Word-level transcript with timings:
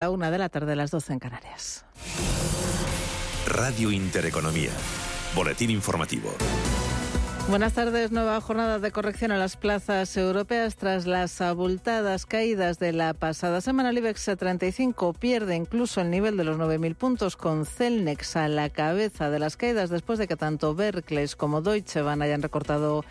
La 0.00 0.10
una 0.10 0.30
de 0.30 0.38
la 0.38 0.48
tarde, 0.48 0.76
las 0.76 0.92
12 0.92 1.14
en 1.14 1.18
Canarias. 1.18 1.84
Radio 3.48 3.90
Intereconomía. 3.90 4.70
Boletín 5.34 5.70
informativo. 5.70 6.32
Buenas 7.48 7.72
tardes. 7.72 8.12
Nueva 8.12 8.40
jornada 8.40 8.78
de 8.78 8.92
corrección 8.92 9.32
a 9.32 9.38
las 9.38 9.56
plazas 9.56 10.16
europeas 10.16 10.76
tras 10.76 11.08
las 11.08 11.40
abultadas 11.40 12.26
caídas 12.26 12.78
de 12.78 12.92
la 12.92 13.12
pasada 13.12 13.60
semana. 13.60 13.90
El 13.90 13.98
IBEX 13.98 14.30
35 14.38 15.14
pierde 15.14 15.56
incluso 15.56 16.00
el 16.00 16.10
nivel 16.10 16.36
de 16.36 16.44
los 16.44 16.58
9.000 16.58 16.94
puntos 16.94 17.34
con 17.34 17.66
Celnex 17.66 18.36
a 18.36 18.46
la 18.46 18.70
cabeza 18.70 19.30
de 19.30 19.40
las 19.40 19.56
caídas 19.56 19.90
después 19.90 20.20
de 20.20 20.28
que 20.28 20.36
tanto 20.36 20.76
Berkeley 20.76 21.26
como 21.36 21.60
Deutsche 21.60 22.02
Bahn 22.02 22.22
hayan 22.22 22.42
recortado 22.42 23.04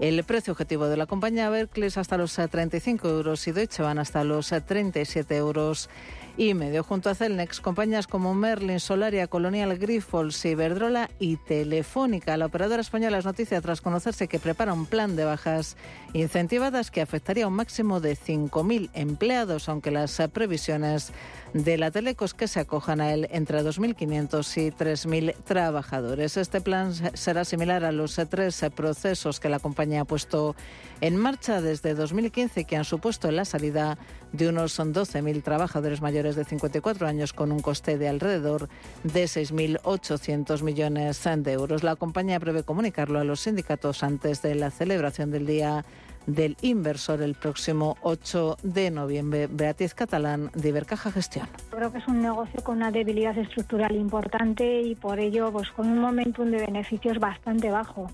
el 0.00 0.24
precio 0.24 0.54
objetivo 0.54 0.86
de 0.88 0.96
la 0.96 1.06
compañía 1.06 1.50
Berkeley 1.50 1.90
hasta 1.94 2.16
los 2.16 2.34
35 2.34 3.08
euros 3.08 3.46
y 3.46 3.52
Deutsche 3.52 3.84
Bahn 3.84 4.00
hasta 4.00 4.24
los 4.24 4.48
37 4.48 5.36
euros 5.36 5.88
y 6.36 6.54
medio. 6.54 6.82
Junto 6.82 7.10
a 7.10 7.14
Celnex, 7.14 7.60
compañías 7.60 8.06
como 8.06 8.34
Merlin, 8.34 8.80
Solaria, 8.80 9.26
Colonial, 9.26 9.78
Grifols, 9.78 10.44
Iberdrola 10.44 11.10
y 11.18 11.36
Telefónica. 11.36 12.36
La 12.36 12.46
operadora 12.46 12.80
española 12.80 13.18
es 13.18 13.24
noticia 13.24 13.60
tras 13.60 13.80
conocerse 13.80 14.28
que 14.28 14.38
prepara 14.38 14.72
un 14.72 14.86
plan 14.86 15.16
de 15.16 15.24
bajas 15.24 15.76
incentivadas 16.12 16.90
que 16.90 17.00
afectaría 17.00 17.44
a 17.44 17.48
un 17.48 17.54
máximo 17.54 18.00
de 18.00 18.16
5.000 18.16 18.90
empleados, 18.94 19.68
aunque 19.68 19.90
las 19.90 20.20
previsiones 20.32 21.12
de 21.52 21.76
la 21.76 21.90
Telecos 21.90 22.32
que 22.32 22.48
se 22.48 22.60
acojan 22.60 23.00
a 23.00 23.12
él 23.12 23.28
entre 23.30 23.62
2.500 23.62 24.56
y 24.56 24.70
3.000 24.70 25.34
trabajadores. 25.44 26.36
Este 26.36 26.60
plan 26.60 26.94
será 27.14 27.44
similar 27.44 27.84
a 27.84 27.92
los 27.92 28.20
tres 28.30 28.64
procesos 28.74 29.38
que 29.38 29.48
la 29.48 29.58
compañía 29.58 30.02
ha 30.02 30.04
puesto 30.06 30.56
en 31.00 31.16
marcha 31.16 31.60
desde 31.60 31.94
2015 31.94 32.64
que 32.64 32.76
han 32.76 32.84
supuesto 32.84 33.30
la 33.30 33.44
salida 33.44 33.98
de 34.32 34.48
unos 34.48 34.78
12.000 34.78 35.42
trabajadores 35.42 36.00
mayores 36.00 36.21
de 36.22 36.44
54 36.44 37.06
años 37.06 37.32
con 37.32 37.50
un 37.50 37.60
coste 37.60 37.98
de 37.98 38.08
alrededor 38.08 38.68
de 39.02 39.24
6.800 39.24 40.62
millones 40.62 41.22
de 41.24 41.52
euros. 41.52 41.82
La 41.82 41.96
compañía 41.96 42.38
prevé 42.38 42.62
comunicarlo 42.62 43.18
a 43.18 43.24
los 43.24 43.40
sindicatos 43.40 44.02
antes 44.02 44.40
de 44.42 44.54
la 44.54 44.70
celebración 44.70 45.30
del 45.30 45.46
Día 45.46 45.84
del 46.26 46.56
inversor 46.62 47.20
el 47.22 47.34
próximo 47.34 47.96
8 48.02 48.58
de 48.62 48.90
noviembre. 48.90 49.48
Beatriz 49.50 49.94
Catalán, 49.94 50.50
de 50.54 50.68
Ibercaja 50.68 51.10
Gestión. 51.10 51.48
Creo 51.70 51.90
que 51.90 51.98
es 51.98 52.06
un 52.06 52.22
negocio 52.22 52.62
con 52.62 52.76
una 52.76 52.90
debilidad 52.90 53.36
estructural 53.36 53.96
importante 53.96 54.82
y 54.82 54.94
por 54.94 55.18
ello 55.18 55.50
pues 55.52 55.70
con 55.70 55.88
un 55.88 55.98
momentum 55.98 56.50
de 56.50 56.58
beneficios 56.58 57.18
bastante 57.18 57.70
bajo. 57.70 58.08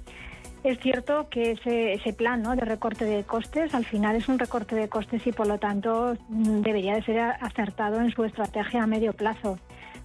Es 0.64 0.78
cierto 0.80 1.28
que 1.28 1.52
ese, 1.52 2.12
plan 2.12 2.42
¿no? 2.42 2.56
de 2.56 2.62
recorte 2.62 3.04
de 3.04 3.22
costes 3.24 3.74
al 3.74 3.84
final 3.84 4.16
es 4.16 4.28
un 4.28 4.38
recorte 4.38 4.74
de 4.74 4.88
costes 4.88 5.24
y 5.26 5.32
por 5.32 5.46
lo 5.46 5.58
tanto 5.58 6.16
mm, 6.28 6.62
debería 6.62 6.94
de 6.94 7.02
ser 7.02 7.20
acertado 7.20 8.00
en 8.00 8.10
su 8.10 8.24
estrategia 8.24 8.82
a 8.82 8.86
medio 8.86 9.12
plazo. 9.12 9.58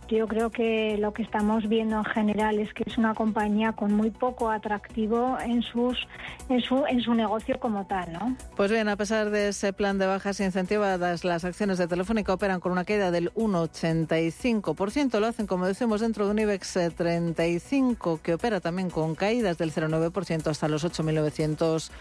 Yo 0.09 0.27
creo 0.27 0.49
que 0.49 0.97
lo 0.97 1.13
que 1.13 1.23
estamos 1.23 1.67
viendo 1.67 1.97
en 1.97 2.05
general 2.05 2.59
es 2.59 2.73
que 2.73 2.83
es 2.85 2.97
una 2.97 3.13
compañía 3.13 3.71
con 3.71 3.93
muy 3.93 4.11
poco 4.11 4.51
atractivo 4.51 5.37
en 5.39 5.61
sus 5.61 6.07
en 6.49 6.61
su 6.61 6.85
en 6.87 7.01
su 7.01 7.13
negocio 7.13 7.59
como 7.59 7.85
tal, 7.85 8.13
¿no? 8.13 8.35
Pues 8.55 8.71
bien, 8.71 8.89
a 8.89 8.95
pesar 8.95 9.29
de 9.29 9.49
ese 9.49 9.73
plan 9.73 9.97
de 9.97 10.05
bajas 10.05 10.39
incentivadas, 10.39 11.23
las 11.23 11.45
acciones 11.45 11.77
de 11.77 11.87
Telefónica 11.87 12.33
operan 12.33 12.59
con 12.59 12.71
una 12.71 12.85
caída 12.85 13.11
del 13.11 13.33
1,85%. 13.33 15.19
Lo 15.19 15.27
hacen, 15.27 15.47
como 15.47 15.65
decimos, 15.65 16.01
dentro 16.01 16.25
de 16.25 16.31
un 16.31 16.39
IBEX 16.39 16.79
35 16.95 18.19
que 18.21 18.33
opera 18.33 18.59
también 18.59 18.89
con 18.89 19.15
caídas 19.15 19.57
del 19.57 19.71
0,9% 19.71 20.47
hasta 20.47 20.67
los 20.67 20.85
8.900 20.85 21.91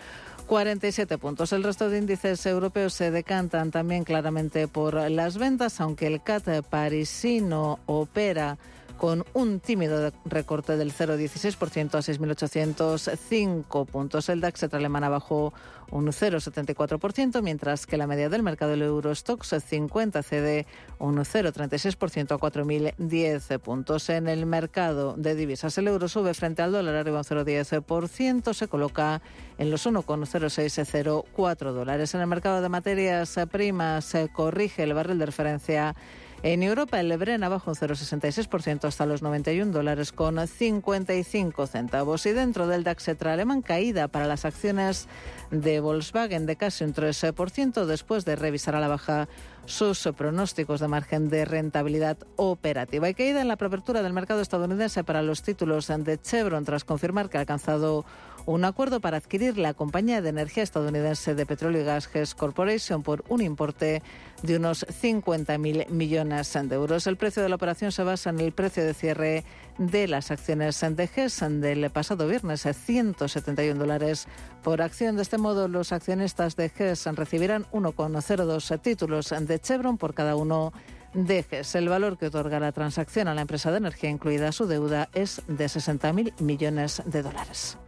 47 0.47 1.19
puntos. 1.19 1.53
El 1.53 1.65
resto 1.65 1.89
de 1.89 1.99
índices 1.99 2.45
europeos 2.47 2.93
se 2.93 3.11
decantan 3.11 3.71
también 3.71 4.05
claramente 4.05 4.69
por 4.69 5.11
las 5.11 5.39
ventas, 5.39 5.81
aunque 5.81 6.07
el 6.07 6.23
CAT 6.23 6.63
parisino 6.69 7.79
opera 8.01 8.59
con 9.03 9.25
un 9.35 9.59
tímido 9.59 10.13
recorte 10.25 10.77
del 10.77 10.93
0,16% 10.93 11.95
a 11.95 11.99
6.805 11.99 13.87
puntos. 13.87 14.29
El 14.29 14.41
DAX 14.41 14.63
alemana 14.73 15.09
bajó 15.09 15.53
un 15.91 16.07
0,74%, 16.07 17.43
mientras 17.43 17.85
que 17.87 17.97
la 17.97 18.07
media 18.07 18.29
del 18.29 18.45
mercado 18.45 18.71
del 18.71 18.83
Eurostox 18.83 19.57
50 19.61 20.23
cede 20.23 20.67
un 21.01 21.17
0,36% 21.17 22.31
a 22.31 22.39
4.010 22.39 23.59
puntos. 23.59 24.09
En 24.09 24.29
el 24.29 24.47
mercado 24.47 25.15
de 25.17 25.35
divisas, 25.35 25.77
el 25.79 25.89
euro 25.89 26.07
sube 26.07 26.33
frente 26.33 26.63
al 26.63 26.71
dólar 26.71 26.95
arriba 26.95 27.19
un 27.19 27.25
0,10%, 27.25 28.55
se 28.55 28.69
coloca 28.69 29.21
en 29.59 29.73
los 29.73 29.85
1,0604 29.85 31.73
dólares. 31.73 32.15
En 32.15 32.21
el 32.21 32.29
mercado 32.29 32.63
de 32.63 32.69
materias 32.69 33.37
primas 33.51 34.05
se 34.05 34.29
corrige 34.29 34.85
el 34.85 34.95
barril 34.95 35.19
de 35.19 35.27
referencia 35.27 35.97
en 36.45 36.65
Europa, 36.65 36.99
el 36.99 37.09
Lebren 37.09 37.45
abajo 37.45 37.71
un 37.71 37.77
0,66% 37.77 38.85
hasta 38.85 39.07
los 39.07 39.23
91 39.23 39.71
dólares 39.71 40.11
con 40.11 40.45
55 40.45 41.69
centavos. 41.69 42.27
Y 42.27 42.33
dentro 42.33 42.67
del 42.67 42.83
DAX 42.83 43.09
alemán, 43.23 43.63
caída 43.63 44.09
para 44.09 44.27
las 44.27 44.45
acciones 44.45 45.07
de 45.53 45.79
Volkswagen 45.79 46.47
de 46.47 46.57
casi 46.57 46.83
un 46.83 46.95
13% 46.95 47.85
después 47.85 48.25
de 48.25 48.35
revisar 48.35 48.75
a 48.75 48.81
la 48.81 48.89
baja 48.89 49.29
sus 49.67 50.09
pronósticos 50.17 50.81
de 50.81 50.89
margen 50.89 51.29
de 51.29 51.45
rentabilidad 51.45 52.19
operativa. 52.35 53.09
Y 53.09 53.15
caída 53.15 53.41
en 53.41 53.47
la 53.47 53.57
preapertura 53.57 54.03
del 54.03 54.13
mercado 54.13 54.41
estadounidense 54.41 55.05
para 55.05 55.23
los 55.23 55.43
títulos 55.43 55.87
de 55.87 56.21
Chevron 56.21 56.65
tras 56.65 56.85
confirmar 56.85 57.31
que 57.31 57.37
ha 57.37 57.41
alcanzado 57.41 58.05
un 58.47 58.65
acuerdo 58.65 59.01
para 59.01 59.17
adquirir 59.17 59.59
la 59.59 59.75
compañía 59.75 60.21
de 60.21 60.31
energía 60.31 60.63
estadounidense 60.63 61.35
de 61.35 61.47
petróleo 61.47 61.83
y 61.83 61.85
gas 61.85 62.07
GES 62.07 62.35
Corporation 62.35 63.03
por 63.03 63.25
un 63.29 63.41
importe 63.41 64.03
de 64.43 64.57
unos 64.57 64.87
50.000 64.87 65.89
millones 65.89 66.53
de 66.53 66.75
euros. 66.75 67.07
El 67.07 67.17
precio 67.17 67.43
de 67.43 67.49
la 67.49 67.57
operación 67.57 67.93
se 67.93 68.03
basa 68.03 68.31
en 68.31 68.41
el 68.41 68.53
precio 68.53 68.85
de 68.85 68.95
cierre 68.95 69.45
de 69.79 70.09
las 70.09 70.31
acciones 70.31 70.81
de 70.81 71.07
GES 71.07 71.45
del 71.61 71.91
pasado 71.91 72.27
viernes, 72.27 72.63
171 72.63 73.79
dólares 73.79 74.27
por 74.63 74.83
acción. 74.83 75.17
De 75.17 75.23
este 75.23 75.39
modo, 75.39 75.69
los 75.69 75.93
accionistas 75.93 76.57
de 76.57 76.69
GES 76.69 77.07
recibirán 77.15 77.67
1,02 77.73 78.81
títulos 78.81 79.35
de 79.39 79.61
Chevron 79.61 79.99
por 79.99 80.15
cada 80.15 80.37
uno 80.37 80.73
de 81.15 81.43
GES. 81.43 81.75
El 81.75 81.89
valor 81.89 82.19
que 82.19 82.27
otorga 82.27 82.61
la 82.61 82.73
transacción 82.73 83.29
a 83.29 83.35
la 83.35 83.43
empresa 83.43 83.71
de 83.71 83.79
energía, 83.79 84.11
incluida 84.11 84.53
su 84.53 84.67
deuda, 84.67 85.09
es 85.15 85.43
de 85.47 85.67
60.000 85.67 86.41
millones 86.41 87.03
de 87.05 87.23
dólares. 87.23 87.79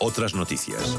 Otras 0.00 0.34
noticias. 0.34 0.98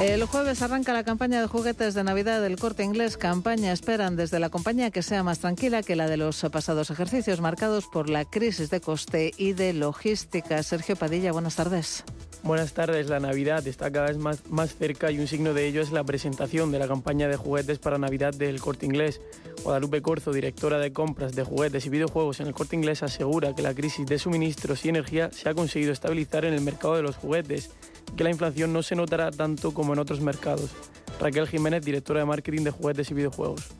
El 0.00 0.24
jueves 0.26 0.60
arranca 0.60 0.92
la 0.92 1.04
campaña 1.04 1.40
de 1.40 1.46
juguetes 1.46 1.94
de 1.94 2.04
Navidad 2.04 2.42
del 2.42 2.58
corte 2.58 2.84
inglés. 2.84 3.16
Campaña 3.16 3.72
esperan 3.72 4.14
desde 4.14 4.38
la 4.38 4.50
compañía 4.50 4.90
que 4.90 5.02
sea 5.02 5.22
más 5.22 5.38
tranquila 5.38 5.82
que 5.82 5.96
la 5.96 6.06
de 6.06 6.18
los 6.18 6.44
pasados 6.52 6.90
ejercicios 6.90 7.40
marcados 7.40 7.86
por 7.86 8.10
la 8.10 8.26
crisis 8.26 8.68
de 8.68 8.82
coste 8.82 9.32
y 9.38 9.54
de 9.54 9.72
logística. 9.72 10.62
Sergio 10.62 10.96
Padilla, 10.96 11.32
buenas 11.32 11.56
tardes. 11.56 12.04
Buenas 12.46 12.74
tardes. 12.74 13.08
La 13.08 13.18
Navidad 13.18 13.66
está 13.66 13.90
cada 13.90 14.06
vez 14.06 14.18
más, 14.18 14.46
más 14.48 14.76
cerca 14.76 15.10
y 15.10 15.18
un 15.18 15.26
signo 15.26 15.52
de 15.52 15.66
ello 15.66 15.82
es 15.82 15.90
la 15.90 16.04
presentación 16.04 16.70
de 16.70 16.78
la 16.78 16.86
campaña 16.86 17.26
de 17.26 17.34
juguetes 17.34 17.80
para 17.80 17.98
Navidad 17.98 18.32
del 18.32 18.60
Corte 18.60 18.86
Inglés. 18.86 19.20
Guadalupe 19.64 20.00
Corzo, 20.00 20.32
directora 20.32 20.78
de 20.78 20.92
compras 20.92 21.34
de 21.34 21.42
juguetes 21.42 21.86
y 21.86 21.88
videojuegos 21.88 22.38
en 22.38 22.46
el 22.46 22.54
Corte 22.54 22.76
Inglés, 22.76 23.02
asegura 23.02 23.52
que 23.52 23.62
la 23.62 23.74
crisis 23.74 24.06
de 24.06 24.20
suministros 24.20 24.84
y 24.84 24.90
energía 24.90 25.28
se 25.32 25.48
ha 25.48 25.54
conseguido 25.54 25.92
estabilizar 25.92 26.44
en 26.44 26.54
el 26.54 26.60
mercado 26.60 26.94
de 26.94 27.02
los 27.02 27.16
juguetes 27.16 27.70
y 28.12 28.14
que 28.14 28.22
la 28.22 28.30
inflación 28.30 28.72
no 28.72 28.84
se 28.84 28.94
notará 28.94 29.32
tanto 29.32 29.74
como 29.74 29.94
en 29.94 29.98
otros 29.98 30.20
mercados. 30.20 30.70
Raquel 31.18 31.48
Jiménez, 31.48 31.84
directora 31.84 32.20
de 32.20 32.26
marketing 32.26 32.62
de 32.62 32.70
juguetes 32.70 33.10
y 33.10 33.14
videojuegos. 33.14 33.72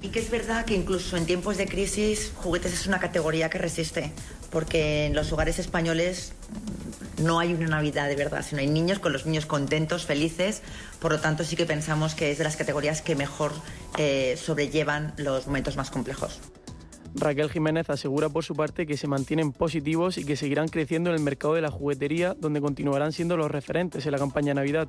Y 0.00 0.10
que 0.10 0.20
es 0.20 0.30
verdad 0.30 0.64
que 0.64 0.74
incluso 0.74 1.16
en 1.16 1.26
tiempos 1.26 1.56
de 1.56 1.66
crisis, 1.66 2.32
juguetes 2.36 2.72
es 2.72 2.86
una 2.86 3.00
categoría 3.00 3.50
que 3.50 3.58
resiste, 3.58 4.12
porque 4.56 5.04
en 5.04 5.14
los 5.14 5.30
hogares 5.32 5.58
españoles 5.58 6.32
no 7.18 7.40
hay 7.40 7.52
una 7.52 7.66
Navidad 7.66 8.08
de 8.08 8.16
verdad, 8.16 8.42
sino 8.42 8.62
hay 8.62 8.66
niños 8.66 8.98
con 8.98 9.12
los 9.12 9.26
niños 9.26 9.44
contentos, 9.44 10.06
felices. 10.06 10.62
Por 10.98 11.12
lo 11.12 11.20
tanto, 11.20 11.44
sí 11.44 11.56
que 11.56 11.66
pensamos 11.66 12.14
que 12.14 12.30
es 12.30 12.38
de 12.38 12.44
las 12.44 12.56
categorías 12.56 13.02
que 13.02 13.14
mejor 13.14 13.52
eh, 13.98 14.38
sobrellevan 14.42 15.12
los 15.18 15.46
momentos 15.46 15.76
más 15.76 15.90
complejos. 15.90 16.40
Raquel 17.18 17.50
Jiménez 17.50 17.88
asegura 17.88 18.28
por 18.28 18.44
su 18.44 18.54
parte 18.54 18.86
que 18.86 18.96
se 18.96 19.06
mantienen 19.06 19.52
positivos 19.52 20.18
y 20.18 20.24
que 20.24 20.36
seguirán 20.36 20.68
creciendo 20.68 21.10
en 21.10 21.16
el 21.16 21.22
mercado 21.22 21.54
de 21.54 21.62
la 21.62 21.70
juguetería, 21.70 22.34
donde 22.34 22.60
continuarán 22.60 23.12
siendo 23.12 23.36
los 23.36 23.50
referentes 23.50 24.04
en 24.04 24.12
la 24.12 24.18
campaña 24.18 24.52
Navidad. 24.52 24.88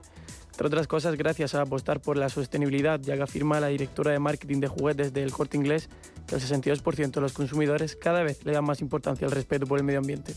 Entre 0.51 0.67
otras 0.67 0.87
cosas, 0.87 1.15
gracias 1.15 1.55
a 1.55 1.61
apostar 1.61 2.01
por 2.01 2.17
la 2.17 2.29
sostenibilidad, 2.29 2.99
ya 2.99 3.15
que 3.15 3.23
afirma 3.23 3.59
la 3.59 3.67
directora 3.67 4.11
de 4.11 4.19
marketing 4.19 4.59
de 4.59 4.67
juguetes 4.67 5.13
del 5.13 5.31
Corte 5.31 5.55
Inglés 5.57 5.89
que 6.27 6.35
el 6.35 6.41
62% 6.41 7.11
de 7.11 7.21
los 7.21 7.33
consumidores 7.33 7.95
cada 7.95 8.23
vez 8.23 8.43
le 8.43 8.51
dan 8.51 8.65
más 8.65 8.81
importancia 8.81 9.25
al 9.25 9.31
respeto 9.31 9.65
por 9.65 9.79
el 9.79 9.85
medio 9.85 9.99
ambiente. 9.99 10.35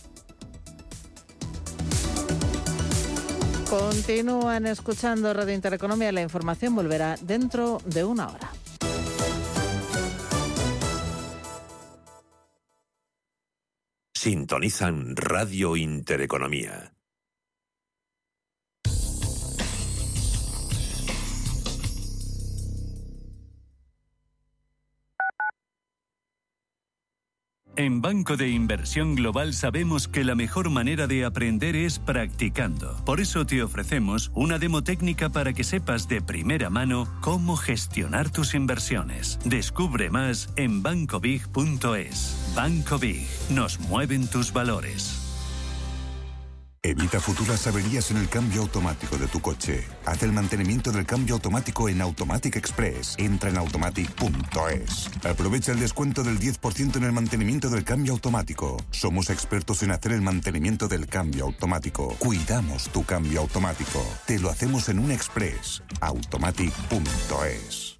Continúan 3.69 4.67
escuchando 4.67 5.33
Radio 5.33 5.55
Intereconomía. 5.55 6.11
La 6.13 6.23
información 6.23 6.75
volverá 6.75 7.17
dentro 7.23 7.79
de 7.87 8.05
una 8.05 8.29
hora. 8.29 8.60
Sintonizan 14.23 15.17
Radio 15.17 15.77
Intereconomía. 15.77 16.93
En 27.81 28.03
Banco 28.03 28.37
de 28.37 28.51
Inversión 28.51 29.15
Global 29.15 29.55
sabemos 29.55 30.07
que 30.07 30.23
la 30.23 30.35
mejor 30.35 30.69
manera 30.69 31.07
de 31.07 31.25
aprender 31.25 31.75
es 31.77 31.99
practicando. 31.99 33.03
Por 33.07 33.23
eso 33.23 33.47
te 33.47 33.63
ofrecemos 33.63 34.31
una 34.35 34.59
demo 34.59 34.85
técnica 34.85 35.31
para 35.31 35.55
que 35.55 35.65
sepas 35.65 36.07
de 36.07 36.21
primera 36.21 36.69
mano 36.69 37.09
cómo 37.23 37.57
gestionar 37.57 38.29
tus 38.29 38.55
inversiones. 38.55 39.39
Descubre 39.47 40.11
más 40.11 40.51
en 40.57 40.83
bancobig.es. 40.83 42.53
Banco 42.55 42.99
Big, 42.99 43.27
nos 43.49 43.81
mueven 43.81 44.29
tus 44.29 44.53
valores. 44.53 45.30
Evita 46.83 47.21
futuras 47.21 47.67
averías 47.67 48.11
en 48.11 48.17
el 48.17 48.31
cambio 48.31 48.63
automático 48.63 49.19
de 49.19 49.27
tu 49.27 49.39
coche. 49.41 49.87
Haz 50.07 50.23
el 50.23 50.33
mantenimiento 50.33 50.91
del 50.91 51.05
cambio 51.05 51.35
automático 51.35 51.91
en 51.91 52.01
Automatic 52.01 52.57
Express. 52.57 53.17
Entra 53.19 53.51
en 53.51 53.59
automatic.es. 53.59 55.11
Aprovecha 55.23 55.73
el 55.73 55.81
descuento 55.81 56.23
del 56.23 56.39
10% 56.39 56.97
en 56.97 57.05
el 57.05 57.13
mantenimiento 57.13 57.69
del 57.69 57.85
cambio 57.85 58.15
automático. 58.15 58.79
Somos 58.93 59.29
expertos 59.29 59.83
en 59.83 59.91
hacer 59.91 60.13
el 60.13 60.23
mantenimiento 60.23 60.89
del 60.89 61.07
cambio 61.07 61.45
automático. 61.45 62.17
Cuidamos 62.19 62.89
tu 62.89 63.05
cambio 63.05 63.41
automático. 63.41 64.03
Te 64.27 64.39
lo 64.39 64.49
hacemos 64.49 64.89
en 64.89 65.01
un 65.01 65.11
Express. 65.11 65.83
Automatic.es. 66.01 68.00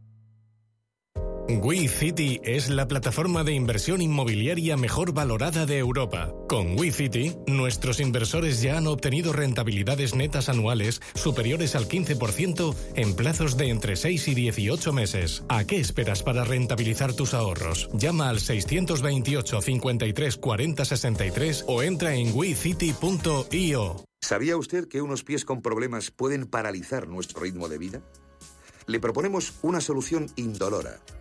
WeCity 1.59 2.39
es 2.43 2.69
la 2.69 2.87
plataforma 2.87 3.43
de 3.43 3.53
inversión 3.53 4.01
inmobiliaria 4.01 4.77
mejor 4.77 5.11
valorada 5.11 5.65
de 5.65 5.79
Europa. 5.79 6.33
Con 6.47 6.79
WeCity, 6.79 7.35
nuestros 7.47 7.99
inversores 7.99 8.61
ya 8.61 8.77
han 8.77 8.87
obtenido 8.87 9.33
rentabilidades 9.33 10.15
netas 10.15 10.49
anuales 10.49 11.01
superiores 11.15 11.75
al 11.75 11.87
15% 11.87 12.75
en 12.95 13.15
plazos 13.15 13.57
de 13.57 13.69
entre 13.69 13.95
6 13.95 14.27
y 14.29 14.35
18 14.35 14.93
meses. 14.93 15.43
¿A 15.49 15.65
qué 15.65 15.79
esperas 15.79 16.21
para 16.21 16.43
rentabilizar 16.43 17.13
tus 17.13 17.33
ahorros? 17.33 17.89
Llama 17.93 18.29
al 18.29 18.39
628 18.39 19.61
53 19.61 20.37
40 20.37 20.85
63 20.85 21.65
o 21.67 21.81
entra 21.83 22.13
en 22.13 22.35
wecity.io. 22.35 24.05
¿Sabía 24.21 24.57
usted 24.57 24.87
que 24.87 25.01
unos 25.01 25.23
pies 25.23 25.43
con 25.43 25.61
problemas 25.61 26.11
pueden 26.11 26.45
paralizar 26.45 27.07
nuestro 27.07 27.41
ritmo 27.41 27.67
de 27.67 27.77
vida? 27.79 28.01
Le 28.85 28.99
proponemos 28.99 29.53
una 29.63 29.81
solución 29.81 30.27
indolora 30.35 30.99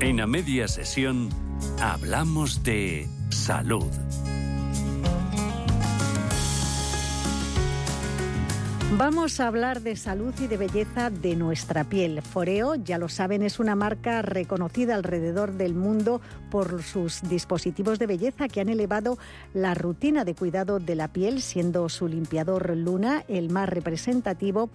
En 0.00 0.20
a 0.20 0.28
media 0.28 0.68
sesión 0.68 1.28
hablamos 1.80 2.62
de 2.62 3.08
salud. 3.30 3.82
Vamos 8.96 9.38
a 9.38 9.48
hablar 9.48 9.82
de 9.82 9.96
salud 9.96 10.32
y 10.40 10.46
de 10.46 10.56
belleza 10.56 11.10
de 11.10 11.34
nuestra 11.36 11.84
piel. 11.84 12.22
Foreo, 12.22 12.76
ya 12.76 12.96
lo 12.98 13.08
saben, 13.08 13.42
es 13.42 13.58
una 13.58 13.74
marca 13.74 14.22
reconocida 14.22 14.94
alrededor 14.94 15.52
del 15.54 15.74
mundo 15.74 16.20
por 16.50 16.82
sus 16.82 17.20
dispositivos 17.28 17.98
de 17.98 18.06
belleza 18.06 18.48
que 18.48 18.60
han 18.60 18.68
elevado 18.68 19.18
la 19.52 19.74
rutina 19.74 20.24
de 20.24 20.34
cuidado 20.34 20.78
de 20.78 20.94
la 20.94 21.08
piel, 21.08 21.42
siendo 21.42 21.88
su 21.88 22.08
limpiador 22.08 22.76
Luna 22.76 23.24
el 23.28 23.50
más 23.50 23.68
representativo 23.68 24.70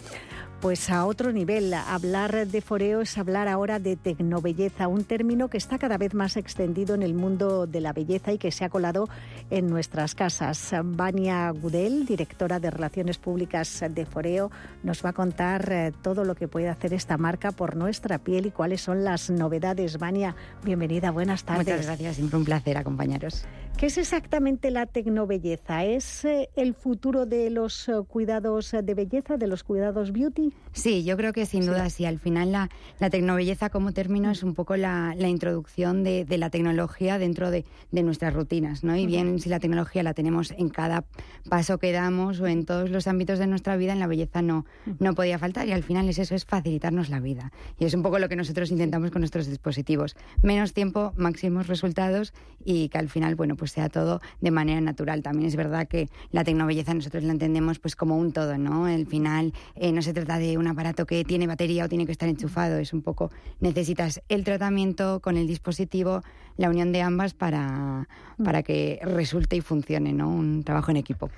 pues 0.63 0.89
a 0.89 1.05
otro 1.05 1.33
nivel. 1.33 1.73
Hablar 1.73 2.47
de 2.47 2.61
foreo 2.61 3.01
es 3.01 3.17
hablar 3.17 3.49
ahora 3.49 3.79
de 3.79 3.97
tecnobelleza, 3.97 4.87
un 4.87 5.03
término 5.03 5.49
que 5.49 5.57
está 5.57 5.77
cada 5.77 5.97
vez 5.97 6.13
más 6.13 6.37
extendido 6.37 6.95
en 6.95 7.03
el 7.03 7.13
mundo 7.13 7.67
de 7.67 7.81
la 7.81 7.91
belleza 7.91 8.31
y 8.31 8.37
que 8.37 8.49
se 8.49 8.63
ha 8.63 8.69
colado 8.69 9.09
en 9.49 9.67
nuestras 9.67 10.15
casas. 10.15 10.73
Vania 10.81 11.49
Gudel, 11.49 12.05
directora 12.05 12.61
de 12.61 12.71
Relaciones 12.71 13.17
Públicas 13.17 13.83
de 13.89 14.05
Foreo, 14.05 14.51
nos 14.83 15.03
va 15.03 15.09
a 15.09 15.13
contar 15.13 15.69
eh, 15.69 15.91
todo 16.01 16.23
lo 16.23 16.33
que 16.33 16.47
puede 16.47 16.69
hacer 16.69 16.93
esta 16.93 17.17
marca 17.17 17.51
por 17.51 17.75
nuestra 17.75 18.19
piel 18.19 18.45
y 18.45 18.51
cuáles 18.51 18.79
son 18.79 19.03
las 19.03 19.29
novedades. 19.29 19.97
Vania, 19.99 20.33
bienvenida, 20.63 21.11
buenas 21.11 21.43
tardes. 21.43 21.67
Muchas 21.67 21.85
gracias, 21.87 22.15
siempre 22.15 22.37
un 22.37 22.45
placer 22.45 22.77
acompañaros. 22.77 23.43
¿Qué 23.77 23.87
es 23.87 23.97
exactamente 23.97 24.71
la 24.71 24.85
tecnobelleza? 24.85 25.83
¿Es 25.83 26.23
eh, 26.25 26.49
el 26.55 26.73
futuro 26.73 27.25
de 27.25 27.49
los 27.49 27.89
eh, 27.89 27.93
cuidados 28.07 28.71
de 28.71 28.93
belleza, 28.93 29.37
de 29.37 29.47
los 29.47 29.63
cuidados 29.63 30.11
beauty? 30.13 30.53
Sí, 30.73 31.03
yo 31.03 31.15
creo 31.17 31.33
que 31.33 31.45
sin 31.45 31.65
duda 31.65 31.89
sí. 31.89 32.05
Al 32.05 32.19
final 32.19 32.51
la, 32.51 32.69
la 32.99 33.09
tecnobelleza 33.09 33.69
como 33.69 33.93
término 33.93 34.31
es 34.31 34.41
un 34.41 34.55
poco 34.55 34.75
la, 34.75 35.15
introducción 35.19 36.03
de, 36.03 36.25
la 36.37 36.49
tecnología 36.49 37.19
dentro 37.19 37.51
de, 37.51 37.65
nuestras 37.91 38.33
rutinas, 38.33 38.83
¿no? 38.83 38.95
Y 38.95 39.05
bien 39.05 39.39
si 39.39 39.49
la 39.49 39.59
tecnología 39.59 40.03
la 40.03 40.13
tenemos 40.13 40.51
en 40.51 40.69
cada 40.69 41.05
paso 41.47 41.77
que 41.77 41.91
damos 41.91 42.39
o 42.39 42.47
en 42.47 42.65
todos 42.65 42.89
los 42.89 43.07
ámbitos 43.07 43.39
de 43.39 43.47
nuestra 43.47 43.77
vida, 43.77 43.93
en 43.93 43.99
la 43.99 44.07
belleza 44.07 44.41
no, 44.41 44.65
no 44.99 45.13
podía 45.13 45.37
faltar. 45.37 45.67
Y 45.67 45.71
al 45.71 45.83
final 45.83 46.09
es 46.09 46.17
eso, 46.17 46.33
es 46.33 46.45
facilitarnos 46.45 47.09
la 47.09 47.19
vida. 47.19 47.51
Y 47.79 47.85
es 47.85 47.93
un 47.93 48.01
poco 48.01 48.17
lo 48.17 48.27
que 48.27 48.35
nosotros 48.35 48.71
intentamos 48.71 49.11
con 49.11 49.21
nuestros 49.21 49.45
dispositivos. 49.45 50.15
Menos 50.41 50.73
tiempo, 50.73 51.13
máximos 51.15 51.67
resultados 51.67 52.33
y 52.65 52.89
que 52.89 52.97
al 52.97 53.09
final, 53.09 53.35
bueno, 53.35 53.55
pues 53.55 53.71
sea 53.71 53.89
todo 53.89 54.21
de 54.41 54.51
manera 54.51 54.81
natural. 54.81 55.21
También 55.21 55.47
es 55.47 55.55
verdad 55.55 55.87
que 55.87 56.09
la 56.31 56.43
tecnobelleza 56.43 56.93
nosotros 56.93 57.23
la 57.23 57.33
entendemos 57.33 57.79
pues 57.79 57.95
como 57.95 58.17
un 58.17 58.31
todo, 58.31 58.57
¿no? 58.57 58.85
Al 58.85 59.05
final 59.05 59.53
eh, 59.75 59.91
no 59.91 60.01
se 60.01 60.13
trata 60.13 60.39
de 60.39 60.57
un 60.63 60.69
aparato 60.69 61.05
que 61.05 61.23
tiene 61.23 61.45
batería 61.45 61.85
o 61.85 61.89
tiene 61.89 62.05
que 62.05 62.11
estar 62.11 62.29
enchufado, 62.29 62.77
es 62.77 62.93
un 62.93 63.01
poco 63.01 63.31
necesitas 63.59 64.21
el 64.29 64.43
tratamiento 64.43 65.19
con 65.19 65.37
el 65.37 65.47
dispositivo, 65.47 66.21
la 66.57 66.69
unión 66.69 66.91
de 66.91 67.01
ambas 67.01 67.33
para, 67.33 68.07
para 68.43 68.63
que 68.63 68.99
resulte 69.03 69.55
y 69.55 69.61
funcione, 69.61 70.13
¿no? 70.13 70.29
Un 70.29 70.63
trabajo 70.63 70.91
en 70.91 70.97
equipo. 70.97 71.29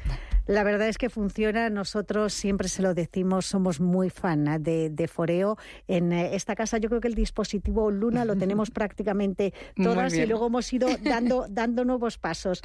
La 0.47 0.63
verdad 0.63 0.87
es 0.87 0.97
que 0.97 1.09
funciona. 1.09 1.69
Nosotros 1.69 2.33
siempre 2.33 2.67
se 2.67 2.83
lo 2.83 2.93
decimos, 2.93 3.47
somos 3.47 3.79
muy 3.79 4.09
fan 4.09 4.47
¿eh? 4.47 4.89
de, 4.89 5.07
Foreo. 5.07 5.57
En 5.87 6.13
eh, 6.13 6.35
esta 6.35 6.55
casa 6.55 6.77
yo 6.77 6.87
creo 6.89 7.01
que 7.01 7.07
el 7.07 7.15
dispositivo 7.15 7.89
Luna 7.89 8.25
lo 8.25 8.35
tenemos 8.35 8.69
prácticamente 8.71 9.53
todas 9.75 10.13
y 10.13 10.25
luego 10.25 10.47
hemos 10.47 10.71
ido 10.71 10.87
dando, 11.03 11.47
dando 11.49 11.83
nuevos 11.83 12.17
pasos. 12.19 12.61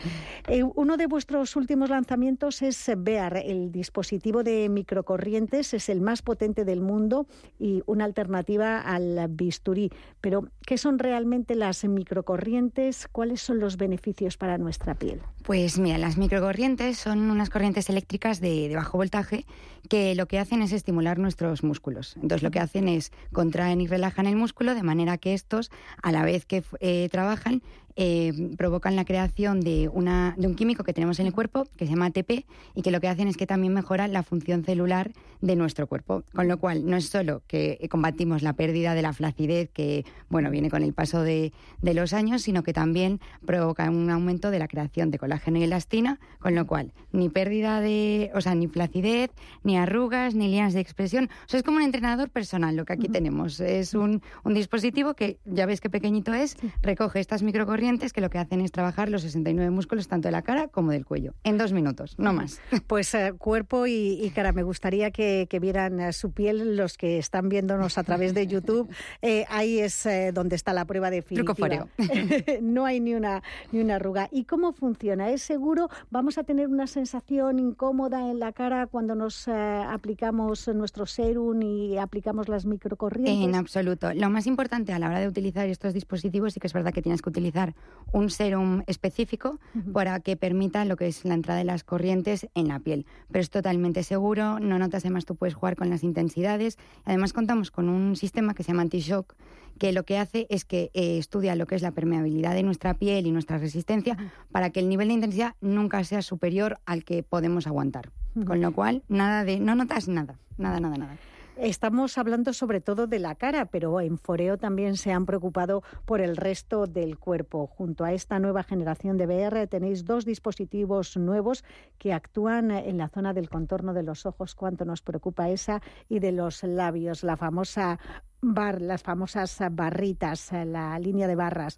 Eh, 0.46 0.62
uno 0.62 0.96
de 0.98 1.06
vuestros 1.06 1.56
últimos 1.56 1.88
lanzamientos 1.88 2.60
es 2.60 2.90
Bear, 2.98 3.38
el 3.38 3.72
dispositivo 3.72 4.42
de 4.42 4.68
microcorrientes, 4.68 5.72
es 5.72 5.88
el 5.88 6.02
más 6.02 6.20
potente 6.20 6.64
del 6.66 6.82
mundo 6.82 7.26
y 7.58 7.82
una 7.86 8.04
alternativa 8.04 8.80
al 8.80 9.26
bisturí. 9.30 9.90
Pero, 10.20 10.48
¿qué 10.66 10.76
son 10.76 10.98
realmente 10.98 11.54
las 11.54 11.84
microcorrientes? 11.84 13.08
¿Cuáles 13.08 13.40
son 13.40 13.58
los 13.58 13.78
beneficios 13.78 14.36
para 14.36 14.58
nuestra 14.58 14.94
piel? 14.94 15.22
Pues 15.44 15.78
mira, 15.78 15.96
las 15.96 16.18
microcorrientes 16.18 16.98
son 16.98 17.30
unas 17.30 17.48
corrientes 17.48 17.69
eléctricas 17.76 18.40
de, 18.40 18.72
bajo 18.74 18.98
voltaje 18.98 19.44
que 19.88 20.14
lo 20.14 20.26
que 20.26 20.38
hacen 20.38 20.62
es 20.62 20.72
estimular 20.72 21.18
nuestros 21.18 21.62
músculos. 21.62 22.14
Entonces 22.16 22.42
lo 22.42 22.50
que 22.50 22.60
hacen 22.60 22.88
es 22.88 23.12
contraen 23.32 23.80
y 23.80 23.86
relajan 23.86 24.26
el 24.26 24.36
músculo 24.36 24.74
de 24.74 24.82
manera 24.82 25.18
que 25.18 25.34
estos, 25.34 25.70
a 26.02 26.12
la 26.12 26.24
vez 26.24 26.44
que 26.44 26.62
eh, 26.80 27.08
trabajan, 27.10 27.62
eh, 28.02 28.32
provocan 28.56 28.96
la 28.96 29.04
creación 29.04 29.60
de, 29.60 29.90
una, 29.92 30.34
de 30.38 30.46
un 30.46 30.54
químico 30.54 30.84
que 30.84 30.94
tenemos 30.94 31.20
en 31.20 31.26
el 31.26 31.34
cuerpo, 31.34 31.66
que 31.76 31.84
se 31.84 31.90
llama 31.92 32.06
ATP, 32.06 32.46
y 32.74 32.80
que 32.80 32.90
lo 32.90 32.98
que 32.98 33.08
hacen 33.08 33.28
es 33.28 33.36
que 33.36 33.46
también 33.46 33.74
mejora 33.74 34.08
la 34.08 34.22
función 34.22 34.64
celular 34.64 35.12
de 35.42 35.54
nuestro 35.54 35.86
cuerpo. 35.86 36.24
Con 36.34 36.48
lo 36.48 36.58
cual, 36.58 36.86
no 36.86 36.96
es 36.96 37.10
solo 37.10 37.42
que 37.46 37.86
combatimos 37.90 38.40
la 38.42 38.54
pérdida 38.54 38.94
de 38.94 39.02
la 39.02 39.12
flacidez, 39.12 39.68
que 39.68 40.06
bueno, 40.30 40.50
viene 40.50 40.70
con 40.70 40.82
el 40.82 40.94
paso 40.94 41.22
de, 41.22 41.52
de 41.82 41.92
los 41.92 42.14
años, 42.14 42.40
sino 42.40 42.62
que 42.62 42.72
también 42.72 43.20
provoca 43.44 43.90
un 43.90 44.08
aumento 44.08 44.50
de 44.50 44.60
la 44.60 44.66
creación 44.66 45.10
de 45.10 45.18
colágeno 45.18 45.58
y 45.58 45.64
elastina, 45.64 46.18
con 46.38 46.54
lo 46.54 46.66
cual, 46.66 46.94
ni 47.12 47.28
pérdida 47.28 47.82
de, 47.82 48.30
o 48.34 48.40
sea, 48.40 48.54
ni 48.54 48.66
flacidez, 48.66 49.30
ni 49.62 49.76
arrugas, 49.76 50.34
ni 50.34 50.46
líneas 50.46 50.72
de 50.72 50.80
expresión. 50.80 51.28
O 51.44 51.48
sea, 51.48 51.58
es 51.58 51.64
como 51.64 51.76
un 51.76 51.82
entrenador 51.82 52.30
personal 52.30 52.76
lo 52.76 52.86
que 52.86 52.94
aquí 52.94 53.08
tenemos. 53.08 53.60
Es 53.60 53.92
un, 53.92 54.22
un 54.42 54.54
dispositivo 54.54 55.12
que, 55.12 55.38
ya 55.44 55.66
ves 55.66 55.82
qué 55.82 55.90
pequeñito 55.90 56.32
es, 56.32 56.56
recoge 56.80 57.20
estas 57.20 57.42
microcorrientes 57.42 57.89
que 57.98 58.20
lo 58.20 58.30
que 58.30 58.38
hacen 58.38 58.60
es 58.60 58.70
trabajar 58.70 59.08
los 59.08 59.22
69 59.22 59.70
músculos 59.70 60.06
tanto 60.06 60.28
de 60.28 60.32
la 60.32 60.42
cara 60.42 60.68
como 60.68 60.92
del 60.92 61.04
cuello, 61.04 61.34
en 61.42 61.58
dos 61.58 61.72
minutos, 61.72 62.14
no 62.18 62.32
más. 62.32 62.60
Pues 62.86 63.14
eh, 63.14 63.32
cuerpo 63.36 63.86
y, 63.86 64.30
cara, 64.34 64.52
me 64.52 64.62
gustaría 64.62 65.10
que, 65.10 65.46
vieran 65.60 66.00
eh, 66.00 66.12
su 66.12 66.32
piel 66.32 66.76
los 66.76 66.96
que 66.96 67.18
están 67.18 67.48
viéndonos 67.48 67.98
a 67.98 68.04
través 68.04 68.34
de 68.34 68.46
YouTube. 68.46 68.88
Eh, 69.22 69.44
ahí 69.48 69.80
es 69.80 70.08
donde 70.32 70.56
está 70.56 70.72
la 70.72 70.84
prueba 70.86 71.10
definitiva. 71.10 71.88
no 72.62 72.86
hay 72.86 73.00
ni 73.00 73.14
una, 73.14 73.42
ni 73.70 73.80
una 73.80 73.96
arruga. 73.96 74.28
¿Y 74.30 74.44
cómo 74.44 74.72
funciona? 74.72 75.30
¿Es 75.30 75.42
seguro? 75.42 75.88
¿Vamos 76.10 76.38
a 76.38 76.44
tener 76.44 76.68
una 76.68 76.86
sensación 76.86 77.58
incómoda 77.58 78.30
en 78.30 78.38
la 78.38 78.52
cara 78.52 78.86
cuando 78.86 79.14
nos 79.14 79.46
aplicamos 79.48 80.68
nuestro 80.68 81.06
serum 81.06 81.60
y 81.62 81.98
aplicamos 81.98 82.48
las 82.48 82.64
microcorrientes? 82.64 83.44
En 83.44 83.54
absoluto. 83.54 84.14
Lo 84.14 84.30
más 84.30 84.46
importante 84.46 84.92
a 84.92 84.98
la 84.98 85.08
hora 85.08 85.20
de 85.20 85.28
utilizar 85.28 85.68
estos 85.68 85.92
dispositivos 85.92 86.54
sí 86.54 86.60
que 86.60 86.66
es 86.66 86.72
verdad 86.72 86.92
que 86.92 87.02
tienes 87.02 87.20
que 87.20 87.28
utilizar 87.28 87.74
un 88.12 88.30
serum 88.30 88.82
específico 88.86 89.60
para 89.92 90.18
que 90.20 90.36
permita 90.36 90.84
lo 90.84 90.96
que 90.96 91.06
es 91.06 91.24
la 91.24 91.34
entrada 91.34 91.58
de 91.58 91.64
las 91.64 91.84
corrientes 91.84 92.48
en 92.54 92.68
la 92.68 92.80
piel. 92.80 93.06
Pero 93.30 93.40
es 93.40 93.50
totalmente 93.50 94.02
seguro, 94.02 94.58
no 94.58 94.78
notas 94.78 95.04
además 95.04 95.24
tú 95.24 95.36
puedes 95.36 95.54
jugar 95.54 95.76
con 95.76 95.90
las 95.90 96.02
intensidades. 96.02 96.76
Además 97.04 97.32
contamos 97.32 97.70
con 97.70 97.88
un 97.88 98.16
sistema 98.16 98.54
que 98.54 98.62
se 98.62 98.72
llama 98.72 98.82
anti-shock 98.82 99.34
que 99.78 99.92
lo 99.92 100.04
que 100.04 100.18
hace 100.18 100.46
es 100.50 100.64
que 100.64 100.90
eh, 100.92 101.16
estudia 101.18 101.56
lo 101.56 101.66
que 101.66 101.74
es 101.74 101.82
la 101.82 101.92
permeabilidad 101.92 102.54
de 102.54 102.62
nuestra 102.62 102.94
piel 102.94 103.26
y 103.26 103.32
nuestra 103.32 103.56
resistencia 103.56 104.16
para 104.52 104.70
que 104.70 104.80
el 104.80 104.88
nivel 104.88 105.08
de 105.08 105.14
intensidad 105.14 105.54
nunca 105.62 106.04
sea 106.04 106.20
superior 106.20 106.78
al 106.84 107.02
que 107.02 107.22
podemos 107.22 107.66
aguantar. 107.66 108.10
Con 108.46 108.60
lo 108.60 108.72
cual, 108.72 109.02
nada 109.08 109.42
de, 109.42 109.58
no 109.58 109.74
notas 109.74 110.06
nada, 110.06 110.38
nada, 110.56 110.78
nada, 110.78 110.96
nada. 110.98 111.16
Estamos 111.56 112.16
hablando 112.16 112.52
sobre 112.52 112.80
todo 112.80 113.06
de 113.06 113.18
la 113.18 113.34
cara, 113.34 113.66
pero 113.66 114.00
en 114.00 114.18
Foreo 114.18 114.56
también 114.56 114.96
se 114.96 115.12
han 115.12 115.26
preocupado 115.26 115.82
por 116.06 116.20
el 116.20 116.36
resto 116.36 116.86
del 116.86 117.18
cuerpo. 117.18 117.66
Junto 117.66 118.04
a 118.04 118.12
esta 118.12 118.38
nueva 118.38 118.62
generación 118.62 119.18
de 119.18 119.26
VR 119.26 119.66
tenéis 119.66 120.04
dos 120.04 120.24
dispositivos 120.24 121.16
nuevos 121.16 121.64
que 121.98 122.12
actúan 122.12 122.70
en 122.70 122.98
la 122.98 123.08
zona 123.08 123.34
del 123.34 123.50
contorno 123.50 123.92
de 123.92 124.02
los 124.02 124.24
ojos, 124.26 124.54
cuánto 124.54 124.84
nos 124.84 125.02
preocupa 125.02 125.50
esa, 125.50 125.82
y 126.08 126.20
de 126.20 126.32
los 126.32 126.62
labios, 126.62 127.22
la 127.22 127.36
famosa 127.36 127.98
bar, 128.40 128.80
las 128.80 129.02
famosas 129.02 129.58
barritas, 129.72 130.50
la 130.52 130.98
línea 130.98 131.28
de 131.28 131.34
barras. 131.34 131.76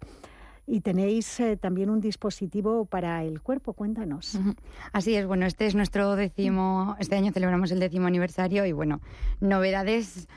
Y 0.65 0.79
tenéis 0.79 1.39
eh, 1.41 1.57
también 1.57 1.89
un 1.89 1.99
dispositivo 1.99 2.85
para 2.85 3.23
el 3.23 3.41
cuerpo, 3.41 3.73
cuéntanos. 3.73 4.39
Así 4.93 5.13
es, 5.15 5.25
bueno, 5.25 5.45
este 5.45 5.65
es 5.65 5.75
nuestro 5.75 6.15
décimo, 6.15 6.95
este 6.99 7.15
año 7.15 7.33
celebramos 7.33 7.71
el 7.71 7.79
décimo 7.79 8.07
aniversario 8.07 8.65
y 8.65 8.71
bueno, 8.71 9.01
novedades 9.41 10.29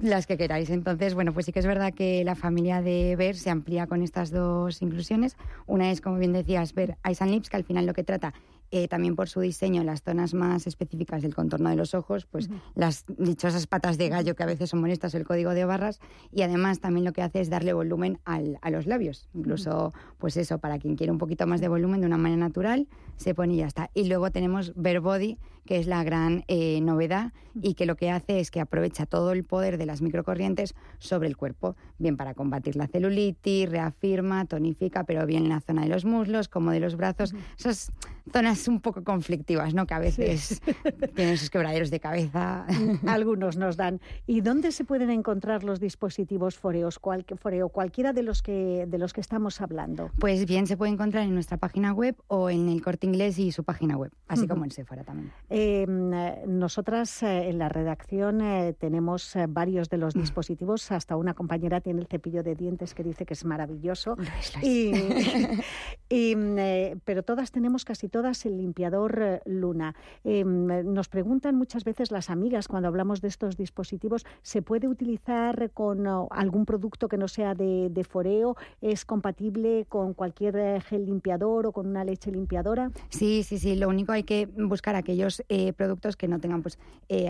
las 0.00 0.26
que 0.26 0.38
queráis. 0.38 0.70
Entonces, 0.70 1.14
bueno, 1.14 1.34
pues 1.34 1.46
sí 1.46 1.52
que 1.52 1.58
es 1.58 1.66
verdad 1.66 1.92
que 1.92 2.24
la 2.24 2.34
familia 2.34 2.80
de 2.80 3.14
Ver 3.16 3.36
se 3.36 3.50
amplía 3.50 3.86
con 3.86 4.02
estas 4.02 4.30
dos 4.30 4.80
inclusiones. 4.80 5.36
Una 5.66 5.90
es, 5.90 6.00
como 6.00 6.16
bien 6.16 6.32
decías, 6.32 6.72
Ver 6.72 6.96
Eyes 7.04 7.20
and 7.20 7.32
Lips, 7.32 7.50
que 7.50 7.56
al 7.56 7.64
final 7.64 7.84
lo 7.84 7.92
que 7.92 8.04
trata 8.04 8.32
eh, 8.76 8.88
también 8.88 9.14
por 9.14 9.28
su 9.28 9.38
diseño, 9.38 9.84
las 9.84 10.02
zonas 10.02 10.34
más 10.34 10.66
específicas 10.66 11.22
del 11.22 11.32
contorno 11.32 11.70
de 11.70 11.76
los 11.76 11.94
ojos, 11.94 12.26
pues 12.26 12.50
las 12.74 13.04
dichosas 13.06 13.68
patas 13.68 13.98
de 13.98 14.08
gallo 14.08 14.34
que 14.34 14.42
a 14.42 14.46
veces 14.46 14.70
son 14.70 14.80
molestas, 14.80 15.14
el 15.14 15.24
código 15.24 15.50
de 15.50 15.64
barras, 15.64 16.00
y 16.32 16.42
además 16.42 16.80
también 16.80 17.04
lo 17.04 17.12
que 17.12 17.22
hace 17.22 17.38
es 17.38 17.48
darle 17.48 17.72
volumen 17.72 18.18
a 18.24 18.70
los 18.70 18.86
labios. 18.86 19.28
Incluso, 19.32 19.92
pues 20.18 20.36
eso, 20.36 20.58
para 20.58 20.80
quien 20.80 20.96
quiere 20.96 21.12
un 21.12 21.18
poquito 21.18 21.46
más 21.46 21.60
de 21.60 21.68
volumen 21.68 22.00
de 22.00 22.08
una 22.08 22.18
manera 22.18 22.40
natural, 22.40 22.88
se 23.16 23.32
pone 23.32 23.54
y 23.54 23.58
ya 23.58 23.66
está. 23.66 23.92
Y 23.94 24.08
luego 24.08 24.32
tenemos 24.32 24.72
Body 24.74 25.38
que 25.64 25.78
es 25.78 25.86
la 25.86 26.02
gran 26.04 26.44
eh, 26.48 26.80
novedad 26.80 27.32
y 27.60 27.74
que 27.74 27.86
lo 27.86 27.96
que 27.96 28.10
hace 28.10 28.40
es 28.40 28.50
que 28.50 28.60
aprovecha 28.60 29.06
todo 29.06 29.32
el 29.32 29.44
poder 29.44 29.78
de 29.78 29.86
las 29.86 30.02
microcorrientes 30.02 30.74
sobre 30.98 31.28
el 31.28 31.36
cuerpo, 31.36 31.76
bien 31.98 32.16
para 32.16 32.34
combatir 32.34 32.76
la 32.76 32.86
celulitis, 32.86 33.70
reafirma, 33.70 34.44
tonifica, 34.44 35.04
pero 35.04 35.24
bien 35.26 35.44
en 35.44 35.50
la 35.50 35.60
zona 35.60 35.82
de 35.82 35.88
los 35.88 36.04
muslos 36.04 36.48
como 36.48 36.70
de 36.70 36.80
los 36.80 36.96
brazos. 36.96 37.34
Esas 37.58 37.92
zonas 38.32 38.66
un 38.68 38.80
poco 38.80 39.04
conflictivas, 39.04 39.74
¿no? 39.74 39.86
Que 39.86 39.94
a 39.94 39.98
veces 39.98 40.60
tienen 41.14 41.38
sus 41.38 41.50
quebraderos 41.50 41.90
de 41.90 42.00
cabeza. 42.00 42.66
Algunos 43.06 43.56
nos 43.56 43.76
dan. 43.76 44.00
¿Y 44.26 44.40
dónde 44.40 44.72
se 44.72 44.84
pueden 44.84 45.10
encontrar 45.10 45.64
los 45.64 45.80
dispositivos 45.80 46.56
Foreos, 46.56 46.98
cual, 46.98 47.24
Foreo, 47.36 47.68
cualquiera 47.68 48.12
de 48.12 48.22
los 48.22 48.42
que 48.42 48.86
de 48.86 48.98
los 48.98 49.12
que 49.12 49.20
estamos 49.20 49.60
hablando? 49.60 50.10
Pues 50.18 50.46
bien, 50.46 50.66
se 50.66 50.76
puede 50.76 50.92
encontrar 50.92 51.24
en 51.24 51.34
nuestra 51.34 51.56
página 51.56 51.92
web 51.92 52.16
o 52.28 52.50
en 52.50 52.68
el 52.68 52.82
Corte 52.82 53.06
Inglés 53.06 53.38
y 53.38 53.52
su 53.52 53.64
página 53.64 53.96
web, 53.96 54.12
así 54.28 54.46
como 54.46 54.64
en 54.64 54.70
Sephora 54.70 55.04
también. 55.04 55.32
Em, 55.56 56.10
nosotras 56.48 57.22
eh, 57.22 57.48
en 57.48 57.58
la 57.58 57.68
redacción 57.68 58.40
eh, 58.40 58.74
tenemos 58.76 59.36
eh, 59.36 59.46
varios 59.48 59.88
de 59.88 59.98
los 59.98 60.16
mm. 60.16 60.20
dispositivos. 60.20 60.90
Hasta 60.90 61.14
una 61.14 61.34
compañera 61.34 61.80
tiene 61.80 62.00
el 62.00 62.08
cepillo 62.08 62.42
de 62.42 62.56
dientes 62.56 62.92
que 62.92 63.04
dice 63.04 63.24
que 63.24 63.34
es 63.34 63.44
maravilloso. 63.44 64.16
Y, 66.08 66.36
mm, 66.36 67.00
pero 67.04 67.22
todas 67.22 67.50
tenemos, 67.50 67.84
casi 67.84 68.08
todas, 68.08 68.44
el 68.46 68.58
limpiador 68.58 69.20
eh, 69.20 69.40
Luna. 69.46 69.94
Em, 70.22 70.66
nos 70.92 71.08
preguntan 71.08 71.56
muchas 71.56 71.84
veces 71.84 72.10
las 72.10 72.30
amigas 72.30 72.68
cuando 72.68 72.88
hablamos 72.88 73.20
de 73.20 73.28
estos 73.28 73.56
dispositivos, 73.56 74.26
¿se 74.42 74.62
puede 74.62 74.88
utilizar 74.88 75.70
con 75.72 76.06
algún 76.30 76.66
producto 76.66 77.08
que 77.08 77.16
no 77.16 77.28
sea 77.28 77.54
de, 77.54 78.06
foreo? 78.08 78.56
¿Es 78.80 79.04
compatible 79.04 79.86
con 79.88 80.14
cualquier 80.14 80.56
eh, 80.56 80.80
gel 80.82 81.06
limpiador 81.06 81.66
o 81.66 81.72
con 81.72 81.86
una 81.86 82.04
leche 82.04 82.30
limpiadora? 82.30 82.90
Sí, 83.08 83.42
sí, 83.42 83.58
sí. 83.58 83.74
Lo 83.74 83.88
único 83.88 84.12
hay 84.12 84.24
que 84.24 84.46
buscar 84.46 84.94
aquellos 84.94 85.42
eh, 85.48 85.72
productos 85.72 86.16
que 86.16 86.28
no 86.28 86.40
tengan 86.40 86.62
pues 86.62 86.78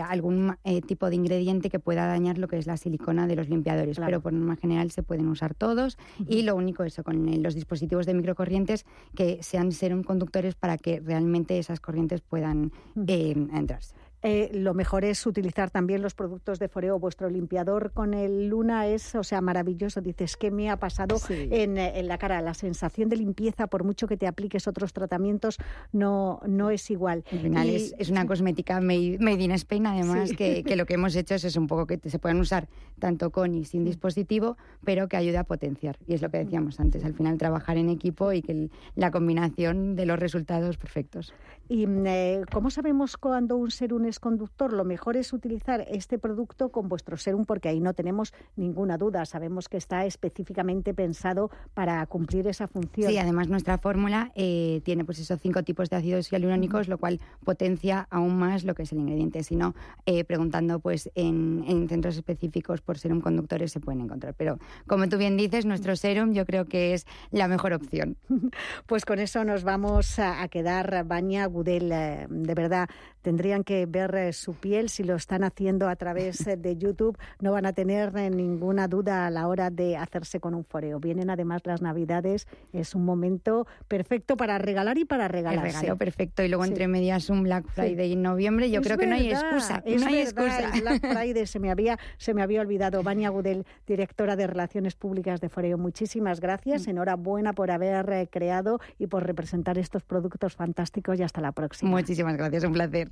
algún 0.07 0.55
tipo 0.87 1.09
de 1.09 1.15
ingrediente 1.15 1.69
que 1.69 1.79
pueda 1.79 2.07
dañar 2.07 2.37
lo 2.37 2.47
que 2.47 2.57
es 2.57 2.65
la 2.65 2.77
silicona 2.77 3.27
de 3.27 3.35
los 3.35 3.49
limpiadores. 3.49 3.99
Pero 3.99 4.21
por 4.21 4.33
norma 4.33 4.55
general 4.55 4.89
se 4.91 5.03
pueden 5.03 5.27
usar 5.27 5.53
todos 5.53 5.97
y 6.27 6.41
lo 6.43 6.55
único 6.55 6.83
eso 6.83 7.03
con 7.03 7.43
los 7.43 7.53
dispositivos 7.53 8.05
de 8.05 8.13
microcorrientes 8.13 8.85
que 9.15 9.43
sean 9.43 9.71
ser 9.71 9.93
un 9.93 10.03
conductores 10.03 10.55
para 10.55 10.77
que 10.77 10.99
realmente 10.99 11.57
esas 11.57 11.79
corrientes 11.79 12.21
puedan 12.21 12.71
eh, 13.07 13.35
entrarse. 13.53 13.95
Eh, 14.27 14.49
lo 14.53 14.73
mejor 14.73 15.05
es 15.05 15.23
utilizar 15.27 15.69
también 15.69 16.01
los 16.01 16.15
productos 16.15 16.57
de 16.57 16.67
Foreo. 16.67 16.97
Vuestro 16.97 17.29
limpiador 17.29 17.91
con 17.91 18.15
el 18.15 18.47
Luna 18.47 18.87
es, 18.87 19.13
o 19.13 19.23
sea, 19.23 19.39
maravilloso. 19.39 20.01
Dices, 20.01 20.35
¿qué 20.35 20.49
me 20.49 20.71
ha 20.71 20.77
pasado 20.77 21.17
en, 21.29 21.77
en, 21.77 22.07
la 22.07 22.17
cara? 22.17 22.41
La 22.41 22.55
sensación 22.55 23.07
de 23.07 23.17
limpieza, 23.17 23.67
por 23.67 23.83
mucho 23.83 24.07
que 24.07 24.17
te 24.17 24.25
apliques 24.25 24.67
otros 24.67 24.93
tratamientos, 24.93 25.59
no, 25.91 26.41
no 26.47 26.71
es 26.71 26.89
igual. 26.89 27.23
Al 27.31 27.39
final 27.39 27.69
es, 27.69 27.93
es, 27.99 28.09
una 28.09 28.25
cosmética 28.25 28.81
made, 28.81 29.43
in 29.43 29.51
Spain, 29.51 29.85
además, 29.85 30.31
que, 30.35 30.63
que, 30.63 30.75
lo 30.75 30.87
que 30.87 30.95
hemos 30.95 31.15
hecho 31.15 31.35
es, 31.35 31.55
un 31.55 31.67
poco 31.67 31.85
que 31.85 31.99
se 32.09 32.17
puedan 32.17 32.39
usar 32.39 32.67
tanto 32.97 33.29
con 33.29 33.53
y 33.53 33.63
sin 33.65 33.85
dispositivo, 33.85 34.57
pero 34.83 35.07
que 35.07 35.17
ayude 35.17 35.37
a 35.37 35.43
potenciar. 35.43 35.99
Y 36.07 36.15
es 36.15 36.23
lo 36.23 36.31
que 36.31 36.39
decíamos 36.39 36.79
antes, 36.79 37.05
al 37.05 37.13
final 37.13 37.37
trabajar 37.37 37.77
en 37.77 37.89
equipo 37.89 38.33
y 38.33 38.41
que 38.41 38.71
la 38.95 39.11
combinación 39.11 39.95
de 39.95 40.07
los 40.07 40.17
resultados 40.17 40.77
perfectos. 40.77 41.31
¿Y 41.69 41.85
eh, 41.87 42.41
cómo 42.51 42.71
sabemos 42.71 43.17
cuando 43.17 43.55
un 43.57 43.69
ser 43.69 43.93
un 43.93 44.05
conductor, 44.19 44.73
lo 44.73 44.83
mejor 44.83 45.17
es 45.17 45.33
utilizar 45.33 45.85
este 45.89 46.17
producto 46.19 46.69
con 46.69 46.89
vuestro 46.89 47.17
serum 47.17 47.45
porque 47.45 47.69
ahí 47.69 47.79
no 47.79 47.93
tenemos 47.93 48.33
ninguna 48.55 48.97
duda. 48.97 49.25
Sabemos 49.25 49.69
que 49.69 49.77
está 49.77 50.05
específicamente 50.05 50.93
pensado 50.93 51.51
para 51.73 52.05
cumplir 52.07 52.47
esa 52.47 52.67
función. 52.67 53.09
Sí, 53.09 53.17
además 53.17 53.47
nuestra 53.47 53.77
fórmula 53.77 54.31
eh, 54.35 54.81
tiene 54.83 55.05
pues 55.05 55.19
esos 55.19 55.39
cinco 55.41 55.63
tipos 55.63 55.89
de 55.89 55.97
ácidos 55.97 56.29
hialurónicos, 56.29 56.87
lo 56.87 56.97
cual 56.97 57.19
potencia 57.43 58.07
aún 58.09 58.37
más 58.37 58.63
lo 58.63 58.75
que 58.75 58.83
es 58.83 58.91
el 58.91 58.99
ingrediente. 58.99 59.43
Si 59.43 59.55
no, 59.55 59.75
eh, 60.05 60.23
preguntando 60.23 60.79
pues 60.79 61.09
en, 61.15 61.87
centros 61.89 62.15
específicos 62.15 62.81
por 62.81 62.97
serum 62.97 63.21
conductores 63.21 63.71
se 63.71 63.79
pueden 63.79 64.01
encontrar. 64.01 64.33
Pero 64.33 64.59
como 64.87 65.07
tú 65.09 65.17
bien 65.17 65.37
dices, 65.37 65.65
nuestro 65.65 65.95
serum 65.95 66.33
yo 66.33 66.45
creo 66.45 66.65
que 66.65 66.93
es 66.93 67.05
la 67.31 67.47
mejor 67.47 67.73
opción. 67.73 68.17
Pues 68.85 69.05
con 69.05 69.19
eso 69.19 69.43
nos 69.43 69.63
vamos 69.63 70.19
a, 70.19 70.47
quedar, 70.47 71.05
Baña 71.05 71.45
Gudel. 71.45 71.91
Eh, 71.91 72.27
de 72.29 72.53
verdad, 72.53 72.87
tendrían 73.21 73.63
que 73.63 73.85
ver 73.95 74.13
eh, 74.15 74.33
su 74.33 74.55
piel, 74.55 74.89
si 74.89 75.03
lo 75.03 75.15
están 75.15 75.45
haciendo 75.45 75.87
a 75.87 75.95
través 75.95 76.45
eh, 76.47 76.57
de 76.57 76.75
YouTube, 76.75 77.17
no 77.39 77.53
van 77.53 77.65
a 77.65 77.71
tener 77.71 78.11
eh, 78.17 78.29
ninguna 78.29 78.89
duda 78.89 79.25
a 79.25 79.29
la 79.29 79.47
hora 79.47 79.69
de 79.69 79.95
hacerse 79.95 80.41
con 80.41 80.53
un 80.53 80.65
foreo. 80.65 80.99
Vienen 80.99 81.29
además 81.29 81.61
las 81.63 81.81
Navidades, 81.81 82.45
es 82.73 82.93
un 82.93 83.05
momento 83.05 83.67
perfecto 83.87 84.35
para 84.35 84.57
regalar 84.57 84.97
y 84.97 85.05
para 85.05 85.29
regalar. 85.29 85.65
El 85.65 85.73
regalo 85.73 85.95
perfecto. 85.95 86.43
Y 86.43 86.49
luego 86.49 86.65
entre 86.65 86.89
medias 86.89 87.29
un 87.29 87.43
Black 87.43 87.67
Friday 87.69 88.11
en 88.11 88.21
noviembre, 88.21 88.69
yo 88.69 88.81
creo 88.81 88.97
que 88.97 89.07
no 89.07 89.15
hay 89.15 89.29
excusa. 89.29 89.81
no 89.85 90.07
hay 90.07 90.19
excusa. 90.19 90.71
Black 90.81 91.01
Friday 91.13 91.47
se 91.47 91.59
me 91.59 91.71
había, 91.71 91.97
se 92.17 92.33
me 92.33 92.41
había 92.41 92.59
olvidado. 92.59 93.01
Vania 93.01 93.29
Gudel, 93.29 93.65
directora 93.87 94.35
de 94.35 94.45
Relaciones 94.45 94.95
Públicas 94.95 95.39
de 95.39 95.47
Foreo, 95.47 95.77
muchísimas 95.77 96.41
gracias. 96.41 96.85
Mm. 96.85 96.89
Enhorabuena 96.89 97.53
por 97.53 97.71
haber 97.71 98.27
creado 98.29 98.81
y 98.99 99.07
por 99.07 99.25
representar 99.25 99.77
estos 99.77 100.03
productos 100.03 100.53
fantásticos 100.55 101.17
y 101.17 101.23
hasta 101.23 101.39
la 101.39 101.53
próxima. 101.53 101.91
Muchísimas 101.91 102.35
gracias, 102.35 102.65
un 102.65 102.73
placer. 102.73 103.09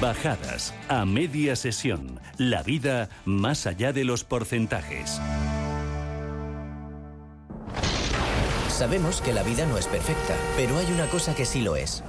Bajadas, 0.00 0.74
a 0.88 1.04
media 1.04 1.56
sesión. 1.56 2.20
La 2.38 2.62
vida 2.62 3.08
más 3.24 3.66
allá 3.66 3.92
de 3.92 4.04
los 4.04 4.24
porcentajes. 4.24 5.20
Sabemos 8.68 9.20
que 9.20 9.34
la 9.34 9.42
vida 9.42 9.66
no 9.66 9.76
es 9.76 9.86
perfecta, 9.86 10.34
pero 10.56 10.78
hay 10.78 10.86
una 10.92 11.06
cosa 11.06 11.34
que 11.34 11.44
sí 11.44 11.60
lo 11.60 11.76
es. 11.76 12.02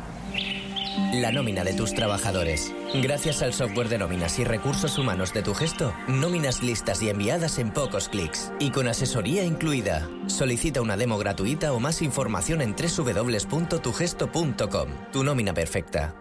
La 1.13 1.31
nómina 1.31 1.63
de 1.63 1.73
tus 1.73 1.93
trabajadores. 1.93 2.73
Gracias 3.01 3.41
al 3.41 3.53
software 3.53 3.87
de 3.89 3.97
nóminas 3.97 4.39
y 4.39 4.45
recursos 4.45 4.97
humanos 4.97 5.33
de 5.33 5.41
tu 5.41 5.53
gesto, 5.53 5.93
nóminas 6.07 6.63
listas 6.63 7.01
y 7.01 7.09
enviadas 7.09 7.59
en 7.59 7.71
pocos 7.71 8.07
clics. 8.09 8.51
Y 8.59 8.71
con 8.71 8.87
asesoría 8.87 9.43
incluida. 9.43 10.07
Solicita 10.27 10.81
una 10.81 10.97
demo 10.97 11.17
gratuita 11.17 11.73
o 11.73 11.79
más 11.79 12.01
información 12.01 12.61
en 12.61 12.75
www.tugesto.com. 12.75 14.89
Tu 15.11 15.23
nómina 15.23 15.53
perfecta. 15.53 16.20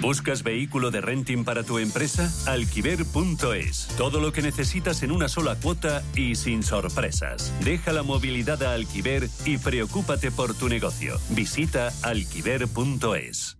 ¿Buscas 0.00 0.42
vehículo 0.42 0.90
de 0.90 1.02
renting 1.02 1.44
para 1.44 1.62
tu 1.62 1.78
empresa? 1.78 2.32
Alquiver.es. 2.50 3.88
Todo 3.98 4.20
lo 4.20 4.32
que 4.32 4.40
necesitas 4.40 5.02
en 5.02 5.12
una 5.12 5.28
sola 5.28 5.56
cuota 5.56 6.02
y 6.16 6.34
sin 6.36 6.62
sorpresas. 6.62 7.52
Deja 7.62 7.92
la 7.92 8.02
movilidad 8.02 8.62
a 8.62 8.72
Alquiver 8.72 9.28
y 9.44 9.58
preocúpate 9.58 10.30
por 10.30 10.54
tu 10.54 10.68
negocio. 10.68 11.18
Visita 11.30 11.92
alquiver.es. 12.02 13.58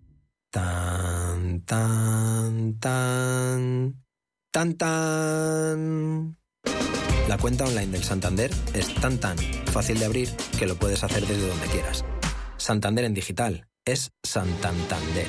Tan, 0.50 1.61
tan, 1.64 2.78
tan. 2.78 4.02
Tan, 4.50 4.75
tan. 4.75 6.37
La 7.28 7.38
cuenta 7.38 7.64
online 7.64 7.92
del 7.92 8.02
Santander 8.02 8.50
es 8.73 8.92
tan, 8.95 9.19
tan 9.19 9.37
fácil 9.73 9.99
de 9.99 10.07
abrir 10.07 10.30
que 10.59 10.66
lo 10.66 10.76
puedes 10.76 11.04
hacer 11.04 11.26
desde 11.26 11.47
donde 11.47 11.66
quieras. 11.66 12.04
Santander 12.57 13.04
en 13.04 13.14
digital 13.14 13.69
es 13.85 14.11
Santander. 14.23 15.28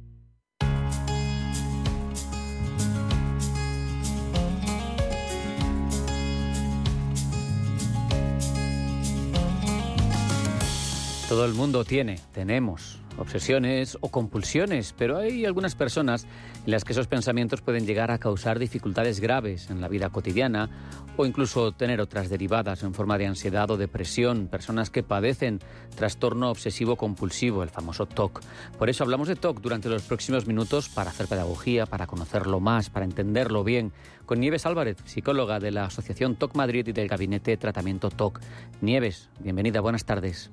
Todo 11.31 11.45
el 11.45 11.53
mundo 11.53 11.85
tiene, 11.85 12.19
tenemos 12.33 12.99
obsesiones 13.17 13.97
o 14.01 14.09
compulsiones, 14.11 14.93
pero 14.97 15.17
hay 15.17 15.45
algunas 15.45 15.75
personas 15.75 16.27
en 16.65 16.71
las 16.71 16.83
que 16.83 16.91
esos 16.91 17.07
pensamientos 17.07 17.61
pueden 17.61 17.85
llegar 17.85 18.11
a 18.11 18.17
causar 18.17 18.59
dificultades 18.59 19.21
graves 19.21 19.69
en 19.69 19.79
la 19.79 19.87
vida 19.87 20.09
cotidiana 20.09 20.69
o 21.15 21.25
incluso 21.25 21.71
tener 21.71 22.01
otras 22.01 22.29
derivadas 22.29 22.83
en 22.83 22.93
forma 22.93 23.17
de 23.17 23.27
ansiedad 23.27 23.71
o 23.71 23.77
depresión, 23.77 24.47
personas 24.47 24.89
que 24.89 25.03
padecen 25.03 25.59
trastorno 25.95 26.49
obsesivo 26.49 26.97
compulsivo, 26.97 27.63
el 27.63 27.69
famoso 27.69 28.07
TOC. 28.07 28.41
Por 28.77 28.89
eso 28.89 29.05
hablamos 29.05 29.29
de 29.29 29.37
TOC 29.37 29.61
durante 29.61 29.87
los 29.87 30.03
próximos 30.03 30.47
minutos 30.47 30.89
para 30.89 31.11
hacer 31.11 31.27
pedagogía, 31.27 31.85
para 31.85 32.07
conocerlo 32.07 32.59
más, 32.59 32.89
para 32.89 33.05
entenderlo 33.05 33.63
bien, 33.63 33.93
con 34.25 34.41
Nieves 34.41 34.65
Álvarez, 34.65 34.97
psicóloga 35.05 35.61
de 35.61 35.71
la 35.71 35.85
Asociación 35.85 36.35
TOC 36.35 36.55
Madrid 36.55 36.89
y 36.89 36.91
del 36.91 37.07
Gabinete 37.07 37.55
Tratamiento 37.55 38.09
TOC. 38.09 38.41
Nieves, 38.81 39.29
bienvenida, 39.39 39.79
buenas 39.79 40.03
tardes. 40.03 40.51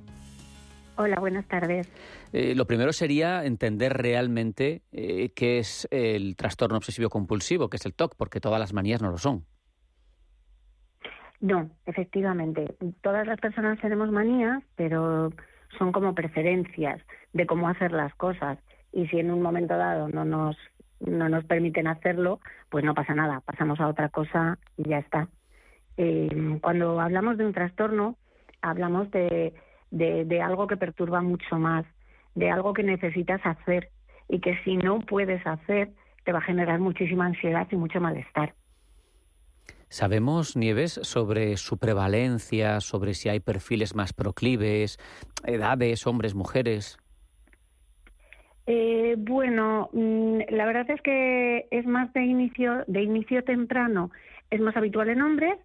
Hola, 1.00 1.20
buenas 1.20 1.46
tardes. 1.46 1.88
Eh, 2.32 2.56
lo 2.56 2.66
primero 2.66 2.92
sería 2.92 3.44
entender 3.44 3.92
realmente 3.92 4.82
eh, 4.90 5.30
qué 5.32 5.60
es 5.60 5.86
el 5.92 6.34
trastorno 6.34 6.76
obsesivo 6.76 7.08
compulsivo, 7.08 7.70
qué 7.70 7.76
es 7.76 7.86
el 7.86 7.94
TOC, 7.94 8.16
porque 8.16 8.40
todas 8.40 8.58
las 8.58 8.72
manías 8.72 9.00
no 9.00 9.12
lo 9.12 9.18
son. 9.18 9.44
No, 11.40 11.70
efectivamente. 11.86 12.74
Todas 13.00 13.28
las 13.28 13.38
personas 13.38 13.80
tenemos 13.80 14.10
manías, 14.10 14.60
pero 14.74 15.30
son 15.78 15.92
como 15.92 16.16
preferencias 16.16 17.00
de 17.32 17.46
cómo 17.46 17.68
hacer 17.68 17.92
las 17.92 18.12
cosas. 18.16 18.58
Y 18.92 19.06
si 19.06 19.20
en 19.20 19.30
un 19.30 19.40
momento 19.40 19.76
dado 19.76 20.08
no 20.08 20.24
nos, 20.24 20.56
no 20.98 21.28
nos 21.28 21.44
permiten 21.44 21.86
hacerlo, 21.86 22.40
pues 22.70 22.84
no 22.84 22.94
pasa 22.94 23.14
nada, 23.14 23.40
pasamos 23.42 23.78
a 23.78 23.86
otra 23.86 24.08
cosa 24.08 24.58
y 24.76 24.88
ya 24.88 24.98
está. 24.98 25.28
Eh, 25.96 26.58
cuando 26.60 27.00
hablamos 27.00 27.38
de 27.38 27.46
un 27.46 27.52
trastorno, 27.52 28.16
hablamos 28.62 29.12
de 29.12 29.54
de, 29.90 30.42
algo 30.42 30.66
que 30.66 30.76
perturba 30.76 31.20
mucho 31.20 31.58
más, 31.58 31.84
de 32.34 32.50
algo 32.50 32.72
que 32.72 32.82
necesitas 32.82 33.40
hacer 33.44 33.90
y 34.28 34.40
que 34.40 34.58
si 34.64 34.76
no 34.76 35.00
puedes 35.00 35.44
hacer 35.46 35.90
te 36.24 36.32
va 36.32 36.38
a 36.38 36.42
generar 36.42 36.78
muchísima 36.78 37.26
ansiedad 37.26 37.66
y 37.70 37.76
mucho 37.76 38.00
malestar. 38.00 38.54
¿Sabemos, 39.88 40.54
Nieves, 40.54 41.00
sobre 41.02 41.56
su 41.56 41.78
prevalencia, 41.78 42.80
sobre 42.80 43.14
si 43.14 43.30
hay 43.30 43.40
perfiles 43.40 43.94
más 43.94 44.12
proclives, 44.12 44.98
edades, 45.46 46.06
hombres, 46.06 46.34
mujeres? 46.34 46.98
Eh, 48.66 49.14
bueno, 49.16 49.88
mm, 49.94 50.40
la 50.50 50.66
verdad 50.66 50.90
es 50.90 51.00
que 51.00 51.66
es 51.70 51.86
más 51.86 52.12
de 52.12 52.22
inicio, 52.22 52.84
de 52.86 53.02
inicio 53.02 53.42
temprano, 53.42 54.10
es 54.50 54.60
más 54.60 54.76
habitual 54.76 55.08
en 55.08 55.22
hombres 55.22 55.58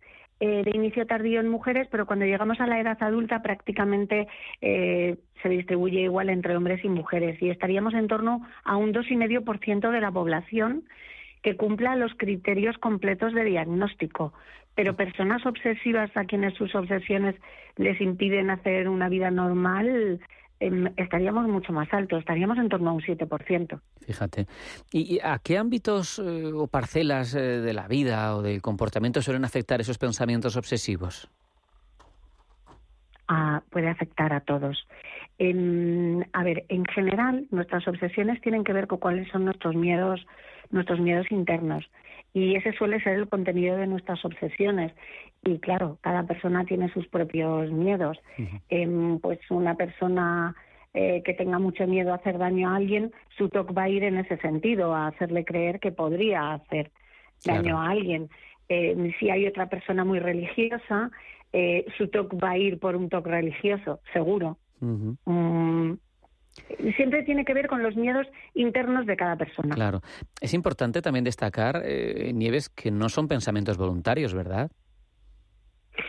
eh, 0.46 0.62
de 0.66 0.72
inicio 0.72 1.06
tardío 1.06 1.40
en 1.40 1.48
mujeres, 1.48 1.88
pero 1.90 2.06
cuando 2.06 2.26
llegamos 2.26 2.60
a 2.60 2.68
la 2.68 2.78
edad 2.78 3.02
adulta 3.02 3.42
prácticamente 3.42 4.28
eh, 4.60 5.16
se 5.42 5.48
distribuye 5.48 6.02
igual 6.02 6.30
entre 6.30 6.58
hombres 6.58 6.84
y 6.84 6.90
mujeres 6.90 7.42
y 7.42 7.50
estaríamos 7.50 7.94
en 7.94 8.10
torno 8.10 8.46
a 8.66 8.76
un 8.76 8.94
2,5% 8.94 9.90
de 9.90 10.02
la 10.02 10.12
población 10.12 10.84
que 11.44 11.56
cumpla 11.56 11.96
los 11.96 12.14
criterios 12.16 12.78
completos 12.78 13.34
de 13.34 13.46
diagnóstico. 13.46 14.34
Pero 14.76 14.98
personas 14.98 15.46
obsesivas 15.46 16.12
a 16.18 16.26
quienes 16.26 16.56
sus 16.56 16.76
obsesiones 16.76 17.36
les 17.78 18.02
impiden 18.02 18.50
hacer 18.50 18.90
una 18.90 19.08
vida 19.08 19.32
normal, 19.32 20.20
estaríamos 20.98 21.48
mucho 21.48 21.74
más 21.74 21.92
altos, 21.94 22.20
estaríamos 22.20 22.58
en 22.58 22.70
torno 22.70 22.92
a 22.92 22.94
un 22.94 23.02
7%. 23.02 23.80
Fíjate. 24.02 24.48
¿Y, 24.92 25.20
a 25.20 25.40
qué 25.40 25.58
ámbitos 25.58 26.20
eh, 26.20 26.52
o 26.54 26.68
parcelas 26.68 27.36
eh, 27.36 27.40
de 27.40 27.74
la 27.74 27.88
vida 27.88 28.36
o 28.36 28.42
del 28.42 28.62
comportamiento 28.62 29.22
suelen 29.22 29.46
afectar 29.46 29.82
esos 29.82 29.98
pensamientos 29.98 30.56
obsesivos? 30.56 31.30
Ah, 33.28 33.62
puede 33.70 33.90
afectar 33.90 34.34
a 34.34 34.42
todos. 34.42 34.88
a 35.40 36.44
ver, 36.44 36.66
en 36.70 36.86
general, 36.86 37.48
nuestras 37.52 37.88
obsesiones 37.88 38.42
tienen 38.42 38.64
que 38.64 38.74
ver 38.74 38.88
con 38.88 39.00
cuáles 39.00 39.28
son 39.30 39.46
nuestros 39.46 39.76
miedos, 39.76 40.26
nuestros 40.72 41.00
miedos 41.00 41.32
internos. 41.32 41.90
Y 42.34 42.56
ese 42.56 42.74
suele 42.74 43.00
ser 43.02 43.14
el 43.14 43.30
contenido 43.30 43.78
de 43.78 43.88
nuestras 43.88 44.24
obsesiones. 44.26 44.92
Y 45.44 45.60
claro, 45.60 46.00
cada 46.02 46.24
persona 46.24 46.66
tiene 46.66 46.92
sus 46.92 47.08
propios 47.08 47.72
miedos. 47.72 48.18
Em, 48.70 49.20
pues 49.20 49.40
una 49.52 49.76
persona 49.76 50.56
eh, 50.96 51.22
que 51.24 51.34
tenga 51.34 51.60
mucho 51.60 51.86
miedo 51.88 52.12
a 52.12 52.18
hacer 52.18 52.38
daño 52.38 52.70
a 52.70 52.76
alguien, 52.76 53.12
su 53.38 53.50
TOC 53.50 53.76
va 53.78 53.84
a 53.84 53.90
ir 53.90 54.04
en 54.04 54.18
ese 54.18 54.38
sentido, 54.38 54.94
a 54.94 55.08
hacerle 55.08 55.44
creer 55.44 55.80
que 55.80 55.92
podría 55.92 56.54
hacer 56.54 56.92
daño 57.46 57.80
a 57.80 57.90
alguien. 57.90 58.30
Em, 58.70 59.12
si 59.20 59.30
hay 59.30 59.48
otra 59.48 59.68
persona 59.68 60.04
muy 60.04 60.20
religiosa, 60.20 61.12
eh, 61.52 61.86
su 61.98 62.08
TOC 62.08 62.36
va 62.44 62.52
a 62.52 62.58
ir 62.58 62.80
por 62.80 62.96
un 62.96 63.10
TOC 63.10 63.28
religioso, 63.28 64.00
seguro. 64.12 64.58
Siempre 66.96 67.24
tiene 67.24 67.46
que 67.46 67.54
ver 67.54 67.68
con 67.68 67.84
los 67.84 67.96
miedos 67.96 68.28
internos 68.54 69.06
de 69.06 69.16
cada 69.16 69.36
persona. 69.36 69.76
Claro. 69.76 70.02
Es 70.42 70.54
importante 70.54 71.02
también 71.02 71.24
destacar, 71.24 71.82
eh, 71.86 72.32
Nieves, 72.34 72.70
que 72.70 72.92
no 72.92 73.10
son 73.10 73.28
pensamientos 73.28 73.78
voluntarios, 73.78 74.34
¿verdad? 74.34 74.72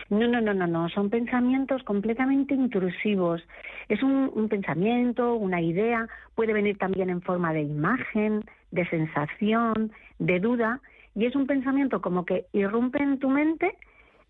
No, 0.09 0.27
no, 0.27 0.41
no, 0.41 0.53
no, 0.53 0.67
no, 0.67 0.89
son 0.89 1.09
pensamientos 1.09 1.83
completamente 1.83 2.53
intrusivos. 2.53 3.41
Es 3.87 4.01
un, 4.01 4.47
pensamiento, 4.49 5.35
una 5.35 5.61
idea, 5.61 6.07
puede 6.33 6.53
venir 6.53 6.77
también 6.77 7.09
en 7.09 7.21
forma 7.21 7.53
de 7.53 7.61
imagen, 7.61 8.43
de 8.71 8.87
sensación, 8.89 9.91
de 10.19 10.39
duda, 10.39 10.81
y 11.13 11.25
es 11.25 11.35
un 11.35 11.45
pensamiento 11.45 12.01
como 12.01 12.25
que 12.25 12.45
irrumpe 12.51 13.01
en 13.01 13.19
tu 13.19 13.29
mente 13.29 13.75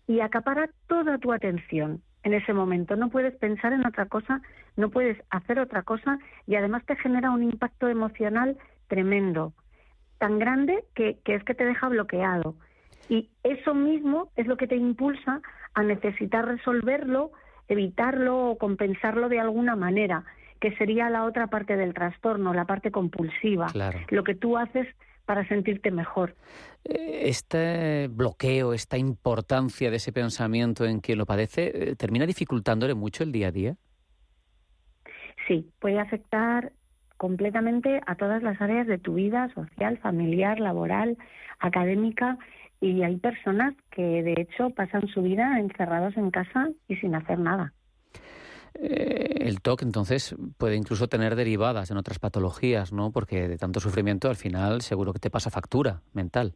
y 0.06 0.20
acapara 0.20 0.68
toda 0.88 1.18
tu 1.18 1.32
atención 1.32 2.02
en 2.22 2.34
ese 2.34 2.52
momento. 2.52 2.96
No 2.96 3.08
puedes 3.08 3.34
pensar 3.36 3.72
en 3.72 3.86
otra 3.86 4.06
cosa, 4.06 4.42
no 4.76 4.90
puedes 4.90 5.18
hacer 5.30 5.58
otra 5.58 5.82
cosa 5.82 6.18
y 6.46 6.56
además 6.56 6.84
te 6.86 6.96
genera 6.96 7.30
un 7.30 7.42
impacto 7.42 7.88
emocional 7.88 8.56
tremendo, 8.88 9.52
tan 10.18 10.38
grande 10.38 10.84
que, 10.94 11.18
que 11.24 11.34
es 11.34 11.44
que 11.44 11.54
te 11.54 11.64
deja 11.64 11.88
bloqueado. 11.88 12.54
Y 13.08 13.30
eso 13.42 13.74
mismo 13.74 14.30
es 14.36 14.46
lo 14.46 14.56
que 14.56 14.66
te 14.66 14.76
impulsa 14.76 15.40
a 15.74 15.82
necesitar 15.82 16.46
resolverlo, 16.46 17.32
evitarlo 17.68 18.50
o 18.50 18.58
compensarlo 18.58 19.28
de 19.28 19.40
alguna 19.40 19.76
manera, 19.76 20.24
que 20.60 20.74
sería 20.76 21.10
la 21.10 21.24
otra 21.24 21.48
parte 21.48 21.76
del 21.76 21.94
trastorno, 21.94 22.54
la 22.54 22.64
parte 22.64 22.90
compulsiva, 22.90 23.66
lo 24.08 24.24
que 24.24 24.34
tú 24.34 24.56
haces 24.56 24.86
para 25.26 25.46
sentirte 25.48 25.90
mejor. 25.90 26.34
Eh, 26.84 27.22
este 27.24 28.08
bloqueo, 28.08 28.72
esta 28.72 28.96
importancia 28.96 29.90
de 29.90 29.96
ese 29.96 30.12
pensamiento 30.12 30.84
en 30.86 31.00
quien 31.00 31.18
lo 31.18 31.26
padece, 31.26 31.90
eh, 31.90 31.96
¿termina 31.96 32.26
dificultándole 32.26 32.94
mucho 32.94 33.24
el 33.24 33.32
día 33.32 33.48
a 33.48 33.52
día? 33.52 33.76
Sí, 35.46 35.70
puede 35.80 35.98
afectar 35.98 36.72
completamente 37.16 38.00
a 38.06 38.16
todas 38.16 38.42
las 38.42 38.60
áreas 38.60 38.86
de 38.86 38.98
tu 38.98 39.14
vida, 39.14 39.48
social, 39.54 39.98
familiar, 39.98 40.60
laboral, 40.60 41.16
académica, 41.60 42.38
y 42.80 43.02
hay 43.02 43.16
personas 43.16 43.74
que 43.90 44.22
de 44.22 44.34
hecho 44.36 44.70
pasan 44.70 45.08
su 45.08 45.22
vida 45.22 45.58
encerrados 45.58 46.16
en 46.16 46.30
casa 46.30 46.68
y 46.88 46.96
sin 46.96 47.14
hacer 47.14 47.38
nada. 47.38 47.72
Eh, 48.74 49.36
el 49.40 49.62
TOC 49.62 49.82
entonces 49.82 50.36
puede 50.58 50.76
incluso 50.76 51.08
tener 51.08 51.34
derivadas 51.36 51.90
en 51.90 51.96
otras 51.96 52.18
patologías, 52.18 52.92
¿no? 52.92 53.10
Porque 53.10 53.48
de 53.48 53.56
tanto 53.56 53.80
sufrimiento 53.80 54.28
al 54.28 54.36
final 54.36 54.82
seguro 54.82 55.14
que 55.14 55.18
te 55.18 55.30
pasa 55.30 55.50
factura 55.50 56.02
mental. 56.12 56.54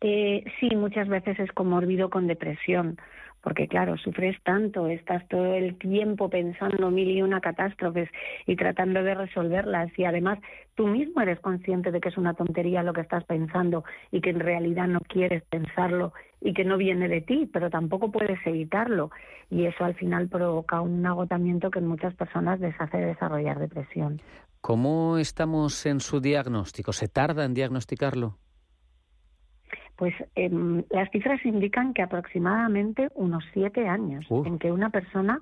Eh, 0.00 0.44
sí, 0.60 0.74
muchas 0.74 1.08
veces 1.08 1.38
es 1.38 1.52
comórbido 1.52 2.10
con 2.10 2.26
depresión 2.26 2.98
porque 3.42 3.68
claro, 3.68 3.96
sufres 3.96 4.36
tanto, 4.42 4.88
estás 4.88 5.26
todo 5.28 5.54
el 5.54 5.76
tiempo 5.78 6.28
pensando 6.28 6.90
mil 6.90 7.08
y 7.10 7.22
una 7.22 7.40
catástrofes 7.40 8.08
y 8.46 8.56
tratando 8.56 9.02
de 9.02 9.14
resolverlas 9.14 9.90
y 9.98 10.04
además 10.04 10.38
tú 10.74 10.86
mismo 10.86 11.20
eres 11.20 11.38
consciente 11.40 11.92
de 11.92 12.00
que 12.00 12.08
es 12.08 12.16
una 12.16 12.34
tontería 12.34 12.82
lo 12.82 12.92
que 12.92 13.02
estás 13.02 13.24
pensando 13.24 13.84
y 14.10 14.20
que 14.20 14.30
en 14.30 14.40
realidad 14.40 14.88
no 14.88 15.00
quieres 15.00 15.42
pensarlo 15.44 16.12
y 16.40 16.54
que 16.54 16.64
no 16.64 16.76
viene 16.76 17.08
de 17.08 17.20
ti, 17.20 17.48
pero 17.52 17.70
tampoco 17.70 18.10
puedes 18.10 18.38
evitarlo 18.46 19.10
y 19.50 19.66
eso 19.66 19.84
al 19.84 19.94
final 19.94 20.28
provoca 20.28 20.80
un 20.80 21.04
agotamiento 21.06 21.70
que 21.70 21.78
en 21.78 21.86
muchas 21.86 22.14
personas 22.14 22.60
les 22.60 22.74
hace 22.80 22.98
desarrollar 22.98 23.58
depresión. 23.58 24.20
¿Cómo 24.60 25.18
estamos 25.18 25.86
en 25.86 26.00
su 26.00 26.20
diagnóstico? 26.20 26.92
¿Se 26.92 27.08
tarda 27.08 27.44
en 27.44 27.54
diagnosticarlo? 27.54 28.38
Pues 29.96 30.14
em, 30.34 30.82
las 30.90 31.10
cifras 31.10 31.44
indican 31.44 31.94
que 31.94 32.02
aproximadamente 32.02 33.08
unos 33.14 33.44
siete 33.52 33.88
años 33.88 34.26
en 34.30 34.58
que 34.58 34.70
una 34.70 34.90
persona, 34.90 35.40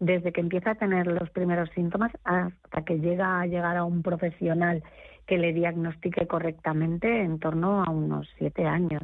desde 0.00 0.32
que 0.32 0.40
empieza 0.40 0.72
a 0.72 0.74
tener 0.74 1.06
los 1.06 1.30
primeros 1.30 1.70
síntomas 1.70 2.10
hasta 2.24 2.84
que 2.84 2.98
llega 2.98 3.40
a 3.40 3.46
llegar 3.46 3.76
a 3.76 3.84
un 3.84 4.02
profesional 4.02 4.82
que 5.26 5.38
le 5.38 5.52
diagnostique 5.52 6.26
correctamente, 6.26 7.22
en 7.22 7.38
torno 7.38 7.84
a 7.84 7.90
unos 7.90 8.28
siete 8.38 8.66
años. 8.66 9.02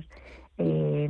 Eh, 0.59 1.09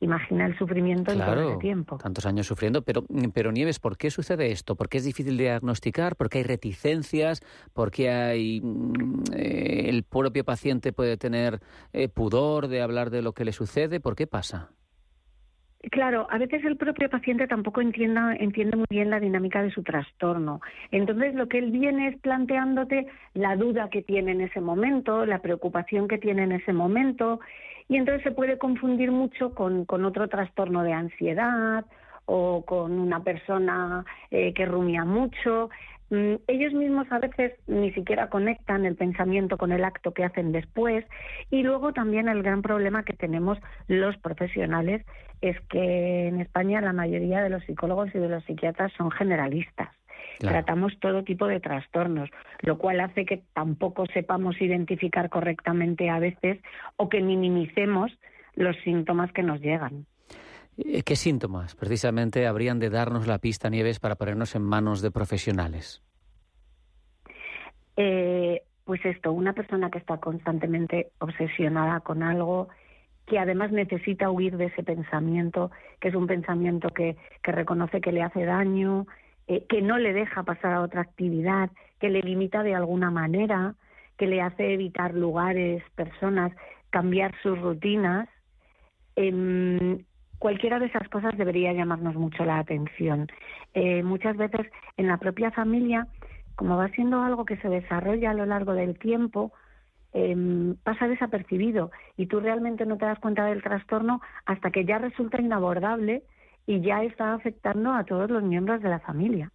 Imagina 0.00 0.46
el 0.46 0.56
sufrimiento 0.56 1.12
en 1.12 1.18
todo 1.18 1.50
ese 1.50 1.58
tiempo. 1.58 1.98
Tantos 1.98 2.24
años 2.24 2.46
sufriendo. 2.46 2.80
Pero, 2.82 3.04
pero 3.34 3.52
Nieves, 3.52 3.78
¿por 3.78 3.98
qué 3.98 4.10
sucede 4.10 4.50
esto? 4.50 4.74
¿Por 4.74 4.88
qué 4.88 4.96
es 4.96 5.04
difícil 5.04 5.36
diagnosticar? 5.36 6.16
¿Por 6.16 6.30
qué 6.30 6.38
hay 6.38 6.44
reticencias? 6.44 7.42
¿Por 7.74 7.90
qué 7.90 8.10
hay, 8.10 8.62
mm, 8.62 9.24
eh, 9.36 9.90
el 9.90 10.02
propio 10.04 10.42
paciente 10.42 10.94
puede 10.94 11.18
tener 11.18 11.60
eh, 11.92 12.08
pudor 12.08 12.68
de 12.68 12.80
hablar 12.80 13.10
de 13.10 13.20
lo 13.20 13.34
que 13.34 13.44
le 13.44 13.52
sucede? 13.52 14.00
¿Por 14.00 14.16
qué 14.16 14.26
pasa? 14.26 14.70
Claro, 15.90 16.26
a 16.30 16.36
veces 16.36 16.62
el 16.64 16.76
propio 16.76 17.08
paciente 17.08 17.46
tampoco 17.46 17.80
entienda, 17.80 18.34
entiende 18.36 18.76
muy 18.76 18.86
bien 18.90 19.08
la 19.08 19.18
dinámica 19.18 19.62
de 19.62 19.70
su 19.70 19.82
trastorno. 19.82 20.60
Entonces, 20.90 21.34
lo 21.34 21.48
que 21.48 21.58
él 21.58 21.70
viene 21.70 22.08
es 22.08 22.18
planteándote 22.20 23.06
la 23.32 23.56
duda 23.56 23.88
que 23.88 24.02
tiene 24.02 24.32
en 24.32 24.42
ese 24.42 24.60
momento, 24.60 25.24
la 25.24 25.40
preocupación 25.40 26.06
que 26.06 26.18
tiene 26.18 26.42
en 26.42 26.52
ese 26.52 26.74
momento, 26.74 27.40
y 27.90 27.96
entonces 27.96 28.22
se 28.22 28.30
puede 28.30 28.56
confundir 28.56 29.10
mucho 29.10 29.52
con, 29.52 29.84
otro 29.90 30.28
trastorno 30.28 30.84
de 30.84 30.92
ansiedad 30.92 31.84
o 32.24 32.64
con 32.64 32.92
una 32.92 33.24
persona 33.24 34.04
eh, 34.30 34.54
que 34.54 34.64
rumia 34.64 35.04
mucho. 35.04 35.70
Mm, 36.10 36.34
ellos 36.46 36.72
mismos 36.72 37.10
a 37.10 37.18
veces 37.18 37.52
ni 37.66 37.90
siquiera 37.92 38.28
conectan 38.28 38.86
el 38.86 38.94
pensamiento 38.94 39.58
con 39.58 39.72
el 39.72 39.84
acto 39.84 40.14
que 40.14 40.22
hacen 40.22 40.52
después 40.52 41.04
y 41.50 41.64
luego 41.64 41.92
también 41.92 42.28
el 42.28 42.44
gran 42.44 42.62
problema 42.62 43.02
que 43.02 43.12
tenemos 43.12 43.58
los 43.88 44.16
profesionales 44.18 45.04
es 45.40 45.58
que 45.68 46.28
en 46.28 46.40
España 46.40 46.80
la 46.80 46.92
mayoría 46.92 47.42
de 47.42 47.50
los 47.50 47.64
psicólogos 47.64 48.14
y 48.14 48.20
de 48.20 48.28
los 48.28 48.44
psiquiatras 48.44 48.92
son 48.92 49.10
generalistas. 49.10 49.88
Tratamos 50.48 50.98
todo 51.00 51.22
tipo 51.22 51.46
de 51.46 51.60
trastornos, 51.60 52.30
lo 52.62 52.78
cual 52.78 53.00
hace 53.00 53.26
que 53.26 53.42
tampoco 53.52 54.06
sepamos 54.06 54.60
identificar 54.60 55.28
correctamente 55.28 56.08
a 56.08 56.18
veces 56.18 56.58
o 56.96 57.08
que 57.08 57.20
minimicemos 57.20 58.10
los 58.54 58.76
síntomas 58.84 59.32
que 59.32 59.42
nos 59.42 59.60
llegan. 59.60 60.06
Eh, 60.78 61.02
¿Qué 61.02 61.16
síntomas 61.16 61.74
precisamente 61.74 62.46
habrían 62.46 62.78
de 62.78 62.90
darnos 62.90 63.26
la 63.26 63.38
pista, 63.38 63.68
Nieves, 63.68 64.00
para 64.00 64.16
ponernos 64.16 64.54
en 64.54 64.62
manos 64.62 65.02
de 65.02 65.10
profesionales? 65.10 66.02
Eh, 67.96 68.62
pues 68.84 69.04
esto, 69.04 69.32
una 69.32 69.52
persona 69.52 69.90
que 69.90 69.98
está 69.98 70.18
constantemente 70.18 71.10
obsesionada 71.18 72.00
con 72.00 72.22
algo, 72.22 72.68
que 73.26 73.38
además 73.38 73.72
necesita 73.72 74.30
huir 74.30 74.56
de 74.56 74.66
ese 74.66 74.82
pensamiento, 74.82 75.70
que 76.00 76.08
es 76.08 76.14
un 76.14 76.26
pensamiento 76.26 76.88
que, 76.88 77.16
que 77.42 77.52
reconoce 77.52 78.00
que 78.00 78.10
le 78.10 78.22
hace 78.22 78.44
daño, 78.44 79.06
eh, 79.50 79.66
que 79.68 79.82
no 79.82 79.98
le 79.98 80.12
deja 80.12 80.44
pasar 80.44 80.72
a 80.72 80.80
otra 80.80 81.00
actividad, 81.00 81.70
que 81.98 82.08
le 82.08 82.20
limita 82.20 82.62
de 82.62 82.76
alguna 82.76 83.10
manera, 83.10 83.74
que 84.16 84.28
le 84.28 84.40
hace 84.40 84.74
evitar 84.74 85.12
lugares, 85.12 85.82
personas, 85.96 86.52
cambiar 86.90 87.34
sus 87.42 87.58
rutinas. 87.60 88.28
Em, 89.16 90.04
cualquiera 90.38 90.78
de 90.78 90.86
esas 90.86 91.08
cosas 91.08 91.36
debería 91.36 91.72
llamarnos 91.72 92.14
mucho 92.14 92.44
la 92.44 92.58
atención. 92.58 93.26
Eh, 93.74 94.04
muchas 94.04 94.36
veces 94.36 94.70
en 94.96 95.08
la 95.08 95.16
propia 95.16 95.50
familia, 95.50 96.06
como 96.54 96.76
va 96.76 96.88
siendo 96.90 97.20
algo 97.20 97.44
que 97.44 97.56
se 97.56 97.68
desarrolla 97.68 98.30
a 98.30 98.34
lo 98.34 98.46
largo 98.46 98.74
del 98.74 99.00
tiempo, 99.00 99.52
em, 100.12 100.76
pasa 100.84 101.08
desapercibido 101.08 101.90
y 102.16 102.26
tú 102.26 102.38
realmente 102.38 102.86
no 102.86 102.98
te 102.98 103.06
das 103.06 103.18
cuenta 103.18 103.46
del 103.46 103.64
trastorno 103.64 104.20
hasta 104.46 104.70
que 104.70 104.84
ya 104.84 104.98
resulta 104.98 105.42
inabordable 105.42 106.22
y 106.70 106.80
ya 106.82 107.02
está 107.02 107.34
afectando 107.34 107.92
a 107.92 108.04
todos 108.04 108.30
los 108.30 108.44
miembros 108.44 108.80
de 108.80 108.88
la 108.88 109.00
familia. 109.00 109.50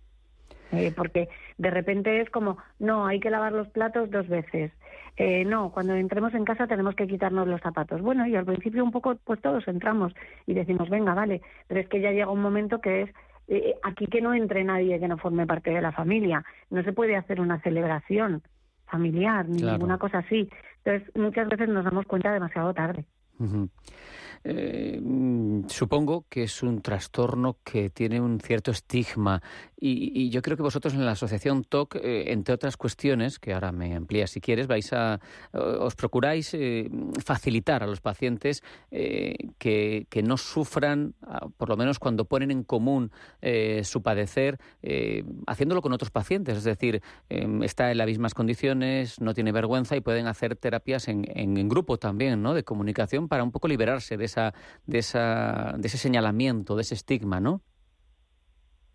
Eh, 0.73 0.91
porque 0.93 1.29
de 1.57 1.69
repente 1.69 2.19
es 2.19 2.29
como, 2.29 2.57
no, 2.77 3.07
hay 3.07 3.21
que 3.21 3.29
lavar 3.29 3.53
los 3.53 3.69
platos 3.69 4.11
dos 4.11 4.27
veces. 4.27 4.73
Eh, 5.15 5.45
no, 5.45 5.71
cuando 5.71 5.95
entremos 5.95 6.33
en 6.33 6.43
casa 6.43 6.67
tenemos 6.67 6.93
que 6.93 7.07
quitarnos 7.07 7.47
los 7.47 7.61
zapatos. 7.61 8.01
Bueno, 8.01 8.27
y 8.27 8.35
al 8.35 8.43
principio 8.43 8.83
un 8.83 8.91
poco, 8.91 9.15
pues 9.23 9.39
todos 9.39 9.65
entramos 9.69 10.13
y 10.45 10.55
decimos, 10.55 10.89
venga, 10.89 11.13
vale, 11.13 11.41
pero 11.67 11.79
es 11.79 11.87
que 11.87 12.01
ya 12.01 12.11
llega 12.11 12.29
un 12.29 12.41
momento 12.41 12.81
que 12.81 13.03
es 13.03 13.09
eh, 13.47 13.75
aquí 13.83 14.07
que 14.07 14.19
no 14.19 14.33
entre 14.33 14.65
nadie 14.65 14.99
que 14.99 15.07
no 15.07 15.17
forme 15.17 15.47
parte 15.47 15.69
de 15.71 15.81
la 15.81 15.93
familia. 15.93 16.43
No 16.69 16.83
se 16.83 16.91
puede 16.91 17.15
hacer 17.15 17.39
una 17.39 17.61
celebración 17.61 18.41
familiar 18.87 19.47
ni 19.47 19.61
ninguna 19.61 19.97
cosa 19.99 20.17
así. 20.17 20.49
Entonces, 20.83 21.15
muchas 21.15 21.47
veces 21.47 21.69
nos 21.69 21.85
damos 21.85 22.05
cuenta 22.07 22.33
demasiado 22.33 22.73
tarde. 22.73 23.05
Mm, 24.47 25.67
supongo 25.69 26.25
que 26.29 26.43
es 26.43 26.61
un 26.61 26.81
trastorno 26.81 27.57
que 27.63 27.89
tiene 27.89 28.21
un 28.21 28.39
cierto 28.39 28.69
estigma 28.69 29.41
y, 29.77 30.29
yo 30.29 30.41
creo 30.41 30.55
que 30.55 30.63
vosotros 30.63 30.93
en 30.93 31.05
la 31.05 31.11
asociación 31.11 31.63
TOC, 31.63 31.95
eh, 31.95 32.31
entre 32.31 32.53
otras 32.53 32.77
cuestiones, 32.77 33.39
que 33.39 33.53
ahora 33.53 33.71
me 33.71 33.95
amplías 33.95 34.31
si 34.31 34.41
quieres, 34.41 34.67
vais 34.67 34.91
a, 34.93 35.19
os 35.53 35.95
procuráis 35.95 36.53
eh, 36.53 36.89
facilitar 37.23 37.83
a 37.83 37.87
los 37.87 38.01
pacientes 38.01 38.63
que, 38.89 40.07
que, 40.09 40.23
no 40.23 40.37
sufran, 40.37 41.13
ah, 41.23 41.47
por 41.57 41.69
lo 41.69 41.77
menos 41.77 41.99
cuando 41.99 42.25
ponen 42.25 42.51
en 42.51 42.63
común 42.63 43.11
su 43.83 44.01
padecer, 44.01 44.59
haciéndolo 45.47 45.81
con 45.81 45.93
otros 45.93 46.11
pacientes, 46.11 46.57
es 46.57 46.63
decir, 46.63 47.01
em, 47.29 47.63
está 47.63 47.91
en 47.91 47.97
las 47.97 48.07
mismas 48.07 48.33
condiciones, 48.33 49.21
no 49.21 49.33
tiene 49.33 49.51
vergüenza 49.51 49.95
y 49.95 50.01
pueden 50.01 50.27
hacer 50.27 50.55
terapias 50.55 51.07
en, 51.07 51.25
en, 51.29 51.57
en 51.57 51.69
grupo 51.69 51.97
también, 51.97 52.41
¿no? 52.41 52.53
De 52.53 52.63
comunicación 52.63 53.24
para 53.27 53.43
un 53.43 53.51
poco 53.51 53.67
liberarse 53.67 54.17
de 54.17 54.25
esa 54.25 54.53
de, 54.85 54.99
esa, 54.99 55.73
de 55.77 55.87
ese 55.87 55.97
señalamiento, 55.97 56.75
de 56.75 56.81
ese 56.81 56.95
estigma, 56.95 57.39
¿no? 57.39 57.61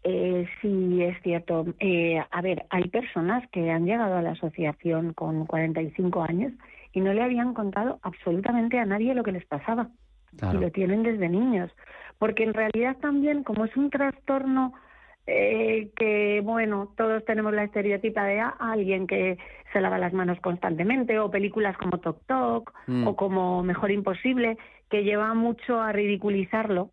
Eh, 0.02 0.46
sí, 0.60 1.02
es 1.02 1.20
cierto. 1.22 1.66
Eh, 1.78 2.18
a 2.30 2.40
ver, 2.40 2.66
hay 2.70 2.88
personas 2.88 3.46
que 3.50 3.70
han 3.70 3.84
llegado 3.84 4.16
a 4.16 4.22
la 4.22 4.30
asociación 4.30 5.12
con 5.12 5.46
45 5.46 6.22
años 6.22 6.52
y 6.92 7.00
no 7.00 7.12
le 7.12 7.22
habían 7.22 7.54
contado 7.54 7.98
absolutamente 8.02 8.78
a 8.78 8.86
nadie 8.86 9.14
lo 9.14 9.22
que 9.22 9.32
les 9.32 9.46
pasaba. 9.46 9.90
Y 10.32 10.56
lo 10.56 10.70
tienen 10.70 11.02
desde 11.02 11.28
niños. 11.28 11.70
Porque 12.18 12.44
en 12.44 12.54
realidad 12.54 12.96
también, 12.98 13.42
como 13.42 13.64
es 13.64 13.76
un 13.76 13.90
trastorno 13.90 14.72
eh, 15.26 15.90
que, 15.96 16.40
bueno, 16.42 16.92
todos 16.96 17.24
tenemos 17.24 17.52
la 17.52 17.64
estereotipa 17.64 18.24
de 18.24 18.40
alguien 18.40 19.06
que 19.06 19.38
se 19.72 19.80
lava 19.80 19.98
las 19.98 20.12
manos 20.12 20.40
constantemente, 20.40 21.18
o 21.18 21.30
películas 21.30 21.76
como 21.76 21.98
Tok 21.98 22.26
Tok, 22.26 22.72
mm. 22.86 23.06
o 23.06 23.16
como 23.16 23.62
Mejor 23.62 23.90
Imposible, 23.90 24.56
que 24.88 25.04
lleva 25.04 25.32
mucho 25.34 25.80
a 25.80 25.92
ridiculizarlo, 25.92 26.90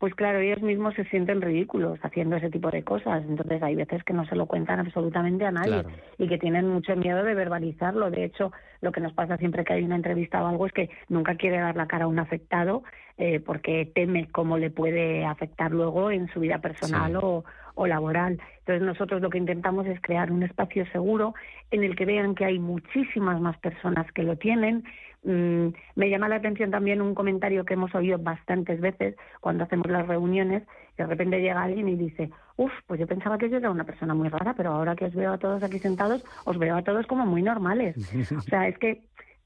pues 0.00 0.14
claro, 0.14 0.38
ellos 0.38 0.62
mismos 0.62 0.94
se 0.94 1.04
sienten 1.04 1.42
ridículos 1.42 1.98
haciendo 2.02 2.36
ese 2.36 2.48
tipo 2.48 2.70
de 2.70 2.82
cosas. 2.82 3.22
Entonces 3.28 3.62
hay 3.62 3.74
veces 3.74 4.02
que 4.02 4.14
no 4.14 4.24
se 4.24 4.34
lo 4.34 4.46
cuentan 4.46 4.80
absolutamente 4.80 5.44
a 5.44 5.50
nadie 5.50 5.84
y 6.16 6.26
que 6.26 6.38
tienen 6.38 6.66
mucho 6.66 6.96
miedo 6.96 7.22
de 7.22 7.34
verbalizarlo. 7.34 8.10
De 8.10 8.24
hecho, 8.24 8.50
lo 8.80 8.92
que 8.92 9.02
nos 9.02 9.12
pasa 9.12 9.36
siempre 9.36 9.62
que 9.62 9.74
hay 9.74 9.82
una 9.82 9.96
entrevista 9.96 10.42
o 10.42 10.46
algo 10.46 10.64
es 10.64 10.72
que 10.72 10.88
nunca 11.10 11.34
quiere 11.34 11.58
dar 11.58 11.76
la 11.76 11.86
cara 11.86 12.06
a 12.06 12.08
un 12.08 12.18
afectado 12.18 12.82
eh, 13.18 13.40
porque 13.40 13.92
teme 13.94 14.26
cómo 14.32 14.56
le 14.56 14.70
puede 14.70 15.26
afectar 15.26 15.70
luego 15.70 16.10
en 16.10 16.28
su 16.28 16.40
vida 16.40 16.60
personal 16.62 17.16
o, 17.16 17.44
o 17.80 17.86
laboral. 17.86 18.38
Entonces 18.58 18.82
nosotros 18.82 19.22
lo 19.22 19.30
que 19.30 19.38
intentamos 19.38 19.86
es 19.86 20.00
crear 20.02 20.30
un 20.30 20.42
espacio 20.42 20.84
seguro 20.92 21.34
en 21.70 21.82
el 21.82 21.96
que 21.96 22.04
vean 22.04 22.34
que 22.34 22.44
hay 22.44 22.58
muchísimas 22.58 23.40
más 23.40 23.56
personas 23.58 24.10
que 24.12 24.22
lo 24.22 24.36
tienen, 24.36 24.84
Mm, 25.22 25.68
me 25.96 26.08
llama 26.08 26.28
la 26.28 26.36
atención 26.36 26.70
también 26.70 27.02
un 27.02 27.14
comentario 27.14 27.66
que 27.66 27.74
hemos 27.74 27.94
oído 27.94 28.16
bastantes 28.18 28.80
veces 28.80 29.16
cuando 29.40 29.64
hacemos 29.64 29.90
las 29.90 30.06
reuniones, 30.08 30.62
de 30.96 31.06
repente 31.06 31.40
llega 31.40 31.62
alguien 31.62 31.90
y 31.90 31.96
dice, 31.96 32.30
uff, 32.56 32.72
pues 32.86 32.98
yo 32.98 33.06
pensaba 33.06 33.36
que 33.36 33.50
yo 33.50 33.58
era 33.58 33.70
una 33.70 33.84
persona 33.84 34.14
muy 34.14 34.28
rara, 34.28 34.54
pero 34.56 34.72
ahora 34.72 34.96
que 34.96 35.04
os 35.04 35.14
veo 35.14 35.32
a 35.32 35.38
todos 35.38 35.62
aquí 35.62 35.78
sentados, 35.78 36.24
os 36.46 36.58
veo 36.58 36.74
a 36.74 36.82
todos 36.82 37.06
como 37.06 37.26
muy 37.26 37.42
normales. 37.42 37.96
o 38.36 38.40
sea, 38.40 38.66
es 38.68 38.78
que 38.78 39.02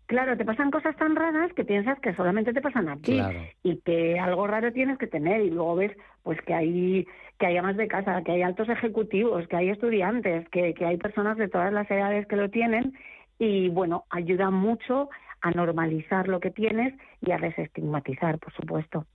Claro, 0.07 0.37
te 0.37 0.45
pasan 0.45 0.71
cosas 0.71 0.95
tan 0.97 1.17
raras 1.17 1.53
que 1.55 1.65
piensas 1.65 1.99
que 2.01 2.15
solamente 2.15 2.53
te 2.53 2.61
pasan 2.61 2.89
a 2.89 2.97
ti 2.99 3.19
y 3.63 3.79
que 3.79 4.19
algo 4.19 4.47
raro 4.47 4.71
tienes 4.71 4.99
que 4.99 5.07
tener 5.07 5.41
y 5.41 5.51
luego 5.51 5.77
ves 5.77 5.93
pues 6.23 6.39
que 6.43 6.53
hay 6.53 7.07
que 7.39 7.47
hay 7.47 7.57
amas 7.57 7.77
de 7.77 7.89
casa, 7.89 8.23
que 8.23 8.33
hay 8.33 8.43
altos 8.43 8.69
ejecutivos, 8.69 9.49
que 9.49 9.57
hay 9.57 9.71
estudiantes, 9.71 10.49
que, 10.51 10.75
que 10.75 10.85
hay 10.85 10.99
personas 10.99 11.37
de 11.39 11.49
todas 11.49 11.73
las 11.73 11.91
edades 11.91 12.27
que 12.27 12.37
lo 12.37 12.51
tienen 12.51 12.93
y 13.39 13.71
bueno, 13.71 14.05
ayuda 14.11 14.51
mucho 14.51 15.09
a 15.41 15.51
normalizar 15.51 16.29
lo 16.29 16.39
que 16.39 16.51
tienes 16.51 16.95
y 17.21 17.33
a 17.33 17.39
desestigmatizar, 17.39 18.39
por 18.39 18.53
supuesto. 18.55 19.07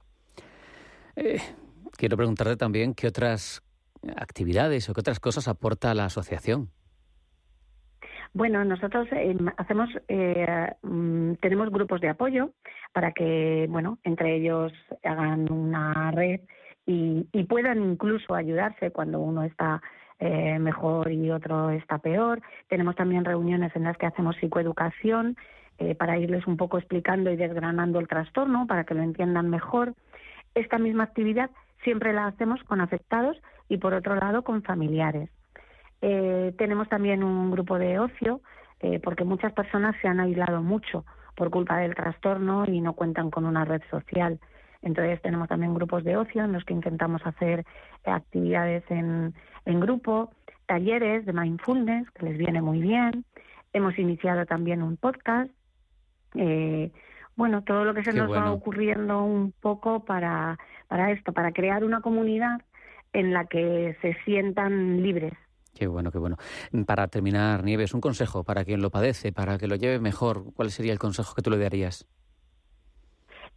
Eh, 1.15 1.39
quiero 1.97 2.17
preguntarte 2.17 2.58
también 2.58 2.93
qué 2.93 3.08
otras 3.08 3.62
actividades 4.15 4.89
o 4.89 4.93
qué 4.93 5.02
otras 5.02 5.19
cosas 5.19 5.47
aporta 5.47 5.93
la 5.93 6.06
asociación. 6.06 6.71
Bueno, 8.33 8.63
nosotros 8.63 9.07
eh, 9.11 9.35
hacemos, 9.57 9.89
eh, 10.07 10.71
mm, 10.83 11.33
tenemos 11.41 11.69
grupos 11.71 11.99
de 12.01 12.09
apoyo 12.09 12.51
para 12.93 13.11
que, 13.11 13.67
bueno, 13.69 13.97
entre 14.03 14.35
ellos 14.35 14.71
hagan 15.03 15.51
una 15.51 16.11
red 16.11 16.41
y, 16.85 17.23
puedan 17.47 17.81
incluso 17.81 18.35
ayudarse 18.35 18.91
cuando 18.91 19.19
uno 19.19 19.43
está 19.43 19.81
mejor 20.21 21.11
y 21.13 21.31
otro 21.31 21.69
está 21.69 21.99
peor. 21.99 22.41
Tenemos 22.67 22.95
también 22.95 23.23
reuniones 23.23 23.73
en 23.75 23.85
las 23.85 23.97
que 23.97 24.05
hacemos 24.05 24.35
psicoeducación 24.35 25.37
eh, 25.79 25.95
para 25.95 26.17
irles 26.17 26.45
un 26.45 26.57
poco 26.57 26.77
explicando 26.77 27.31
y 27.31 27.37
desgranando 27.37 27.99
el 27.99 28.07
trastorno 28.09 28.67
para 28.67 28.83
que 28.83 28.93
lo 28.93 29.01
entiendan 29.01 29.49
mejor. 29.49 29.95
Esta 30.53 30.77
misma 30.77 31.03
actividad 31.03 31.51
siempre 31.85 32.11
la 32.11 32.27
hacemos 32.27 32.61
con 32.63 32.81
afectados 32.81 33.41
y 33.69 33.77
por 33.77 33.93
otro 33.93 34.15
lado 34.15 34.43
con 34.43 34.61
familiares. 34.61 35.29
Eh, 36.01 36.53
tenemos 36.57 36.88
también 36.89 37.23
un 37.23 37.51
grupo 37.51 37.77
de 37.77 37.99
ocio 37.99 38.41
eh, 38.79 38.99
porque 39.03 39.23
muchas 39.23 39.51
personas 39.53 39.95
se 40.01 40.07
han 40.07 40.19
aislado 40.19 40.62
mucho 40.62 41.05
por 41.35 41.49
culpa 41.49 41.77
del 41.77 41.95
trastorno 41.95 42.65
y 42.65 42.81
no 42.81 42.93
cuentan 42.93 43.29
con 43.31 43.45
una 43.45 43.65
red 43.65 43.81
social. 43.89 44.39
Entonces 44.81 45.21
tenemos 45.21 45.49
también 45.49 45.73
grupos 45.73 46.03
de 46.03 46.15
ocio 46.15 46.43
en 46.43 46.53
los 46.53 46.63
que 46.63 46.73
intentamos 46.73 47.25
hacer 47.25 47.65
actividades 48.05 48.83
en, 48.89 49.33
en 49.65 49.79
grupo, 49.79 50.31
talleres 50.67 51.25
de 51.25 51.33
mindfulness 51.33 52.09
que 52.12 52.25
les 52.25 52.38
viene 52.38 52.62
muy 52.62 52.79
bien. 52.79 53.25
Hemos 53.73 53.99
iniciado 53.99 54.45
también 54.45 54.81
un 54.81 54.95
podcast 54.95 55.51
eh, 56.35 56.91
bueno, 57.35 57.63
todo 57.63 57.85
lo 57.85 57.93
que 57.93 58.03
se 58.03 58.12
nos 58.12 58.29
va 58.29 58.51
ocurriendo 58.51 59.23
un 59.23 59.53
poco 59.53 60.03
para, 60.03 60.59
para 60.89 61.12
esto, 61.12 61.31
para 61.31 61.53
crear 61.53 61.85
una 61.85 62.01
comunidad 62.01 62.62
en 63.13 63.33
la 63.33 63.45
que 63.45 63.95
se 64.01 64.13
sientan 64.25 65.01
libres. 65.01 65.33
Qué 65.79 65.87
bueno, 65.87 66.11
qué 66.11 66.17
bueno. 66.17 66.35
Para 66.85 67.07
terminar, 67.07 67.63
Nieves, 67.63 67.93
un 67.93 68.01
consejo 68.01 68.43
para 68.43 68.65
quien 68.65 68.81
lo 68.81 68.89
padece, 68.89 69.31
para 69.31 69.57
que 69.57 69.65
lo 69.65 69.77
lleve 69.77 69.97
mejor, 69.97 70.53
¿cuál 70.53 70.71
sería 70.71 70.91
el 70.91 70.99
consejo 70.99 71.33
que 71.33 71.41
tú 71.41 71.49
le 71.49 71.57
darías? 71.57 72.05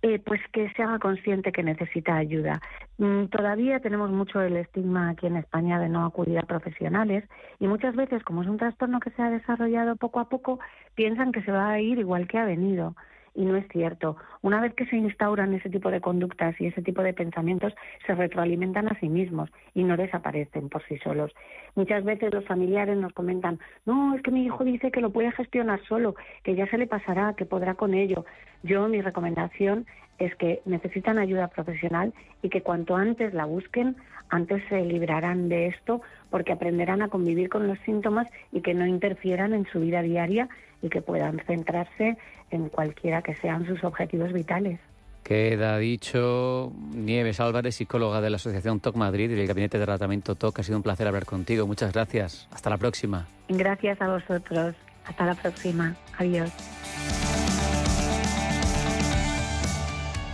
Eh, 0.02 0.20
pues 0.20 0.40
que 0.52 0.70
se 0.70 0.85
haga 0.85 1.00
consciente 1.00 1.50
que 1.50 1.64
necesita 1.64 2.14
ayuda. 2.14 2.61
Mm, 2.98 3.24
todavía 3.24 3.80
tenemos 3.80 4.12
mucho 4.12 4.40
el 4.40 4.56
estigma 4.56 5.11
aquí 5.11 5.26
en 5.26 5.37
España 5.37 5.80
de 5.80 5.88
no 5.88 6.06
acudir 6.06 6.38
a 6.38 6.42
profesionales 6.42 7.24
y 7.58 7.66
muchas 7.66 7.96
veces, 7.96 8.22
como 8.22 8.42
es 8.42 8.48
un 8.48 8.56
trastorno 8.56 9.00
que 9.00 9.11
se 9.11 9.22
ha 9.22 9.30
desarrollado 9.30 9.96
poco 9.96 10.20
a 10.20 10.28
poco, 10.28 10.61
piensan 10.94 11.32
que 11.32 11.42
se 11.42 11.50
va 11.50 11.70
a 11.70 11.80
ir 11.80 11.98
igual 11.98 12.28
que 12.28 12.38
ha 12.38 12.44
venido 12.44 12.94
y 13.35 13.45
no 13.45 13.57
es 13.57 13.66
cierto. 13.68 14.16
Una 14.42 14.61
vez 14.61 14.75
que 14.75 14.87
se 14.87 14.97
instauran 14.97 15.55
ese 15.55 15.71
tipo 15.71 15.90
de 15.90 16.01
conductas 16.01 16.61
y 16.61 16.66
ese 16.66 16.83
tipo 16.83 17.03
de 17.03 17.14
pensamientos, 17.14 17.75
se 18.07 18.14
retroalimentan 18.14 18.88
a 18.88 18.99
sí 19.01 19.09
mismos 19.09 19.51
y 19.75 19.85
no 19.85 19.97
desaparecen 19.97 20.68
por 20.68 20.83
sí 20.85 20.99
solos. 20.99 21.33
Muchas 21.75 22.05
veces 22.05 22.33
los 22.33 22.45
familiares 22.45 22.97
nos 22.97 23.12
comentan, 23.12 23.59
no, 23.87 24.14
es 24.14 24.23
que 24.23 24.31
mi 24.31 24.45
hijo 24.45 24.64
dice 24.64 24.90
que 24.90 25.01
lo 25.01 25.11
puede 25.11 25.33
gestionar 25.33 25.81
solo, 25.87 26.14
que 26.42 26.55
ya 26.55 26.66
se 26.66 26.79
le 26.79 26.87
pasará, 26.87 27.35
que 27.35 27.47
podrá 27.47 27.75
con 27.75 27.95
ello. 27.95 28.25
Yo, 28.62 28.88
mi 28.88 29.01
recomendación 29.01 29.87
es 30.18 30.35
que 30.37 30.61
necesitan 30.64 31.18
ayuda 31.18 31.48
profesional 31.48 32.12
y 32.42 32.48
que 32.48 32.62
cuanto 32.62 32.96
antes 32.96 33.35
la 33.35 33.44
busquen, 33.44 33.96
antes 34.29 34.62
se 34.68 34.83
librarán 34.85 35.48
de 35.48 35.66
esto 35.66 36.01
porque 36.31 36.53
aprenderán 36.53 37.03
a 37.03 37.09
convivir 37.09 37.48
con 37.48 37.66
los 37.68 37.79
síntomas 37.81 38.27
y 38.51 38.62
que 38.62 38.75
no 38.75 38.87
interfieran 38.87 39.53
en 39.53 39.66
su 39.66 39.81
vida 39.81 40.03
diaria 40.03 40.48
y 40.81 40.88
que 40.88 41.03
puedan 41.03 41.38
centrarse 41.46 42.16
en 42.51 42.68
cualquiera 42.68 43.22
que 43.22 43.35
sean 43.37 43.66
sus 43.66 43.85
objetivos 43.85 44.33
vitales. 44.33 44.81
Queda 45.22 45.79
dicho 45.79 46.72
Nieves 46.94 47.38
Álvarez, 47.38 47.77
psicóloga 47.77 48.20
de 48.20 48.31
la 48.31 48.37
Asociación 48.37 48.81
TOC 48.81 48.96
Madrid 48.96 49.31
y 49.31 49.35
del 49.35 49.46
Gabinete 49.46 49.79
de 49.79 49.85
Tratamiento 49.85 50.35
TOC. 50.35 50.59
Ha 50.59 50.62
sido 50.62 50.79
un 50.79 50.83
placer 50.83 51.07
hablar 51.07 51.27
contigo. 51.27 51.66
Muchas 51.66 51.92
gracias. 51.92 52.48
Hasta 52.51 52.70
la 52.70 52.77
próxima. 52.77 53.27
Gracias 53.48 54.01
a 54.03 54.09
vosotros. 54.09 54.75
Hasta 55.05 55.27
la 55.27 55.35
próxima. 55.35 55.94
Adiós. 56.18 56.51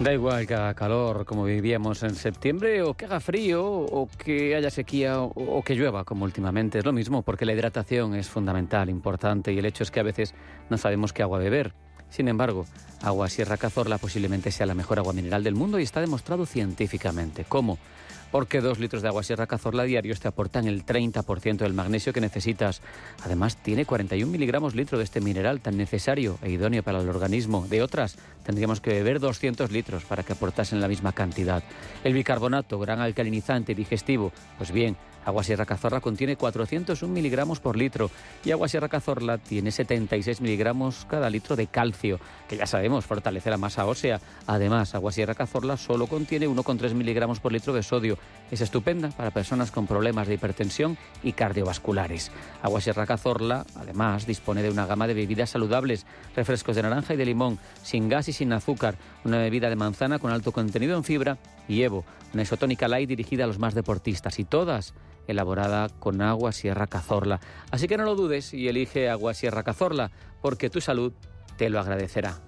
Da 0.01 0.13
igual 0.13 0.47
que 0.47 0.55
haga 0.55 0.75
calor 0.75 1.25
como 1.25 1.43
vivíamos 1.43 2.05
en 2.05 2.15
septiembre, 2.15 2.83
o 2.83 2.95
que 2.95 3.07
haga 3.07 3.19
frío, 3.19 3.67
o 3.67 4.09
que 4.17 4.55
haya 4.55 4.71
sequía, 4.71 5.21
o, 5.21 5.61
que 5.65 5.75
llueva 5.75 6.05
como 6.05 6.25
últimamente. 6.25 6.79
Es 6.79 6.85
lo 6.85 6.93
mismo, 6.93 7.23
porque 7.23 7.45
la 7.45 7.53
hidratación 7.53 8.15
es 8.15 8.29
fundamental, 8.29 8.91
importante, 8.91 9.53
y 9.53 9.59
el 9.59 9.67
hecho 9.67 9.83
es 9.83 9.91
que 9.91 9.99
a 9.99 10.05
veces 10.05 10.35
no 10.71 10.79
sabemos 10.79 11.13
qué 11.13 11.23
agua 11.23 11.41
beber. 11.41 11.75
Sin 12.11 12.29
embargo, 12.29 12.65
agua 13.03 13.29
Sierra 13.29 13.57
Cazorla 13.57 13.99
posiblemente 13.99 14.53
sea 14.53 14.67
la 14.67 14.75
mejor 14.75 15.01
agua 15.01 15.13
mineral 15.13 15.43
del 15.43 15.57
mundo 15.57 15.81
y 15.81 15.83
está 15.83 16.01
demostrado 16.01 16.47
científicamente. 16.47 17.45
¿Cómo? 17.49 17.77
Porque 18.31 18.61
dos 18.61 18.79
litros 18.79 19.03
de 19.03 19.09
agua 19.09 19.23
Sierra 19.23 19.47
Cazorla 19.47 19.85
diarios 19.85 20.21
te 20.21 20.29
aportan 20.29 20.67
el 20.67 20.85
30% 20.85 21.59
del 21.59 21.75
magnesio 21.75 22.13
que 22.13 22.21
necesitas. 22.21 22.83
Además, 23.25 23.57
tiene 23.57 23.85
41 23.85 24.31
miligramos 24.31 24.75
litro 24.75 24.99
de 24.99 25.05
este 25.05 25.21
mineral 25.21 25.61
tan 25.61 25.77
necesario 25.77 26.39
e 26.43 26.51
idóneo 26.51 26.83
para 26.83 27.01
el 27.01 27.09
organismo. 27.09 27.67
De 27.69 27.83
otras, 27.83 28.17
tendríamos 28.45 28.81
que 28.81 28.91
beber 28.91 29.21
200 29.21 29.71
litros 29.71 30.05
para 30.05 30.23
que 30.23 30.33
aportasen 30.33 30.81
la 30.81 30.89
misma 30.89 31.13
cantidad. 31.13 31.63
El 32.05 32.15
bicarbonato, 32.15 32.79
gran 32.79 33.01
alcalinizante 33.01 33.73
y 33.73 33.75
digestivo, 33.75 34.33
pues 34.59 34.73
bien, 34.73 34.97
Agua 35.29 35.45
Sierra 35.45 35.67
Cazorla 35.67 36.01
contiene 36.01 36.37
401 36.37 37.13
miligramos 37.13 37.61
por 37.61 37.77
litro 37.77 38.11
y 38.47 38.51
Agua 38.51 38.67
Sierra 38.67 38.89
Cazorla 38.89 39.37
tiene 39.37 39.71
76 39.71 40.41
miligramos 40.41 41.05
cada 41.05 41.29
litro 41.29 41.55
de 41.55 41.67
calcio, 41.67 42.19
que 42.49 42.57
ya 42.57 42.65
sabemos 42.65 43.05
fortalece 43.05 43.51
la 43.51 43.59
masa 43.59 43.85
ósea. 43.85 44.23
Además, 44.47 44.95
Agua 44.95 45.13
Sierra 45.13 45.35
Cazorla 45.35 45.77
solo 45.77 46.07
contiene 46.07 46.49
1,3 46.49 46.95
miligramos 46.95 47.41
por 47.41 47.53
litro 47.53 47.75
de 47.75 47.83
sodio. 47.83 48.17
Es 48.51 48.63
estupenda 48.63 49.11
para 49.11 49.31
personas 49.31 49.71
con 49.71 49.87
problemas 49.87 50.29
de 50.29 50.35
hipertensión 50.35 50.97
y 51.23 51.33
cardiovasculares. 51.33 52.33
Agua 52.63 52.81
Sierra 52.81 53.05
Cazorla, 53.05 53.67
además, 53.77 54.27
dispone 54.27 54.63
de 54.63 54.71
una 54.71 54.87
gama 54.87 55.07
de 55.07 55.13
bebidas 55.13 55.51
saludables, 55.51 56.07
refrescos 56.37 56.75
de 56.75 56.85
naranja 56.85 57.13
y 57.13 57.19
de 57.19 57.27
limón, 57.27 57.59
sin 57.83 58.09
gas 58.09 58.29
y 58.29 58.33
sin 58.33 58.55
azúcar, 58.55 58.95
una 59.25 59.37
bebida 59.37 59.69
de 59.69 59.77
manzana 59.77 60.19
con 60.19 60.33
alto 60.33 60.53
contenido 60.53 60.97
en 60.97 61.05
fibra 61.05 61.37
y 61.69 61.83
Evo, 61.83 62.07
una 62.33 62.45
isotónica 62.45 62.89
light 62.89 63.11
dirigida 63.11 63.45
a 63.45 63.47
los 63.47 63.59
más 63.59 63.75
deportistas 63.75 64.39
y 64.39 64.45
todas 64.45 64.95
elaborada 65.29 65.89
con 65.89 66.21
agua 66.21 66.51
Sierra 66.51 66.89
Cazorla. 66.89 67.41
Así 67.71 67.87
que 67.87 67.97
no 67.97 68.05
lo 68.05 68.17
dudes 68.17 68.53
y 68.53 68.67
elige 68.67 69.09
agua 69.09 69.35
Sierra 69.35 69.63
Cazorla, 69.63 70.11
porque 70.43 70.71
tu 70.71 70.81
salud 70.81 71.13
te 71.57 71.71
lo 71.71 71.79
agradecerá. 71.79 72.41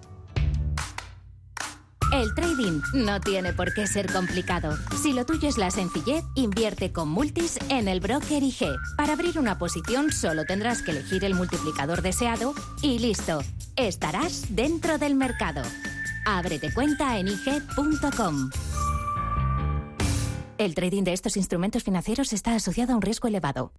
El 2.11 2.35
trading 2.35 2.81
no 2.93 3.21
tiene 3.21 3.53
por 3.53 3.73
qué 3.73 3.87
ser 3.87 4.11
complicado. 4.11 4.75
Si 5.01 5.13
lo 5.13 5.25
tuyo 5.25 5.47
es 5.47 5.57
la 5.57 5.71
sencillez, 5.71 6.25
invierte 6.35 6.91
con 6.91 7.07
Multis 7.07 7.57
en 7.69 7.87
el 7.87 8.01
broker 8.01 8.43
IG. 8.43 8.67
Para 8.97 9.13
abrir 9.13 9.39
una 9.39 9.57
posición 9.57 10.11
solo 10.11 10.43
tendrás 10.43 10.81
que 10.81 10.91
elegir 10.91 11.23
el 11.23 11.35
multiplicador 11.35 12.01
deseado 12.01 12.53
y 12.81 12.99
listo. 12.99 13.39
Estarás 13.77 14.47
dentro 14.49 14.97
del 14.97 15.15
mercado. 15.15 15.61
Ábrete 16.25 16.73
cuenta 16.73 17.17
en 17.17 17.29
IG.com. 17.29 18.49
El 20.61 20.75
trading 20.75 21.01
de 21.01 21.13
estos 21.13 21.37
instrumentos 21.37 21.81
financieros 21.81 22.33
está 22.33 22.53
asociado 22.53 22.93
a 22.93 22.95
un 22.95 23.01
riesgo 23.01 23.27
elevado. 23.27 23.73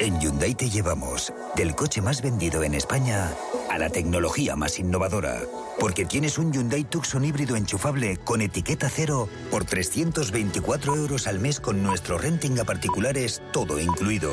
En 0.00 0.20
Hyundai 0.20 0.54
te 0.54 0.68
llevamos 0.68 1.32
del 1.56 1.74
coche 1.74 2.02
más 2.02 2.20
vendido 2.20 2.62
en 2.62 2.74
España 2.74 3.32
a 3.70 3.78
la 3.78 3.88
tecnología 3.88 4.54
más 4.54 4.78
innovadora. 4.78 5.40
Porque 5.80 6.04
tienes 6.04 6.36
un 6.36 6.52
Hyundai 6.52 6.84
Tucson 6.84 7.24
híbrido 7.24 7.56
enchufable 7.56 8.18
con 8.18 8.42
etiqueta 8.42 8.90
cero 8.90 9.30
por 9.50 9.64
324 9.64 10.94
euros 10.94 11.26
al 11.26 11.40
mes 11.40 11.58
con 11.58 11.82
nuestro 11.82 12.18
renting 12.18 12.58
a 12.58 12.64
particulares, 12.64 13.40
todo 13.50 13.80
incluido. 13.80 14.32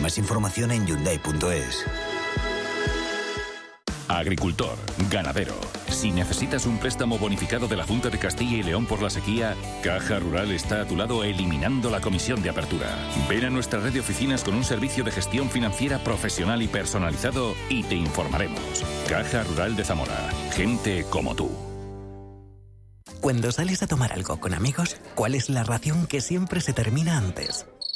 Más 0.00 0.18
información 0.18 0.72
en 0.72 0.84
Hyundai.es. 0.84 1.86
Agricultor, 4.08 4.76
ganadero. 5.10 5.54
Si 5.88 6.10
necesitas 6.10 6.66
un 6.66 6.78
préstamo 6.78 7.18
bonificado 7.18 7.68
de 7.68 7.76
la 7.76 7.84
Junta 7.84 8.08
de 8.10 8.18
Castilla 8.18 8.56
y 8.58 8.62
León 8.62 8.86
por 8.86 9.02
la 9.02 9.10
sequía, 9.10 9.54
Caja 9.82 10.18
Rural 10.18 10.50
está 10.52 10.82
a 10.82 10.86
tu 10.86 10.96
lado 10.96 11.24
eliminando 11.24 11.90
la 11.90 12.00
comisión 12.00 12.42
de 12.42 12.50
apertura. 12.50 12.86
Ven 13.28 13.44
a 13.44 13.50
nuestra 13.50 13.80
red 13.80 13.92
de 13.92 14.00
oficinas 14.00 14.44
con 14.44 14.54
un 14.54 14.64
servicio 14.64 15.04
de 15.04 15.10
gestión 15.10 15.50
financiera 15.50 16.02
profesional 16.02 16.62
y 16.62 16.68
personalizado 16.68 17.54
y 17.68 17.82
te 17.82 17.94
informaremos. 17.94 18.84
Caja 19.08 19.42
Rural 19.44 19.76
de 19.76 19.84
Zamora. 19.84 20.30
Gente 20.52 21.04
como 21.10 21.34
tú. 21.34 21.50
Cuando 23.20 23.50
sales 23.50 23.82
a 23.82 23.86
tomar 23.86 24.12
algo 24.12 24.38
con 24.38 24.54
amigos, 24.54 24.96
¿cuál 25.14 25.34
es 25.34 25.48
la 25.48 25.64
ración 25.64 26.06
que 26.06 26.20
siempre 26.20 26.60
se 26.60 26.72
termina 26.72 27.18
antes? 27.18 27.66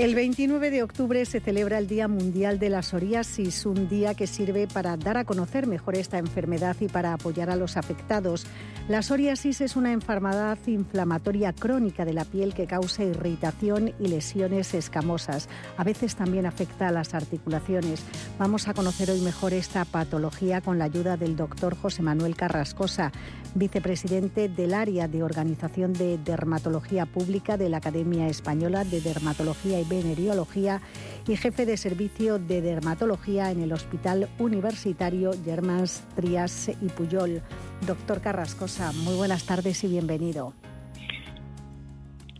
El 0.00 0.14
29 0.14 0.70
de 0.70 0.82
octubre 0.82 1.26
se 1.26 1.40
celebra 1.40 1.76
el 1.76 1.86
Día 1.86 2.08
Mundial 2.08 2.58
de 2.58 2.70
la 2.70 2.80
Psoriasis, 2.80 3.66
un 3.66 3.86
día 3.86 4.14
que 4.14 4.26
sirve 4.26 4.66
para 4.66 4.96
dar 4.96 5.18
a 5.18 5.26
conocer 5.26 5.66
mejor 5.66 5.94
esta 5.94 6.16
enfermedad 6.16 6.74
y 6.80 6.88
para 6.88 7.12
apoyar 7.12 7.50
a 7.50 7.56
los 7.56 7.76
afectados. 7.76 8.46
La 8.88 9.02
psoriasis 9.02 9.60
es 9.60 9.76
una 9.76 9.92
enfermedad 9.92 10.56
inflamatoria 10.66 11.52
crónica 11.52 12.06
de 12.06 12.14
la 12.14 12.24
piel 12.24 12.54
que 12.54 12.66
causa 12.66 13.04
irritación 13.04 13.92
y 14.00 14.08
lesiones 14.08 14.72
escamosas. 14.72 15.50
A 15.76 15.84
veces 15.84 16.16
también 16.16 16.46
afecta 16.46 16.88
a 16.88 16.92
las 16.92 17.12
articulaciones. 17.12 18.02
Vamos 18.38 18.68
a 18.68 18.74
conocer 18.74 19.10
hoy 19.10 19.20
mejor 19.20 19.52
esta 19.52 19.84
patología 19.84 20.62
con 20.62 20.78
la 20.78 20.86
ayuda 20.86 21.18
del 21.18 21.36
doctor 21.36 21.76
José 21.76 22.00
Manuel 22.00 22.36
Carrascosa, 22.36 23.12
vicepresidente 23.54 24.48
del 24.48 24.72
área 24.72 25.08
de 25.08 25.22
Organización 25.22 25.92
de 25.92 26.16
Dermatología 26.16 27.04
Pública 27.04 27.58
de 27.58 27.68
la 27.68 27.76
Academia 27.76 28.28
Española 28.28 28.84
de 28.84 29.02
Dermatología 29.02 29.78
y 29.78 29.89
Veneriología 29.90 30.80
y 31.28 31.36
jefe 31.36 31.66
de 31.66 31.76
servicio 31.76 32.38
de 32.38 32.62
dermatología 32.62 33.50
en 33.50 33.60
el 33.60 33.72
Hospital 33.72 34.28
Universitario 34.38 35.32
Germans 35.44 36.06
Trias 36.14 36.68
y 36.68 36.88
Puyol. 36.88 37.42
Doctor 37.86 38.22
Carrascosa, 38.22 38.92
muy 38.92 39.16
buenas 39.16 39.44
tardes 39.44 39.84
y 39.84 39.88
bienvenido. 39.88 40.54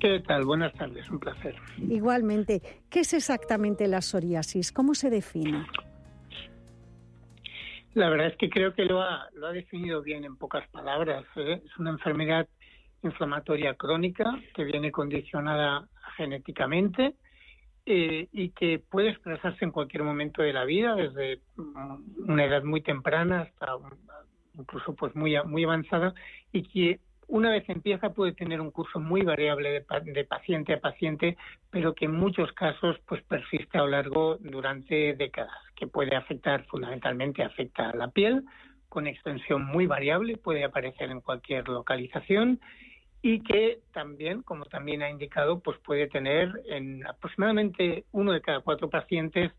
¿Qué 0.00 0.20
tal? 0.20 0.46
Buenas 0.46 0.72
tardes, 0.72 1.10
un 1.10 1.20
placer. 1.20 1.54
Igualmente, 1.76 2.62
¿qué 2.88 3.00
es 3.00 3.12
exactamente 3.12 3.86
la 3.86 4.00
psoriasis? 4.00 4.72
¿Cómo 4.72 4.94
se 4.94 5.10
define? 5.10 5.66
La 7.94 8.08
verdad 8.08 8.28
es 8.28 8.36
que 8.36 8.48
creo 8.48 8.72
que 8.72 8.84
lo 8.84 9.02
ha, 9.02 9.28
lo 9.34 9.48
ha 9.48 9.52
definido 9.52 10.00
bien 10.00 10.24
en 10.24 10.36
pocas 10.36 10.66
palabras. 10.68 11.24
¿eh? 11.36 11.60
Es 11.64 11.76
una 11.78 11.90
enfermedad 11.90 12.48
inflamatoria 13.02 13.74
crónica 13.74 14.24
que 14.54 14.64
viene 14.64 14.90
condicionada 14.90 15.86
genéticamente 16.16 17.14
eh, 17.87 18.29
y 18.33 18.51
que 18.51 18.79
puede 18.79 19.11
expresarse 19.11 19.64
en 19.64 19.71
cualquier 19.71 20.03
momento 20.03 20.43
de 20.43 20.53
la 20.53 20.64
vida, 20.64 20.95
desde 20.95 21.40
una 21.57 22.45
edad 22.45 22.62
muy 22.62 22.83
temprana 22.83 23.43
hasta 23.43 23.77
incluso 24.59 24.95
pues 24.95 25.14
muy, 25.14 25.37
muy 25.47 25.64
avanzada, 25.64 26.14
y 26.53 26.62
que 26.64 27.01
una 27.27 27.51
vez 27.51 27.69
empieza 27.69 28.12
puede 28.12 28.33
tener 28.33 28.61
un 28.61 28.71
curso 28.71 28.99
muy 28.99 29.23
variable 29.23 29.71
de, 29.71 30.12
de, 30.12 30.25
paciente 30.25 30.75
a 30.75 30.81
paciente, 30.81 31.37
pero 31.71 31.95
que 31.95 32.07
en 32.07 32.12
muchos 32.12 32.53
casos 32.53 32.97
pues 33.07 33.23
persiste 33.23 33.79
a 33.79 33.83
lo 33.83 33.88
largo 33.88 34.37
durante 34.40 35.14
décadas, 35.14 35.57
que 35.77 35.87
puede 35.87 36.16
afectar 36.16 36.64
fundamentalmente 36.66 37.43
afecta 37.43 37.90
a 37.90 37.97
la 37.97 38.09
piel 38.09 38.45
con 38.88 39.07
extensión 39.07 39.64
muy 39.64 39.87
variable, 39.87 40.37
puede 40.37 40.64
aparecer 40.64 41.11
en 41.11 41.21
cualquier 41.21 41.69
localización 41.69 42.61
y 43.22 43.40
que 43.40 43.80
también, 43.92 44.42
como 44.42 44.64
también 44.64 45.02
ha 45.02 45.11
indicado, 45.11 45.61
pues 45.61 45.78
puede 45.78 46.09
tener 46.09 46.62
en 46.66 47.06
aproximadamente 47.06 48.04
uno 48.12 48.33
de 48.33 48.40
cada 48.40 48.61
cuatro 48.61 48.88
pacientes 48.88 49.52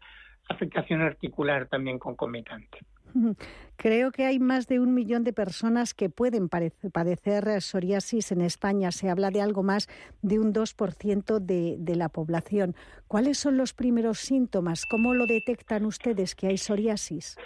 afectación 0.50 1.02
articular 1.02 1.68
también 1.68 2.00
concomitante. 2.00 2.80
Creo 3.78 4.12
que 4.12 4.26
hay 4.26 4.40
más 4.40 4.68
de 4.68 4.80
un 4.80 4.94
millón 4.94 5.24
de 5.24 5.34
personas 5.34 5.94
que 5.94 6.10
pueden 6.10 6.50
padecer 6.50 7.62
psoriasis 7.62 8.32
en 8.32 8.42
España. 8.42 8.92
Se 8.92 9.10
habla 9.10 9.32
de 9.32 9.42
algo 9.42 9.64
más 9.64 9.88
de 10.22 10.40
un 10.40 10.54
2% 10.54 11.40
de, 11.40 11.76
de 11.80 11.96
la 11.96 12.10
población. 12.10 12.76
¿Cuáles 13.08 13.40
son 13.40 13.58
los 13.58 13.74
primeros 13.74 14.20
síntomas? 14.20 14.86
¿Cómo 14.86 15.14
lo 15.16 15.26
detectan 15.26 15.86
ustedes 15.86 16.36
que 16.36 16.48
hay 16.48 16.58
psoriasis? 16.58 17.38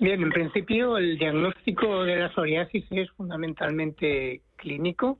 Bien, 0.00 0.22
en 0.22 0.30
principio 0.30 0.96
el 0.96 1.18
diagnóstico 1.18 2.04
de 2.04 2.16
la 2.16 2.32
psoriasis 2.32 2.84
es 2.90 3.10
fundamentalmente 3.10 4.42
clínico, 4.54 5.18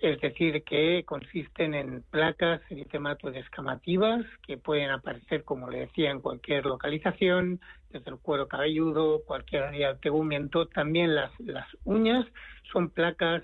es 0.00 0.18
decir, 0.22 0.62
que 0.64 1.02
consisten 1.04 1.74
en 1.74 2.02
placas 2.10 2.62
eritematoidescamativas 2.70 4.24
que 4.46 4.56
pueden 4.56 4.90
aparecer, 4.90 5.44
como 5.44 5.68
le 5.68 5.80
decía, 5.80 6.10
en 6.10 6.20
cualquier 6.20 6.64
localización, 6.64 7.60
desde 7.90 8.10
el 8.10 8.18
cuero 8.18 8.48
cabelludo, 8.48 9.22
cualquier 9.26 9.64
área 9.64 9.92
de 9.92 10.00
tegumento. 10.00 10.66
También 10.68 11.14
las, 11.14 11.38
las 11.40 11.66
uñas 11.84 12.24
son 12.72 12.88
placas 12.88 13.42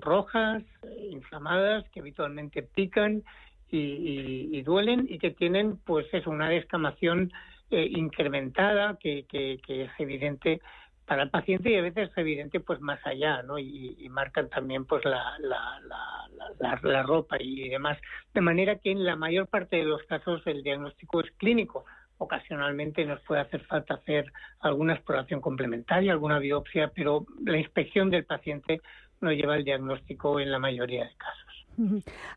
rojas, 0.00 0.64
inflamadas, 1.10 1.88
que 1.90 2.00
habitualmente 2.00 2.62
pican 2.62 3.22
y, 3.70 4.50
y, 4.52 4.62
duelen 4.62 5.06
y 5.08 5.18
que 5.18 5.30
tienen, 5.30 5.78
pues, 5.78 6.06
es 6.12 6.26
una 6.26 6.50
descamación 6.50 7.32
eh, 7.72 7.88
incrementada 7.90 8.96
que, 9.00 9.26
es 9.66 9.90
evidente 9.98 10.60
para 11.06 11.24
el 11.24 11.30
paciente 11.30 11.70
y 11.70 11.76
a 11.76 11.82
veces 11.82 12.10
es 12.10 12.18
evidente 12.18 12.60
pues 12.60 12.80
más 12.80 13.00
allá, 13.06 13.42
¿no? 13.42 13.58
Y, 13.58 14.08
marcan 14.10 14.48
también 14.48 14.84
pues 14.84 15.04
la, 15.04 15.36
la, 15.40 15.80
la, 16.60 16.80
la, 16.82 17.02
ropa 17.02 17.36
y 17.40 17.68
demás. 17.68 17.98
De 18.34 18.40
manera 18.40 18.76
que 18.76 18.90
en 18.90 19.04
la 19.04 19.16
mayor 19.16 19.48
parte 19.48 19.76
de 19.76 19.84
los 19.84 20.02
casos 20.04 20.42
el 20.46 20.62
diagnóstico 20.62 21.20
es 21.20 21.30
clínico. 21.38 21.84
Ocasionalmente 22.18 23.04
nos 23.04 23.20
puede 23.22 23.40
hacer 23.40 23.62
falta 23.64 23.94
hacer 23.94 24.30
alguna 24.60 24.94
exploración 24.94 25.40
complementaria, 25.40 26.12
alguna 26.12 26.38
biopsia, 26.38 26.92
pero 26.94 27.26
la 27.44 27.58
inspección 27.58 28.10
del 28.10 28.24
paciente 28.24 28.80
no 29.20 29.32
lleva 29.32 29.56
el 29.56 29.64
diagnóstico 29.64 30.38
en 30.38 30.52
la 30.52 30.58
mayoría 30.58 31.04
de 31.04 31.16
casos. 31.16 31.51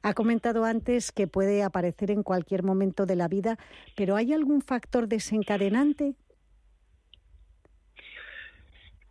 Ha 0.01 0.13
comentado 0.13 0.65
antes 0.65 1.11
que 1.11 1.27
puede 1.27 1.63
aparecer 1.63 2.11
en 2.11 2.23
cualquier 2.23 2.63
momento 2.63 3.05
de 3.05 3.15
la 3.15 3.27
vida, 3.27 3.57
pero 3.95 4.15
¿hay 4.15 4.33
algún 4.33 4.61
factor 4.61 5.07
desencadenante? 5.07 6.13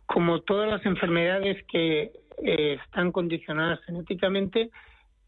Como 0.05 0.41
todas 0.41 0.69
las 0.69 0.85
enfermedades 0.85 1.63
que 1.67 2.11
eh, 2.43 2.77
están 2.85 3.11
condicionadas 3.11 3.79
genéticamente, 3.85 4.69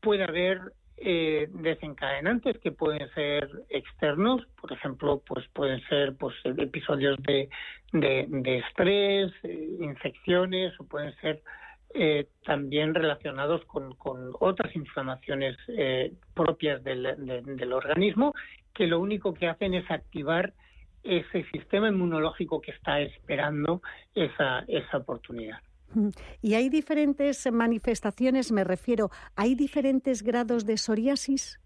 puede 0.02 0.24
haber 0.24 0.60
eh, 0.98 1.48
desencadenantes 1.52 2.58
que 2.58 2.72
pueden 2.72 3.08
ser 3.14 3.48
externos, 3.70 4.42
por 4.60 4.72
ejemplo, 4.72 5.22
pues 5.28 5.48
pueden 5.54 5.80
ser 5.88 6.16
pues 6.16 6.36
episodios 6.44 7.18
de, 7.22 7.50
de, 7.94 8.58
estrés, 8.58 9.32
eh, 9.44 9.78
infecciones 9.80 10.74
o 10.80 10.86
pueden 10.86 11.16
ser 11.18 11.44
eh, 12.00 12.28
también 12.46 12.94
relacionados 12.94 13.66
con, 13.66 13.96
otras 14.40 14.76
inflamaciones 14.76 15.58
eh, 15.68 16.14
propias 16.36 16.84
del, 16.84 17.74
organismo, 17.74 18.34
que 18.74 18.86
lo 18.86 19.00
único 19.00 19.34
que 19.34 19.48
hacen 19.48 19.74
es 19.74 19.90
activar 19.90 20.54
ese 21.04 21.44
sistema 21.52 21.88
inmunológico 21.90 22.62
que 22.62 22.72
está 22.72 23.02
esperando 23.02 23.82
esa, 24.14 24.64
esa 24.68 24.98
oportunidad. 24.98 25.58
Y 26.42 26.54
hay 26.54 26.70
diferentes 26.70 27.52
manifestaciones, 27.52 28.52
me 28.52 28.64
refiero, 28.64 29.10
¿hay 29.36 29.56
diferentes 29.56 30.22
grados 30.22 30.66
de 30.66 30.78
psoriasis? 30.78 31.60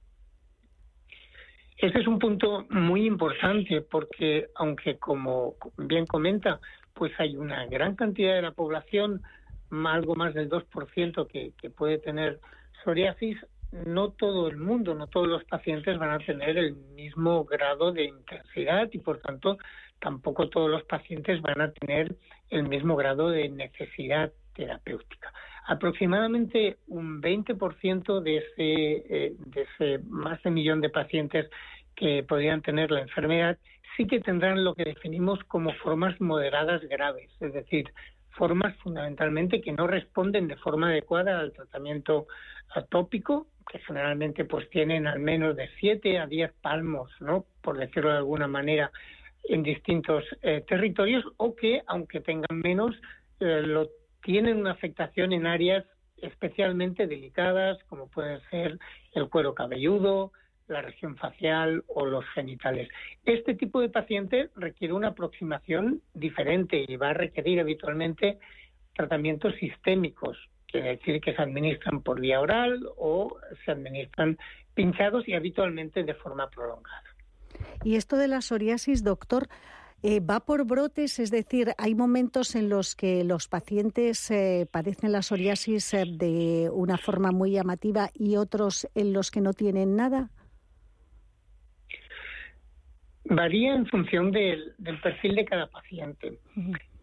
Ese 1.78 2.00
es 2.00 2.08
un 2.08 2.20
punto 2.20 2.68
muy 2.70 3.06
importante 3.06 3.82
porque, 3.82 4.48
aunque 4.56 4.98
como 4.98 5.56
bien 5.78 6.06
comenta, 6.06 6.62
pues 6.94 7.12
hay 7.20 7.36
una 7.36 7.66
gran 7.66 7.96
cantidad 7.96 8.36
de 8.36 8.44
la 8.44 8.52
población, 8.52 9.24
algo 9.88 10.16
más 10.16 10.34
del 10.34 10.50
2% 10.50 11.28
que, 11.28 11.54
que 11.60 11.70
puede 11.70 11.98
tener 11.98 12.40
psoriasis, 12.84 13.38
no 13.72 14.12
todo 14.12 14.48
el 14.48 14.58
mundo, 14.58 14.94
no 14.96 15.08
todos 15.08 15.28
los 15.28 15.44
pacientes 15.46 15.98
van 15.98 16.12
a 16.12 16.20
tener 16.20 16.58
el 16.58 16.76
mismo 16.76 17.46
grado 17.46 17.92
de 17.92 18.06
intensidad 18.06 18.90
y 18.92 19.00
por 19.00 19.20
tanto 19.20 19.58
tampoco 20.00 20.50
todos 20.50 20.70
los 20.70 20.84
pacientes 20.84 21.42
van 21.42 21.62
a 21.62 21.72
tener 21.72 22.16
el 22.50 22.64
mismo 22.68 22.96
grado 22.96 23.30
de 23.30 23.48
necesidad 23.50 24.32
terapéutica. 24.54 25.32
Aproximadamente 25.68 26.78
un 26.88 27.22
20% 27.22 28.20
de 28.22 28.38
ese, 28.38 28.56
eh, 28.58 29.36
de 29.38 29.62
ese 29.62 30.04
más 30.06 30.42
de 30.44 30.52
millón 30.52 30.82
de 30.82 30.90
pacientes 30.90 31.50
que 31.96 32.24
podrían 32.24 32.62
tener 32.62 32.92
la 32.92 33.02
enfermedad 33.02 33.58
sí 33.96 34.08
que 34.08 34.20
tendrán 34.20 34.64
lo 34.64 34.74
que 34.74 34.84
definimos 34.86 35.40
como 35.46 35.74
formas 35.74 36.20
moderadas 36.20 36.82
graves, 36.84 37.30
es 37.40 37.54
decir, 37.54 37.92
formas 38.32 38.76
fundamentalmente 38.78 39.62
que 39.62 39.72
no 39.72 39.88
responden 39.88 40.48
de 40.48 40.56
forma 40.58 40.90
adecuada 40.90 41.40
al 41.40 41.52
tratamiento 41.52 42.28
atópico, 42.74 43.48
que 43.70 43.80
generalmente 43.80 44.46
pues 44.46 44.70
tienen 44.70 45.08
al 45.08 45.20
menos 45.20 45.56
de 45.56 45.70
7 45.80 46.20
a 46.20 46.28
10 46.28 46.52
palmos, 46.62 47.12
¿no? 47.20 47.46
por 47.62 47.78
decirlo 47.78 48.12
de 48.12 48.18
alguna 48.18 48.48
manera, 48.48 48.92
en 49.44 49.64
distintos 49.64 50.24
eh, 50.42 50.64
territorios, 50.68 51.26
o 51.38 51.56
que, 51.56 51.82
aunque 51.88 52.22
tengan 52.22 52.60
menos, 52.64 52.96
eh, 53.40 53.62
lo 53.64 53.90
tienen 54.24 54.58
una 54.58 54.72
afectación 54.72 55.34
en 55.34 55.48
áreas 55.48 55.86
especialmente 56.22 57.08
delicadas, 57.08 57.84
como 57.86 58.08
pueden 58.08 58.40
ser 58.50 58.78
el 59.14 59.30
cuero 59.30 59.56
cabelludo, 59.56 60.32
la 60.68 60.82
región 60.82 61.18
facial 61.18 61.84
o 61.88 62.06
los 62.06 62.26
genitales. 62.34 62.90
Este 63.26 63.56
tipo 63.56 63.82
de 63.82 63.90
paciente 63.90 64.50
requiere 64.56 64.94
una 64.94 65.10
aproximación 65.10 66.02
diferente 66.14 66.86
y 66.88 66.96
va 66.96 67.10
a 67.10 67.14
requerir 67.14 67.60
habitualmente 67.60 68.40
tratamientos 68.94 69.56
sistémicos, 69.56 70.38
quiere 70.68 70.98
decir 70.98 71.22
que 71.22 71.34
se 71.34 71.42
administran 71.42 72.02
por 72.02 72.20
vía 72.20 72.40
oral 72.40 72.88
o 72.98 73.38
se 73.66 73.72
administran 73.72 74.38
pinchados 74.74 75.28
y 75.28 75.34
habitualmente 75.34 76.04
de 76.04 76.14
forma 76.14 76.50
prolongada. 76.50 77.04
Y 77.84 77.96
esto 77.96 78.18
de 78.18 78.28
la 78.28 78.42
psoriasis, 78.42 79.04
doctor, 79.04 79.48
eh, 80.04 80.20
¿Va 80.20 80.40
por 80.40 80.66
brotes? 80.66 81.20
Es 81.20 81.30
decir, 81.30 81.76
¿hay 81.78 81.94
momentos 81.94 82.56
en 82.56 82.70
los 82.70 82.96
que 82.96 83.24
los 83.24 83.48
pacientes 83.48 84.32
eh, 84.32 84.68
padecen 84.72 85.12
la 85.12 85.22
psoriasis 85.22 85.94
eh, 85.94 86.06
de 86.08 86.72
una 86.74 86.98
forma 86.98 87.32
muy 87.32 87.52
llamativa 87.52 88.10
y 88.16 88.36
otros 88.36 88.88
en 88.96 89.14
los 89.14 89.30
que 89.30 89.42
no 89.42 89.54
tienen 89.54 89.96
nada? 89.96 90.32
Varía 93.34 93.74
en 93.74 93.86
función 93.86 94.32
del, 94.32 94.74
perfil 95.02 95.36
de 95.36 95.46
cada 95.46 95.68
paciente. 95.68 96.34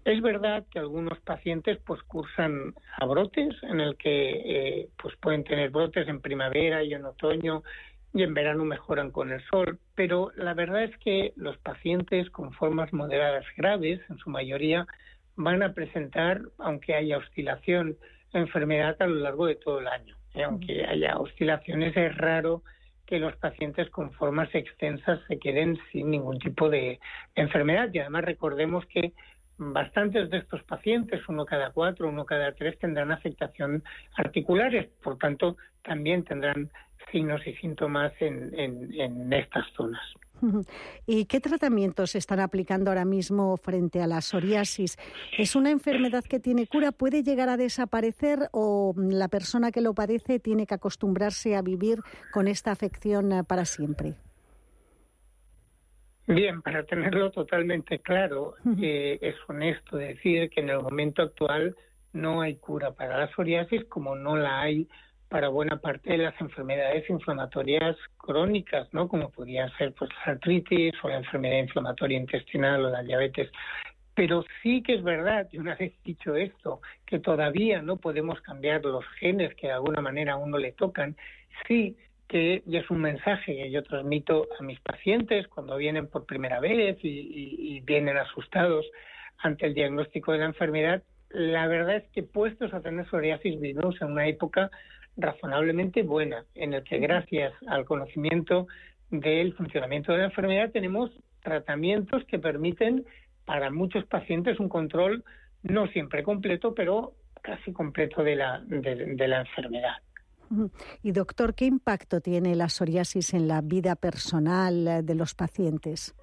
Es 0.05 0.21
verdad 0.21 0.63
que 0.71 0.79
algunos 0.79 1.19
pacientes 1.21 1.79
pues 1.87 2.03
cursan 2.03 2.75
a 2.99 3.07
brotes 3.07 3.57
en 3.63 3.81
el 3.81 3.97
que 3.97 4.89
pues 5.01 5.17
pueden 5.17 5.43
tener 5.45 5.71
brotes 5.71 6.07
en 6.07 6.21
primavera 6.21 6.83
y 6.83 6.93
en 6.93 7.07
otoño 7.07 7.63
y 8.13 8.25
en 8.25 8.35
verano 8.35 8.67
mejoran 8.67 9.11
con 9.11 9.33
el 9.33 9.43
sol, 9.47 9.79
pero 9.95 10.31
la 10.37 10.53
verdad 10.53 10.85
es 10.85 10.97
que 10.99 11.33
los 11.37 11.57
pacientes 11.59 12.29
con 12.29 12.53
formas 12.53 12.93
moderadas 12.93 13.47
graves, 13.57 14.01
en 14.11 14.19
su 14.19 14.29
mayoría, 14.29 14.87
van 15.37 15.63
a 15.63 15.73
presentar, 15.73 16.43
aunque 16.59 16.95
haya 16.95 17.17
oscilación, 17.17 17.97
enfermedad 18.35 19.01
a 19.01 19.07
lo 19.07 19.15
largo 19.15 19.47
de 19.47 19.55
todo 19.55 19.81
el 19.81 19.89
año. 19.89 20.15
Y 20.35 20.43
aunque 20.43 20.85
haya 20.85 21.17
oscilaciones, 21.17 21.97
es 21.97 22.15
raro 22.19 22.63
que 23.09 23.19
los 23.19 23.35
pacientes 23.37 23.89
con 23.89 24.13
formas 24.13 24.55
extensas 24.55 25.19
se 25.29 25.39
queden 25.39 25.79
sin 25.91 26.11
ningún 26.11 26.39
tipo 26.39 26.69
de 26.69 27.01
enfermedad. 27.35 27.89
Y 27.91 28.01
además 28.01 28.25
recordemos 28.27 28.85
que 28.87 29.15
bastantes 29.57 30.29
de 30.29 30.37
estos 30.37 30.63
pacientes, 30.65 31.27
uno 31.27 31.47
cada 31.47 31.71
cuatro, 31.71 32.11
uno 32.11 32.27
cada 32.27 32.53
tres, 32.53 32.79
tendrán 32.79 33.11
afectación 33.11 33.83
articulares. 34.15 34.89
Por 35.03 35.17
tanto, 35.17 35.57
también 35.83 36.23
tendrán 36.23 36.71
signos 37.11 37.47
y 37.47 37.55
síntomas 37.55 38.13
en, 38.21 38.53
en, 38.59 39.33
estas 39.33 39.67
zonas. 39.73 40.03
¿Y 41.07 41.25
qué 41.27 41.41
tratamientos 41.41 42.13
se 42.13 42.19
están 42.19 42.41
aplicando 42.41 42.91
ahora 42.91 43.05
mismo 43.05 43.57
frente 43.57 44.01
a 44.01 44.07
la 44.07 44.21
psoriasis? 44.21 44.97
¿Es 45.37 45.57
una 45.57 45.71
enfermedad 45.71 46.25
que 46.25 46.41
tiene 46.41 46.67
cura? 46.67 46.93
¿Puede 46.93 47.23
llegar 47.23 47.49
a 47.49 47.57
desaparecer 47.57 48.49
o 48.53 48.95
la 48.97 49.29
persona 49.29 49.71
que 49.71 49.81
lo 49.81 49.95
padece 49.95 50.39
tiene 50.39 50.67
que 50.67 50.75
acostumbrarse 50.75 51.57
a 51.57 51.63
vivir 51.63 51.99
con 52.33 52.49
esta 52.49 52.71
afección 52.71 53.33
eh, 53.33 53.45
para 53.45 53.65
siempre? 53.65 54.15
Bien, 56.27 56.61
para 56.61 56.85
tenerlo 56.85 57.31
totalmente 57.31 58.01
claro, 58.01 58.55
eh, 58.83 59.19
es 59.23 59.35
honesto 59.49 59.97
decir 59.97 60.51
que 60.51 60.61
en 60.61 60.69
el 60.69 60.83
momento 60.83 61.23
actual 61.23 61.75
no 62.13 62.43
hay 62.43 62.57
cura 62.57 62.93
para 62.93 63.17
la 63.19 63.33
psoriasis 63.33 63.85
como 63.87 64.15
no 64.15 64.37
la 64.37 64.61
hay 64.61 64.85
para 64.85 64.99
buena 65.51 65.77
parte 65.77 66.11
de 66.11 66.19
las 66.19 66.41
enfermedades 66.41 67.09
inflamatorias 67.09 67.97
crónicas, 68.17 68.93
¿no? 68.93 69.09
Como 69.09 69.31
podría 69.31 69.69
ser 69.77 69.93
pues 69.93 70.11
la 70.25 70.33
artritis 70.33 70.95
o 71.03 71.09
la 71.09 71.19
enfermedad 71.19 71.59
inflamatoria 71.59 72.19
intestinal 72.19 72.85
o 72.85 72.91
la 72.91 73.03
diabetes. 73.03 73.51
Pero 74.15 74.45
sí 74.63 74.83
que 74.83 74.95
es 74.95 75.03
verdad, 75.03 75.47
y 75.53 75.59
una 75.59 75.77
vez 75.77 75.93
dicho 76.03 76.35
esto, 76.35 76.81
que 77.07 77.21
todavía 77.21 77.83
no 77.83 77.99
podemos 77.99 78.41
cambiar 78.41 78.85
los 78.85 79.05
genes 79.21 79.55
que 79.55 79.69
de 79.69 79.75
alguna 79.75 80.01
manera 80.01 80.33
a 80.33 80.37
uno 80.37 80.59
le 80.59 80.73
tocan, 80.73 81.17
sí 81.67 81.97
que 82.27 82.63
es 82.71 82.91
un 82.91 83.01
mensaje 83.01 83.57
que 83.57 83.71
yo 83.71 83.83
transmito 83.85 84.49
a 84.59 84.63
mis 84.63 84.81
pacientes 84.81 85.49
cuando 85.49 85.77
vienen 85.77 86.09
por 86.09 86.27
primera 86.27 86.61
vez 86.61 86.99
y, 87.03 87.09
y 87.09 87.81
vienen 87.81 88.19
asustados 88.19 88.85
ante 89.39 89.67
el 89.67 89.75
diagnóstico 89.75 90.33
de 90.33 90.39
la 90.39 90.47
enfermedad, 90.47 91.03
la 91.31 91.67
verdad 91.67 91.97
es 91.97 92.09
que 92.11 92.23
puestos 92.23 92.73
a 92.75 92.81
tener 92.81 93.07
psoriasis 93.09 93.61
vivimos 93.61 94.01
en 94.01 94.13
una 94.13 94.27
época 94.27 94.71
razonablemente 95.19 96.03
buena, 96.03 96.45
en 96.55 96.73
el 96.73 96.85
que 96.85 96.99
gracias 96.99 97.53
al 97.67 97.85
conocimiento 97.85 98.67
del 99.11 99.55
funcionamiento 99.55 100.13
de 100.13 100.19
la 100.19 100.25
enfermedad 100.25 100.71
tenemos 100.71 101.11
tratamientos 101.43 102.25
que 102.25 102.39
permiten 102.39 103.05
para 103.45 103.71
muchos 103.71 104.05
pacientes 104.07 104.61
un 104.61 104.69
control 104.69 105.25
no 105.63 105.89
siempre 105.89 106.23
completo, 106.23 106.75
pero 106.75 107.15
casi 107.43 107.73
completo 107.73 108.23
de 108.23 108.37
la, 108.37 108.61
de, 108.67 109.29
la 109.29 109.41
enfermedad. 109.41 109.97
Y 111.03 111.13
doctor, 111.13 111.55
¿qué 111.55 111.65
impacto 111.65 112.21
tiene 112.21 112.55
la 112.55 112.69
psoriasis 112.69 113.35
en 113.35 113.49
la 113.49 113.61
vida 113.61 113.97
personal 113.97 114.87
eh, 114.87 115.03
de 115.03 115.15
los 115.15 115.35
pacientes? 115.35 116.15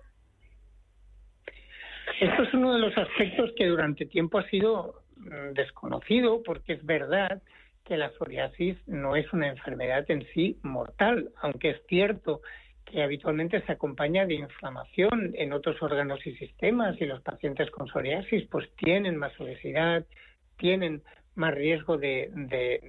Esto 2.20 2.44
es 2.44 2.54
uno 2.54 2.74
de 2.74 2.80
los 2.80 2.98
aspectos 2.98 3.52
que 3.58 3.68
durante 3.68 4.06
tiempo 4.06 4.40
ha 4.40 4.50
sido 4.50 5.04
mm, 5.18 5.54
desconocido, 5.54 6.42
porque 6.44 6.74
es 6.74 6.86
verdad 6.86 7.42
que 7.86 7.98
la 7.98 8.10
psoriasis 8.12 8.76
no 8.88 9.16
es 9.16 9.32
una 9.32 9.48
enfermedad 9.48 10.10
en 10.10 10.26
sí 10.34 10.58
mortal, 10.64 11.30
aunque 11.42 11.70
es 11.72 11.82
cierto 11.88 12.42
que 12.84 13.02
habitualmente 13.02 13.62
se 13.62 13.72
acompaña 13.72 14.26
de 14.26 14.36
inflamación 14.36 15.34
en 15.36 15.54
otros 15.54 15.82
órganos 15.82 16.26
y 16.26 16.36
sistemas 16.36 17.00
y 17.00 17.06
los 17.06 17.22
pacientes 17.22 17.70
con 17.72 17.88
psoriasis 17.88 18.48
pues 18.50 18.70
tienen 18.76 19.18
más 19.18 19.40
obesidad, 19.40 20.06
tienen 20.58 21.04
más 21.36 21.54
riesgo 21.54 21.98
de, 21.98 22.32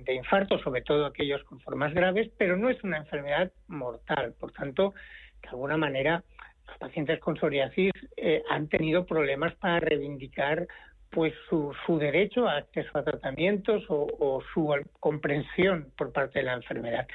infarto, 0.09 0.59
sobre 0.59 0.83
todo 0.83 1.07
aquellos 1.07 1.43
con 1.45 1.61
formas 1.61 1.93
graves, 1.93 2.31
pero 2.39 2.57
no 2.57 2.71
es 2.71 2.83
una 2.85 2.99
enfermedad 2.99 3.53
mortal. 3.67 4.35
Por 4.39 4.53
tanto, 4.53 4.95
de 5.43 5.49
alguna 5.49 5.77
manera, 5.77 6.23
los 6.67 6.79
pacientes 6.79 7.19
con 7.21 7.37
psoriasis 7.37 7.93
eh, 8.17 8.43
han 8.49 8.69
tenido 8.69 9.05
problemas 9.05 9.55
para 9.57 9.81
reivindicar 9.81 10.67
pues 11.11 11.33
su, 11.49 11.75
su 11.87 11.99
derecho 11.99 12.49
a 12.49 12.59
acceso 12.59 12.91
a 12.99 13.05
tratamientos 13.05 13.85
o, 13.89 14.43
su 14.53 14.75
comprensión 15.01 15.93
por 15.97 16.13
parte 16.13 16.41
de 16.41 16.45
la 16.47 16.55
enfermedad. 16.55 17.07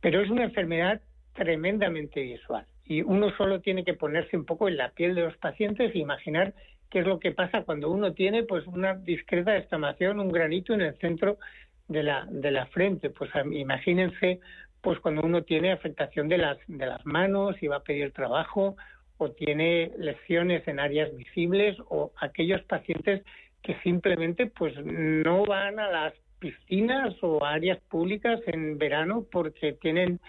Pero 0.00 0.20
es 0.20 0.30
una 0.30 0.44
enfermedad 0.44 1.00
tremendamente 1.34 2.22
visual 2.22 2.66
y 2.84 3.02
uno 3.02 3.30
solo 3.36 3.60
tiene 3.60 3.84
que 3.84 3.94
ponerse 3.94 4.36
un 4.36 4.44
poco 4.44 4.68
en 4.68 4.76
la 4.76 4.90
piel 4.90 5.14
de 5.14 5.22
los 5.22 5.36
pacientes 5.36 5.94
e 5.94 5.98
imaginar 5.98 6.54
qué 6.90 7.00
es 7.00 7.06
lo 7.06 7.18
que 7.18 7.32
pasa 7.32 7.62
cuando 7.62 7.90
uno 7.90 8.12
tiene 8.12 8.44
pues 8.44 8.66
una 8.66 8.94
discreta 8.94 9.52
descamación, 9.52 10.20
un 10.20 10.32
granito 10.32 10.72
en 10.72 10.80
el 10.80 10.96
centro 10.98 11.38
de 11.86 12.02
la, 12.02 12.26
de 12.30 12.50
la 12.50 12.66
frente. 12.66 13.10
Pues 13.10 13.30
imagínense 13.50 14.40
pues 14.80 15.00
cuando 15.00 15.22
uno 15.22 15.42
tiene 15.42 15.72
afectación 15.72 16.28
de 16.28 16.38
las, 16.38 16.58
de 16.66 16.86
las 16.86 17.04
manos 17.04 17.56
y 17.60 17.66
va 17.66 17.76
a 17.76 17.82
pedir 17.82 18.12
trabajo 18.12 18.76
o 19.18 19.30
tiene 19.32 19.90
lesiones 19.98 20.66
en 20.68 20.80
áreas 20.80 21.14
visibles 21.16 21.76
o 21.88 22.12
aquellos 22.20 22.62
pacientes 22.62 23.22
que 23.62 23.74
simplemente 23.80 24.46
pues 24.46 24.74
no 24.84 25.44
van 25.44 25.78
a 25.80 25.90
las 25.90 26.14
piscinas 26.38 27.14
o 27.22 27.44
áreas 27.44 27.78
públicas 27.88 28.40
en 28.46 28.78
verano 28.78 29.26
porque 29.30 29.72
tienen 29.72 30.20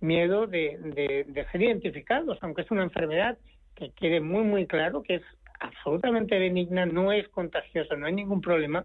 miedo 0.00 0.46
de, 0.46 1.24
de, 1.26 1.46
ser 1.50 1.62
identificados, 1.62 2.38
aunque 2.40 2.62
es 2.62 2.70
una 2.70 2.84
enfermedad 2.84 3.36
que 3.74 3.90
quede 3.90 4.20
muy 4.20 4.44
muy 4.44 4.66
claro 4.66 5.02
que 5.02 5.16
es 5.16 5.22
absolutamente 5.58 6.38
benigna, 6.38 6.86
no 6.86 7.12
es 7.12 7.28
contagiosa, 7.28 7.96
no 7.96 8.06
hay 8.06 8.12
ningún 8.12 8.40
problema, 8.40 8.84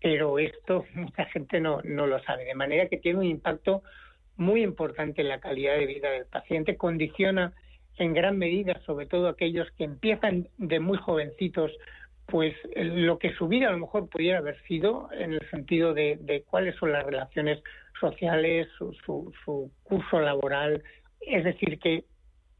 pero 0.00 0.38
esto 0.38 0.86
mucha 0.94 1.26
gente 1.26 1.60
no, 1.60 1.80
no 1.84 2.06
lo 2.06 2.18
sabe, 2.22 2.44
de 2.44 2.54
manera 2.54 2.88
que 2.88 2.96
tiene 2.96 3.18
un 3.18 3.26
impacto 3.26 3.82
muy 4.36 4.62
importante 4.62 5.22
en 5.22 5.28
la 5.28 5.40
calidad 5.40 5.76
de 5.76 5.86
vida 5.86 6.10
del 6.10 6.26
paciente, 6.26 6.76
condiciona 6.76 7.52
en 7.96 8.14
gran 8.14 8.38
medida, 8.38 8.80
sobre 8.84 9.06
todo 9.06 9.28
aquellos 9.28 9.70
que 9.72 9.84
empiezan 9.84 10.48
de 10.58 10.80
muy 10.80 10.98
jovencitos, 10.98 11.72
pues 12.26 12.54
lo 12.74 13.18
que 13.18 13.32
su 13.34 13.48
vida 13.48 13.68
a 13.68 13.72
lo 13.72 13.78
mejor 13.78 14.08
pudiera 14.08 14.38
haber 14.38 14.60
sido 14.62 15.08
en 15.12 15.32
el 15.32 15.50
sentido 15.50 15.94
de, 15.94 16.44
cuáles 16.50 16.74
son 16.76 16.92
las 16.92 17.04
relaciones 17.04 17.62
sociales, 18.00 18.68
su, 18.76 18.92
su 19.44 19.70
curso 19.84 20.20
laboral. 20.20 20.82
Es 21.20 21.44
decir, 21.44 21.78
que 21.78 22.04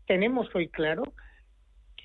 tenemos 0.06 0.54
hoy 0.54 0.68
claro 0.68 1.02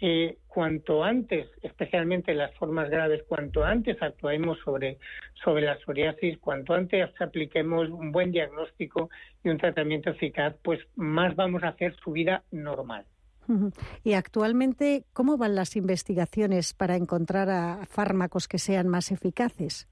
que 0.02 0.40
cuanto 0.48 1.04
antes, 1.04 1.48
especialmente 1.62 2.34
las 2.34 2.52
formas 2.56 2.90
graves, 2.90 3.22
cuanto 3.28 3.64
antes 3.64 4.02
actuemos 4.02 4.58
sobre, 4.66 4.98
sobre 5.44 5.62
la 5.62 5.78
psoriasis, 5.78 6.40
cuanto 6.40 6.74
antes 6.74 7.08
apliquemos 7.22 7.88
un 7.88 8.12
buen 8.12 8.32
diagnóstico 8.32 9.12
y 9.44 9.50
un 9.50 9.60
tratamiento 9.60 10.10
eficaz, 10.10 10.56
pues 10.64 10.80
más 10.96 11.36
vamos 11.36 11.62
a 11.62 11.68
hacer 11.68 11.96
su 12.04 12.14
vida 12.14 12.44
normal. 12.50 13.06
Y 14.04 14.14
actualmente, 14.14 15.06
¿cómo 15.14 15.38
van 15.38 15.56
las 15.56 15.76
investigaciones 15.76 16.74
para 16.74 16.96
encontrar 16.96 17.86
fármacos 17.88 18.48
que 18.48 18.58
sean 18.58 18.88
más 18.88 19.12
eficaces? 19.12 19.88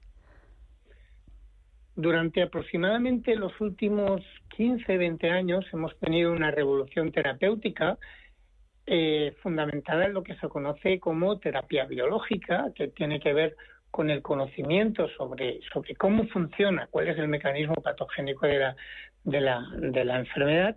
Durante 1.96 2.42
aproximadamente 2.42 3.36
los 3.36 3.60
últimos 3.60 4.22
15, 4.56 4.96
20 4.96 5.30
años 5.30 5.66
hemos 5.72 5.98
tenido 5.98 6.32
una 6.32 6.50
revolución 6.50 7.12
terapéutica 7.12 7.98
eh, 8.86 9.34
fundamentada 9.42 10.06
en 10.06 10.14
lo 10.14 10.22
que 10.22 10.34
se 10.36 10.48
conoce 10.48 10.98
como 10.98 11.38
terapia 11.38 11.84
biológica, 11.84 12.72
que 12.74 12.88
tiene 12.88 13.20
que 13.20 13.32
ver 13.32 13.56
con 13.90 14.10
el 14.10 14.22
conocimiento 14.22 15.08
sobre, 15.16 15.60
sobre 15.72 15.94
cómo 15.94 16.26
funciona, 16.28 16.88
cuál 16.90 17.08
es 17.08 17.18
el 17.18 17.28
mecanismo 17.28 17.74
patogénico 17.74 18.46
de 18.46 18.58
la, 18.58 18.76
de 19.24 19.40
la, 19.40 19.66
de 19.76 20.04
la 20.04 20.18
enfermedad. 20.20 20.76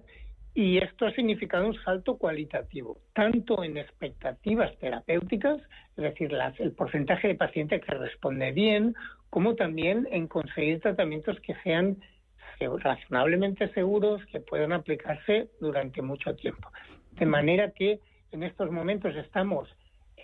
Y 0.55 0.77
esto 0.77 1.07
ha 1.07 1.11
significado 1.13 1.65
un 1.65 1.75
salto 1.83 2.17
cualitativo, 2.17 2.99
tanto 3.13 3.63
en 3.63 3.77
expectativas 3.77 4.77
terapéuticas, 4.77 5.59
es 5.97 6.03
decir, 6.03 6.31
el 6.59 6.71
porcentaje 6.73 7.27
de 7.27 7.35
pacientes 7.35 7.83
que 7.83 7.91
responde 7.95 8.51
bien, 8.51 8.95
como 9.31 9.55
también 9.55 10.07
en 10.11 10.27
conseguir 10.27 10.79
tratamientos 10.79 11.39
que 11.39 11.55
sean 11.63 11.97
razonablemente 12.59 13.67
seguros, 13.73 14.23
que 14.27 14.39
puedan 14.39 14.71
aplicarse 14.73 15.49
durante 15.59 16.01
mucho 16.01 16.35
tiempo. 16.35 16.71
De 17.13 17.25
manera 17.25 17.71
que 17.71 17.99
en 18.31 18.43
estos 18.43 18.71
momentos 18.71 19.15
estamos 19.15 19.69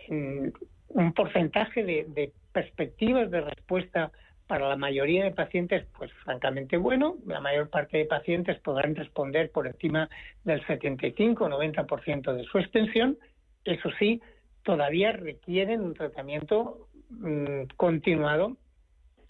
en 0.07 0.53
un 0.89 1.13
porcentaje 1.13 1.83
de, 1.83 2.31
perspectivas 2.51 3.29
de 3.29 3.41
respuesta 3.41 4.11
para 4.49 4.67
la 4.67 4.77
mayoría 4.77 5.25
de 5.25 5.31
pacientes, 5.31 5.85
pues 5.95 6.11
francamente 6.23 6.75
bueno. 6.75 7.17
La 7.27 7.39
mayor 7.39 7.69
parte 7.69 7.99
de 7.99 8.05
pacientes 8.05 8.59
podrán 8.61 8.95
responder 8.95 9.51
por 9.51 9.67
encima 9.67 10.09
del 10.43 10.65
75-90% 10.65 12.33
de 12.33 12.43
su 12.45 12.57
extensión. 12.57 13.19
Eso 13.63 13.91
sí, 13.99 14.19
todavía 14.63 15.11
requieren 15.11 15.81
un 15.81 15.93
tratamiento 15.93 16.87
mm, 17.11 17.75
continuado 17.77 18.57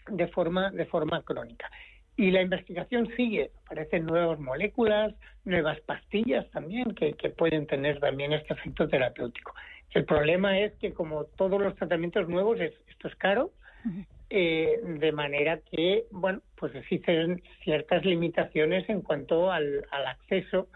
de 0.08 0.30
forma, 0.30 0.72
de 0.72 0.86
forma 0.86 1.22
crónica. 1.24 1.70
Y 2.16 2.32
la 2.32 2.42
investigación 2.42 3.10
sigue, 3.18 3.52
aparecen 3.66 4.06
nuevas 4.06 4.40
moléculas, 4.40 5.14
nuevas 5.44 5.82
pastillas 5.82 6.50
también 6.52 6.96
que, 6.96 7.14
pueden 7.38 7.68
tener 7.68 8.00
también 8.00 8.32
este 8.32 8.54
efecto 8.54 8.88
terapéutico. 8.88 9.54
El 9.92 10.06
problema 10.06 10.60
es 10.60 10.72
que 10.76 10.94
como 10.94 11.26
todos 11.26 11.62
los 11.62 11.76
tratamientos 11.76 12.30
nuevos, 12.30 12.58
esto 12.62 13.10
es 13.10 13.16
caro, 13.16 13.52
eh, 14.30 14.80
de 14.84 15.12
manera 15.12 15.60
que, 15.72 16.06
bueno, 16.12 16.42
pues 16.56 16.76
existen 16.76 17.42
ciertas 17.64 18.06
limitaciones 18.06 18.88
en 18.90 19.02
cuanto 19.02 19.52
al, 19.52 19.86
acceso 19.92 20.68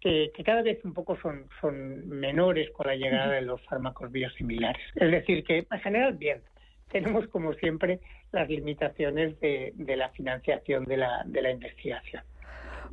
que, 0.00 0.32
cada 0.44 0.62
vez 0.62 0.84
un 0.84 0.94
poco 0.94 1.16
son, 1.20 1.48
son 1.60 2.08
menores 2.08 2.70
con 2.70 2.86
la 2.86 2.96
llegada 2.96 3.32
de 3.32 3.42
los 3.42 3.62
fármacos 3.66 4.10
biosimilares. 4.10 4.82
Es 4.96 5.10
decir, 5.10 5.44
que 5.44 5.66
en 5.70 5.80
general 5.80 6.14
bien, 6.14 6.42
tenemos 6.90 7.28
como 7.28 7.52
siempre 7.54 8.00
las 8.32 8.48
limitaciones 8.48 9.38
de, 9.40 9.72
la 9.96 10.08
financiación 10.10 10.84
de 10.84 10.96
la, 10.96 11.22
de 11.24 11.42
la 11.42 11.50
investigación. 11.50 12.22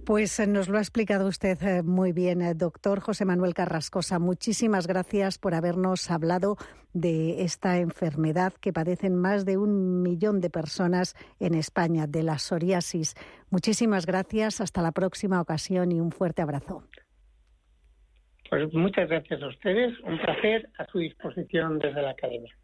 Pues 0.04 0.40
eh, 0.40 0.48
nos 0.48 0.68
lo 0.68 0.78
ha 0.78 0.82
explicado 0.82 1.28
usted 1.28 1.62
eh, 1.64 1.84
muy 1.84 2.12
bien, 2.12 2.42
eh, 2.42 2.54
doctor 2.54 3.00
José 3.00 3.26
Manuel 3.26 3.54
Carrascosa. 3.54 4.20
Muchísimas 4.20 4.88
gracias 4.88 5.38
por 5.38 5.54
habernos 5.54 6.12
hablado 6.12 6.58
de 6.94 7.44
esta 7.44 7.78
enfermedad 7.80 8.54
que 8.54 8.74
padecen 8.74 9.16
más 9.16 9.46
de 9.46 9.58
un 9.58 10.02
millón 10.02 10.42
de 10.42 10.50
personas 10.50 11.16
en 11.40 11.54
España, 11.54 12.08
de 12.08 12.24
la 12.24 12.38
psoriasis. 12.38 13.16
Muchísimas 13.50 14.06
gracias, 14.06 14.62
hasta 14.62 14.82
la 14.82 14.92
próxima 14.92 15.42
ocasión 15.42 15.92
y 15.92 16.00
un 16.00 16.12
fuerte 16.12 16.42
abrazo. 16.42 16.84
Pues 18.50 18.74
muchas 18.74 19.10
gracias 19.10 19.42
a 19.42 19.48
ustedes, 19.48 20.00
un 20.02 20.20
placer 20.20 20.70
a 20.78 20.86
su 20.86 21.00
disposición 21.00 21.80
desde 21.80 22.02
la 22.02 22.12
Academia. 22.12 22.56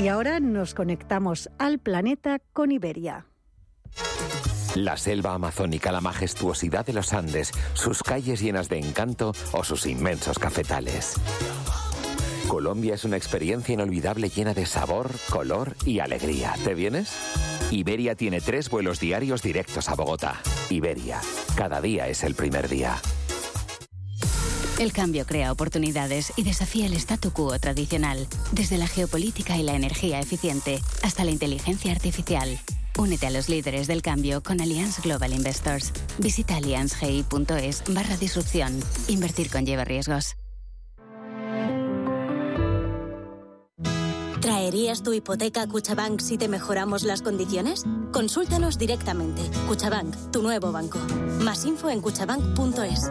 Y 0.00 0.08
ahora 0.08 0.40
nos 0.40 0.72
conectamos 0.72 1.50
al 1.58 1.78
planeta 1.78 2.40
con 2.54 2.72
Iberia. 2.72 3.26
La 4.74 4.96
selva 4.96 5.34
amazónica, 5.34 5.92
la 5.92 6.00
majestuosidad 6.00 6.86
de 6.86 6.94
los 6.94 7.12
Andes, 7.12 7.52
sus 7.74 8.02
calles 8.02 8.40
llenas 8.40 8.70
de 8.70 8.78
encanto 8.78 9.34
o 9.52 9.62
sus 9.62 9.84
inmensos 9.84 10.38
cafetales. 10.38 11.16
Colombia 12.48 12.94
es 12.94 13.04
una 13.04 13.18
experiencia 13.18 13.74
inolvidable 13.74 14.30
llena 14.30 14.54
de 14.54 14.64
sabor, 14.64 15.10
color 15.28 15.76
y 15.84 15.98
alegría. 15.98 16.54
¿Te 16.64 16.72
vienes? 16.72 17.12
Iberia 17.70 18.14
tiene 18.14 18.40
tres 18.40 18.70
vuelos 18.70 19.00
diarios 19.00 19.42
directos 19.42 19.90
a 19.90 19.96
Bogotá. 19.96 20.40
Iberia, 20.70 21.20
cada 21.56 21.82
día 21.82 22.08
es 22.08 22.24
el 22.24 22.34
primer 22.34 22.70
día. 22.70 22.96
El 24.80 24.94
cambio 24.94 25.26
crea 25.26 25.52
oportunidades 25.52 26.32
y 26.36 26.42
desafía 26.42 26.86
el 26.86 26.94
statu 26.94 27.34
quo 27.34 27.58
tradicional, 27.58 28.26
desde 28.52 28.78
la 28.78 28.86
geopolítica 28.86 29.58
y 29.58 29.62
la 29.62 29.74
energía 29.74 30.20
eficiente 30.20 30.80
hasta 31.02 31.22
la 31.22 31.32
inteligencia 31.32 31.92
artificial. 31.92 32.58
Únete 32.96 33.26
a 33.26 33.30
los 33.30 33.50
líderes 33.50 33.88
del 33.88 34.00
cambio 34.00 34.42
con 34.42 34.58
Allianz 34.62 35.02
Global 35.02 35.34
Investors. 35.34 35.92
Visita 36.16 36.56
allianzgi.es 36.56 37.82
barra 37.90 38.16
disrupción. 38.16 38.80
Invertir 39.08 39.50
conlleva 39.50 39.84
riesgos. 39.84 40.34
¿Traerías 44.40 45.02
tu 45.02 45.12
hipoteca 45.12 45.60
a 45.60 45.66
Cuchabank 45.66 46.20
si 46.20 46.38
te 46.38 46.48
mejoramos 46.48 47.02
las 47.02 47.20
condiciones? 47.20 47.84
Consúltanos 48.12 48.78
directamente. 48.78 49.42
Cuchabank, 49.68 50.32
tu 50.32 50.40
nuevo 50.40 50.72
banco. 50.72 50.98
Más 51.42 51.66
info 51.66 51.90
en 51.90 52.00
cuchabank.es. 52.00 53.10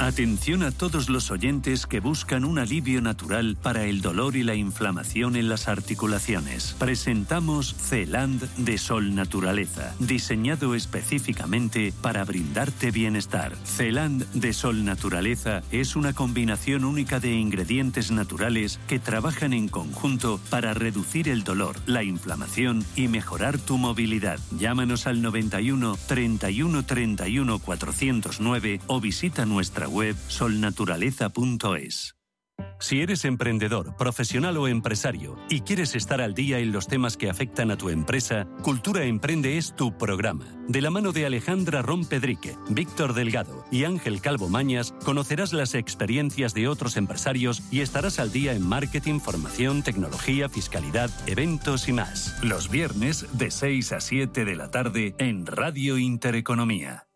Atención 0.00 0.64
a 0.64 0.72
todos 0.72 1.08
los 1.08 1.30
oyentes 1.30 1.86
que 1.86 2.00
buscan 2.00 2.44
un 2.44 2.58
alivio 2.58 3.00
natural 3.00 3.56
para 3.60 3.84
el 3.84 4.02
dolor 4.02 4.34
y 4.34 4.42
la 4.42 4.56
inflamación 4.56 5.36
en 5.36 5.48
las 5.48 5.68
articulaciones. 5.68 6.74
Presentamos 6.78 7.76
Celand 7.76 8.42
de 8.56 8.78
Sol 8.78 9.14
Naturaleza, 9.14 9.94
diseñado 10.00 10.74
específicamente 10.74 11.92
para 12.02 12.24
brindarte 12.24 12.90
bienestar. 12.90 13.54
Celand 13.64 14.28
de 14.32 14.52
Sol 14.52 14.84
Naturaleza 14.84 15.62
es 15.70 15.94
una 15.94 16.14
combinación 16.14 16.84
única 16.84 17.20
de 17.20 17.34
ingredientes 17.34 18.10
naturales 18.10 18.80
que 18.88 18.98
trabajan 18.98 19.52
en 19.52 19.68
conjunto 19.68 20.40
para 20.50 20.74
reducir 20.74 21.28
el 21.28 21.44
dolor, 21.44 21.76
la 21.86 22.02
inflamación 22.02 22.84
y 22.96 23.06
mejorar 23.06 23.58
tu 23.58 23.78
movilidad. 23.78 24.40
Llámanos 24.58 25.06
al 25.06 25.22
91 25.22 25.96
31 26.08 26.84
31 26.84 27.58
409 27.60 28.80
o 28.88 29.00
visita 29.00 29.46
nuestra 29.46 29.91
web 29.92 30.16
solnaturaleza.es. 30.28 32.16
Si 32.78 33.00
eres 33.00 33.24
emprendedor, 33.24 33.96
profesional 33.96 34.56
o 34.56 34.66
empresario 34.66 35.36
y 35.48 35.60
quieres 35.60 35.94
estar 35.94 36.20
al 36.20 36.34
día 36.34 36.58
en 36.58 36.72
los 36.72 36.88
temas 36.88 37.16
que 37.16 37.30
afectan 37.30 37.70
a 37.70 37.76
tu 37.76 37.90
empresa, 37.90 38.46
Cultura 38.62 39.04
Emprende 39.04 39.56
es 39.56 39.74
tu 39.76 39.96
programa. 39.96 40.46
De 40.68 40.80
la 40.80 40.90
mano 40.90 41.12
de 41.12 41.24
Alejandra 41.24 41.82
Rompedrique, 41.82 42.56
Víctor 42.68 43.14
Delgado 43.14 43.64
y 43.70 43.84
Ángel 43.84 44.20
Calvo 44.20 44.48
Mañas, 44.48 44.94
conocerás 45.04 45.52
las 45.52 45.74
experiencias 45.74 46.54
de 46.54 46.68
otros 46.68 46.96
empresarios 46.96 47.62
y 47.70 47.80
estarás 47.80 48.18
al 48.18 48.32
día 48.32 48.52
en 48.52 48.66
marketing, 48.66 49.20
formación, 49.20 49.82
tecnología, 49.82 50.48
fiscalidad, 50.48 51.10
eventos 51.26 51.88
y 51.88 51.92
más. 51.92 52.36
Los 52.42 52.68
viernes 52.68 53.26
de 53.32 53.50
6 53.50 53.92
a 53.92 54.00
7 54.00 54.44
de 54.44 54.56
la 54.56 54.70
tarde 54.70 55.14
en 55.18 55.46
Radio 55.46 55.98
Intereconomía. 55.98 57.06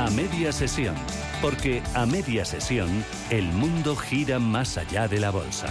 A 0.00 0.08
media 0.08 0.50
sesión, 0.50 0.94
porque 1.42 1.82
a 1.94 2.06
media 2.06 2.46
sesión 2.46 2.88
el 3.28 3.44
mundo 3.52 3.94
gira 3.94 4.38
más 4.38 4.78
allá 4.78 5.06
de 5.08 5.20
la 5.20 5.30
bolsa. 5.30 5.66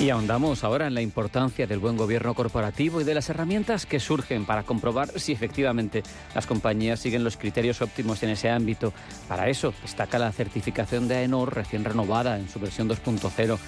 Y 0.00 0.10
ahondamos 0.10 0.62
ahora 0.64 0.86
en 0.86 0.94
la 0.94 1.00
importancia 1.00 1.66
del 1.66 1.78
buen 1.78 1.96
gobierno 1.96 2.34
corporativo 2.34 3.00
y 3.00 3.04
de 3.04 3.14
las 3.14 3.30
herramientas 3.30 3.86
que 3.86 3.98
surgen 3.98 4.44
para 4.44 4.62
comprobar 4.62 5.18
si 5.18 5.32
efectivamente 5.32 6.02
las 6.34 6.46
compañías 6.46 7.00
siguen 7.00 7.24
los 7.24 7.36
criterios 7.36 7.80
óptimos 7.80 8.22
en 8.22 8.28
ese 8.28 8.50
ámbito. 8.50 8.92
Para 9.26 9.48
eso 9.48 9.72
destaca 9.82 10.18
la 10.18 10.30
certificación 10.30 11.08
de 11.08 11.16
AENOR 11.16 11.52
recién 11.52 11.84
renovada 11.84 12.38
en 12.38 12.48
su 12.48 12.60
versión 12.60 12.88
2.0 12.88 13.58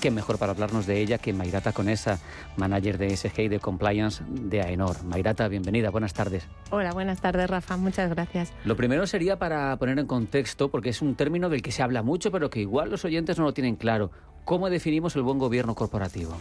qué 0.00 0.10
mejor 0.10 0.38
para 0.38 0.52
hablarnos 0.52 0.86
de 0.86 1.00
ella 1.00 1.18
que 1.18 1.32
Mayrata 1.32 1.72
Conesa, 1.72 2.20
manager 2.56 2.98
de 2.98 3.16
SG 3.16 3.40
y 3.40 3.48
de 3.48 3.60
Compliance 3.60 4.22
de 4.28 4.62
AENOR. 4.62 5.04
Mayrata, 5.04 5.48
bienvenida, 5.48 5.90
buenas 5.90 6.14
tardes. 6.14 6.46
Hola, 6.70 6.92
buenas 6.92 7.20
tardes, 7.20 7.48
Rafa, 7.48 7.76
muchas 7.76 8.10
gracias. 8.10 8.52
Lo 8.64 8.76
primero 8.76 9.06
sería 9.06 9.38
para 9.38 9.76
poner 9.76 9.98
en 9.98 10.06
contexto, 10.06 10.70
porque 10.70 10.90
es 10.90 11.02
un 11.02 11.14
término 11.14 11.48
del 11.48 11.62
que 11.62 11.72
se 11.72 11.82
habla 11.82 12.02
mucho, 12.02 12.30
pero 12.30 12.50
que 12.50 12.60
igual 12.60 12.90
los 12.90 13.04
oyentes 13.04 13.38
no 13.38 13.44
lo 13.44 13.54
tienen 13.54 13.76
claro. 13.76 14.10
¿Cómo 14.44 14.68
definimos 14.68 15.16
el 15.16 15.22
buen 15.22 15.38
gobierno 15.38 15.74
corporativo? 15.74 16.36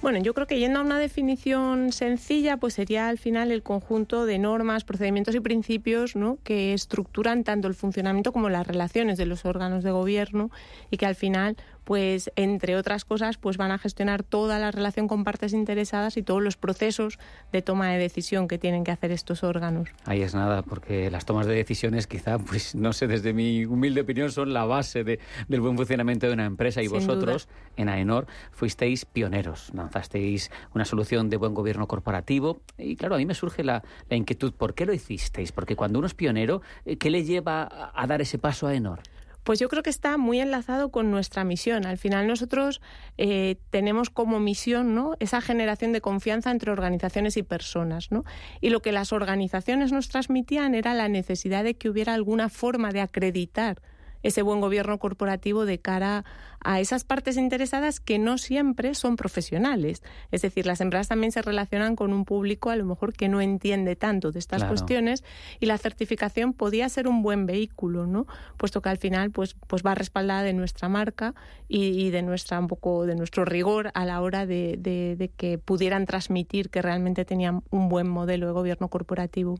Bueno, 0.00 0.20
yo 0.20 0.32
creo 0.32 0.46
que 0.46 0.60
yendo 0.60 0.78
a 0.78 0.82
una 0.82 1.00
definición 1.00 1.90
sencilla, 1.90 2.56
pues 2.58 2.74
sería 2.74 3.08
al 3.08 3.18
final 3.18 3.50
el 3.50 3.64
conjunto 3.64 4.26
de 4.26 4.38
normas, 4.38 4.84
procedimientos 4.84 5.34
y 5.34 5.40
principios 5.40 6.14
¿no? 6.14 6.38
que 6.44 6.72
estructuran 6.72 7.42
tanto 7.42 7.66
el 7.66 7.74
funcionamiento 7.74 8.32
como 8.32 8.48
las 8.48 8.64
relaciones 8.64 9.18
de 9.18 9.26
los 9.26 9.44
órganos 9.44 9.82
de 9.82 9.90
gobierno 9.90 10.52
y 10.92 10.98
que 10.98 11.06
al 11.06 11.16
final 11.16 11.56
pues 11.88 12.30
entre 12.36 12.76
otras 12.76 13.06
cosas, 13.06 13.38
pues 13.38 13.56
van 13.56 13.70
a 13.70 13.78
gestionar 13.78 14.22
toda 14.22 14.58
la 14.58 14.70
relación 14.70 15.08
con 15.08 15.24
partes 15.24 15.54
interesadas 15.54 16.18
y 16.18 16.22
todos 16.22 16.42
los 16.42 16.58
procesos 16.58 17.18
de 17.50 17.62
toma 17.62 17.88
de 17.88 17.96
decisión 17.96 18.46
que 18.46 18.58
tienen 18.58 18.84
que 18.84 18.90
hacer 18.90 19.10
estos 19.10 19.42
órganos. 19.42 19.88
Ahí 20.04 20.20
es 20.20 20.34
nada, 20.34 20.60
porque 20.60 21.10
las 21.10 21.24
tomas 21.24 21.46
de 21.46 21.54
decisiones 21.54 22.06
quizá, 22.06 22.38
pues 22.38 22.74
no 22.74 22.92
sé, 22.92 23.06
desde 23.06 23.32
mi 23.32 23.64
humilde 23.64 24.02
opinión 24.02 24.30
son 24.30 24.52
la 24.52 24.66
base 24.66 25.02
de, 25.02 25.18
del 25.48 25.62
buen 25.62 25.78
funcionamiento 25.78 26.26
de 26.26 26.34
una 26.34 26.44
empresa 26.44 26.82
y 26.82 26.88
vosotros 26.88 27.48
en 27.78 27.88
AENOR 27.88 28.26
fuisteis 28.52 29.06
pioneros, 29.06 29.70
lanzasteis 29.72 30.50
una 30.74 30.84
solución 30.84 31.30
de 31.30 31.38
buen 31.38 31.54
gobierno 31.54 31.88
corporativo 31.88 32.60
y 32.76 32.96
claro, 32.96 33.14
a 33.14 33.18
mí 33.18 33.24
me 33.24 33.32
surge 33.32 33.64
la, 33.64 33.82
la 34.10 34.16
inquietud, 34.18 34.52
¿por 34.52 34.74
qué 34.74 34.84
lo 34.84 34.92
hicisteis? 34.92 35.52
Porque 35.52 35.74
cuando 35.74 36.00
uno 36.00 36.06
es 36.06 36.12
pionero, 36.12 36.60
eh, 36.84 36.98
¿qué 36.98 37.08
le 37.08 37.24
lleva 37.24 37.62
a, 37.62 37.92
a 37.94 38.06
dar 38.06 38.20
ese 38.20 38.36
paso 38.36 38.66
a 38.66 38.72
AENOR? 38.72 39.00
Pues 39.48 39.60
yo 39.60 39.70
creo 39.70 39.82
que 39.82 39.88
está 39.88 40.18
muy 40.18 40.40
enlazado 40.40 40.90
con 40.90 41.10
nuestra 41.10 41.42
misión. 41.42 41.86
Al 41.86 41.96
final 41.96 42.26
nosotros 42.26 42.82
eh, 43.16 43.56
tenemos 43.70 44.10
como 44.10 44.40
misión 44.40 44.94
¿no? 44.94 45.14
esa 45.20 45.40
generación 45.40 45.94
de 45.94 46.02
confianza 46.02 46.50
entre 46.50 46.70
organizaciones 46.70 47.38
y 47.38 47.42
personas. 47.42 48.12
¿no? 48.12 48.24
Y 48.60 48.68
lo 48.68 48.82
que 48.82 48.92
las 48.92 49.10
organizaciones 49.10 49.90
nos 49.90 50.10
transmitían 50.10 50.74
era 50.74 50.92
la 50.92 51.08
necesidad 51.08 51.64
de 51.64 51.78
que 51.78 51.88
hubiera 51.88 52.12
alguna 52.12 52.50
forma 52.50 52.92
de 52.92 53.00
acreditar 53.00 53.80
ese 54.22 54.42
buen 54.42 54.60
gobierno 54.60 54.98
corporativo 54.98 55.64
de 55.64 55.78
cara 55.78 56.26
a 56.60 56.80
esas 56.80 57.04
partes 57.04 57.36
interesadas 57.36 58.00
que 58.00 58.18
no 58.18 58.38
siempre 58.38 58.94
son 58.94 59.16
profesionales. 59.16 60.02
Es 60.30 60.42
decir, 60.42 60.66
las 60.66 60.80
empresas 60.80 61.08
también 61.08 61.32
se 61.32 61.42
relacionan 61.42 61.96
con 61.96 62.12
un 62.12 62.24
público 62.24 62.70
a 62.70 62.76
lo 62.76 62.84
mejor 62.84 63.12
que 63.12 63.28
no 63.28 63.40
entiende 63.40 63.96
tanto 63.96 64.32
de 64.32 64.38
estas 64.38 64.64
cuestiones 64.64 65.24
y 65.60 65.66
la 65.66 65.78
certificación 65.78 66.52
podía 66.52 66.88
ser 66.88 67.08
un 67.08 67.22
buen 67.22 67.46
vehículo, 67.46 68.06
¿no? 68.06 68.26
Puesto 68.56 68.82
que 68.82 68.88
al 68.88 68.98
final 68.98 69.30
pues, 69.30 69.54
pues 69.66 69.82
va 69.84 69.94
respaldada 69.94 70.42
de 70.42 70.52
nuestra 70.52 70.88
marca 70.88 71.34
y, 71.68 72.10
de 72.10 72.22
nuestra 72.22 72.58
un 72.58 72.68
poco 72.68 73.06
de 73.06 73.14
nuestro 73.14 73.44
rigor 73.44 73.90
a 73.94 74.04
la 74.04 74.20
hora 74.20 74.46
de, 74.46 74.76
de 74.78 75.30
que 75.36 75.58
pudieran 75.58 76.06
transmitir 76.06 76.70
que 76.70 76.82
realmente 76.82 77.24
tenían 77.24 77.62
un 77.70 77.88
buen 77.88 78.08
modelo 78.08 78.46
de 78.46 78.52
gobierno 78.52 78.88
corporativo. 78.88 79.56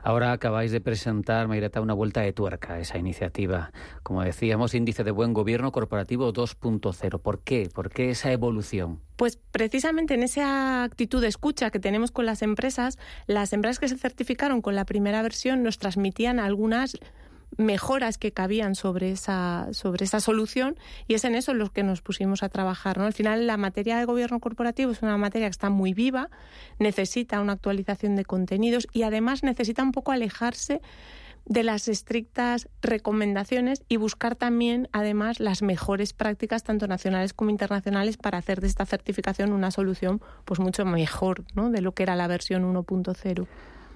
Ahora 0.00 0.32
acabáis 0.32 0.70
de 0.70 0.80
presentar, 0.80 1.48
Mayreta, 1.48 1.80
una 1.80 1.92
vuelta 1.92 2.20
de 2.20 2.32
tuerca 2.32 2.74
a 2.74 2.80
esa 2.80 2.98
iniciativa. 2.98 3.72
Como 4.02 4.22
decíamos, 4.22 4.74
índice 4.74 5.02
de 5.02 5.10
buen 5.10 5.32
gobierno 5.32 5.72
corporativo 5.72 6.32
2.0. 6.32 7.20
¿Por 7.20 7.40
qué? 7.40 7.68
¿Por 7.74 7.90
qué 7.90 8.10
esa 8.10 8.30
evolución? 8.30 9.00
Pues 9.16 9.36
precisamente 9.36 10.14
en 10.14 10.22
esa 10.22 10.84
actitud 10.84 11.20
de 11.20 11.26
escucha 11.26 11.70
que 11.70 11.80
tenemos 11.80 12.12
con 12.12 12.26
las 12.26 12.42
empresas, 12.42 12.96
las 13.26 13.52
empresas 13.52 13.80
que 13.80 13.88
se 13.88 13.98
certificaron 13.98 14.62
con 14.62 14.76
la 14.76 14.84
primera 14.84 15.20
versión 15.22 15.64
nos 15.64 15.78
transmitían 15.78 16.38
algunas 16.38 16.96
mejoras 17.56 18.18
que 18.18 18.32
cabían 18.32 18.74
sobre 18.74 19.10
esa, 19.10 19.68
sobre 19.72 20.04
esa 20.04 20.20
solución 20.20 20.76
y 21.06 21.14
es 21.14 21.24
en 21.24 21.34
eso 21.34 21.52
en 21.52 21.58
lo 21.58 21.72
que 21.72 21.82
nos 21.82 22.02
pusimos 22.02 22.42
a 22.42 22.48
trabajar. 22.48 22.98
¿no? 22.98 23.04
Al 23.04 23.12
final 23.12 23.46
la 23.46 23.56
materia 23.56 23.98
de 23.98 24.04
gobierno 24.04 24.40
corporativo 24.40 24.92
es 24.92 25.02
una 25.02 25.16
materia 25.16 25.48
que 25.48 25.52
está 25.52 25.70
muy 25.70 25.94
viva, 25.94 26.30
necesita 26.78 27.40
una 27.40 27.54
actualización 27.54 28.16
de 28.16 28.24
contenidos 28.24 28.86
y 28.92 29.02
además 29.02 29.42
necesita 29.42 29.82
un 29.82 29.92
poco 29.92 30.12
alejarse 30.12 30.80
de 31.48 31.62
las 31.62 31.88
estrictas 31.88 32.68
recomendaciones 32.82 33.82
y 33.88 33.96
buscar 33.96 34.36
también, 34.36 34.88
además, 34.92 35.40
las 35.40 35.62
mejores 35.62 36.12
prácticas, 36.12 36.62
tanto 36.62 36.86
nacionales 36.86 37.32
como 37.32 37.50
internacionales, 37.50 38.18
para 38.18 38.38
hacer 38.38 38.60
de 38.60 38.66
esta 38.66 38.84
certificación 38.84 39.52
una 39.52 39.70
solución 39.70 40.20
pues 40.44 40.60
mucho 40.60 40.84
mejor 40.84 41.44
¿no? 41.54 41.70
de 41.70 41.80
lo 41.80 41.92
que 41.92 42.02
era 42.02 42.16
la 42.16 42.26
versión 42.26 42.70
1.0. 42.70 43.46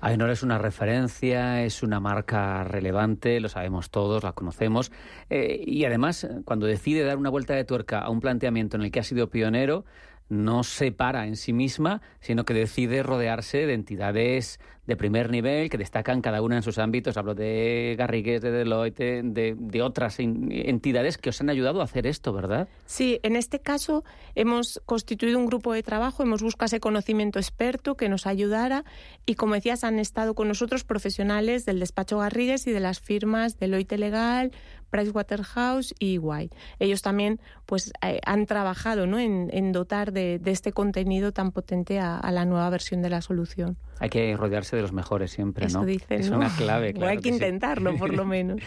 Aenor 0.05 0.31
es 0.31 0.43
una 0.43 0.59
referencia, 0.59 1.63
es 1.63 1.85
una 1.85 2.01
marca 2.01 2.65
relevante, 2.65 3.39
lo 3.39 3.49
sabemos 3.49 3.89
todos, 3.89 4.25
la 4.25 4.33
conocemos. 4.33 4.91
Eh, 5.31 5.63
y 5.65 5.85
además, 5.85 6.27
cuando 6.45 6.67
decide 6.67 7.05
dar 7.05 7.19
una 7.19 7.31
vuelta 7.31 7.55
de 7.55 7.65
tuerca 7.65 8.01
a 8.01 8.11
un 8.11 8.19
planteamiento 8.19 8.77
en 8.77 8.83
el 8.83 8.91
que 8.91 8.99
ha 8.99 9.05
sido 9.05 9.31
pionero, 9.31 9.85
no 10.33 10.65
se 10.65 10.93
para 10.93 11.27
en 11.27 11.37
sí 11.37 11.53
misma, 11.53 12.01
sino 12.21 12.47
que 12.47 12.55
decide 12.55 13.03
rodearse 13.03 13.67
de 13.67 13.75
entidades 13.75 14.59
de 14.87 14.97
primer 14.97 15.31
nivel 15.31 15.71
que 15.71 15.79
destacan 15.79 16.23
cada 16.23 16.41
una 16.43 16.57
en 16.57 16.63
sus 16.63 16.79
ámbitos. 16.79 17.17
Hablo 17.17 17.35
de 17.35 17.95
Garrigues, 17.99 18.41
de 18.41 18.51
Deloitte, 18.51 19.23
de, 19.23 19.83
otras 19.83 20.19
entidades 20.19 21.19
que 21.19 21.29
os 21.29 21.41
han 21.41 21.51
ayudado 21.51 21.83
a 21.83 21.85
hacer 21.85 22.07
esto, 22.07 22.33
¿verdad? 22.33 22.67
Sí, 22.87 23.21
en 23.23 23.37
este 23.37 23.61
caso 23.61 24.05
hemos 24.35 24.81
constituido 24.87 25.39
un 25.39 25.47
grupo 25.47 25.75
de 25.75 25.83
trabajo, 25.83 26.23
hemos 26.23 26.43
buscado 26.43 26.67
ese 26.67 26.81
conocimiento 26.81 27.39
experto 27.39 27.97
que 27.97 28.09
nos 28.09 28.27
ayudara 28.27 28.85
y, 29.27 29.35
como 29.35 29.55
decías, 29.55 29.85
han 29.85 29.99
estado 29.99 30.35
con 30.35 30.49
nosotros 30.49 30.83
profesionales 30.83 31.67
del 31.67 31.79
despacho 31.79 32.19
Garrigues 32.19 32.67
y 32.67 32.73
de 32.73 32.81
las 32.81 33.01
firmas 33.01 33.59
Deloitte 33.59 33.99
Legal, 33.99 34.51
Pricewaterhouse 34.93 35.95
y 35.99 36.17
EY. 36.17 36.51
Ellos 36.79 37.01
también 37.01 37.41
pues, 37.65 37.93
eh, 38.03 38.21
han 38.27 38.45
trabajado 38.47 39.07
¿no? 39.07 39.19
en, 39.19 39.73
dotar 39.73 40.13
de, 40.13 40.41
este 40.45 40.73
contenido 40.73 41.33
tan 41.33 41.51
potente 41.51 41.99
a 41.99 42.31
la 42.31 42.45
nueva 42.45 42.69
versión 42.71 43.01
de 43.01 43.11
la 43.11 43.23
solución. 43.23 43.79
Hay 44.03 44.11
que 44.11 44.37
rodearse 44.37 44.75
de 44.75 44.83
los 44.83 44.93
mejores 44.93 45.31
siempre, 45.31 45.69
¿no? 45.69 45.87
es 45.87 46.29
una 46.29 46.53
clave. 46.57 46.93
Claro 47.03 47.09
hay 47.09 47.19
que, 47.19 47.29
intentarlo, 47.29 47.97
por 47.97 48.13
lo 48.13 48.25
menos. 48.27 48.61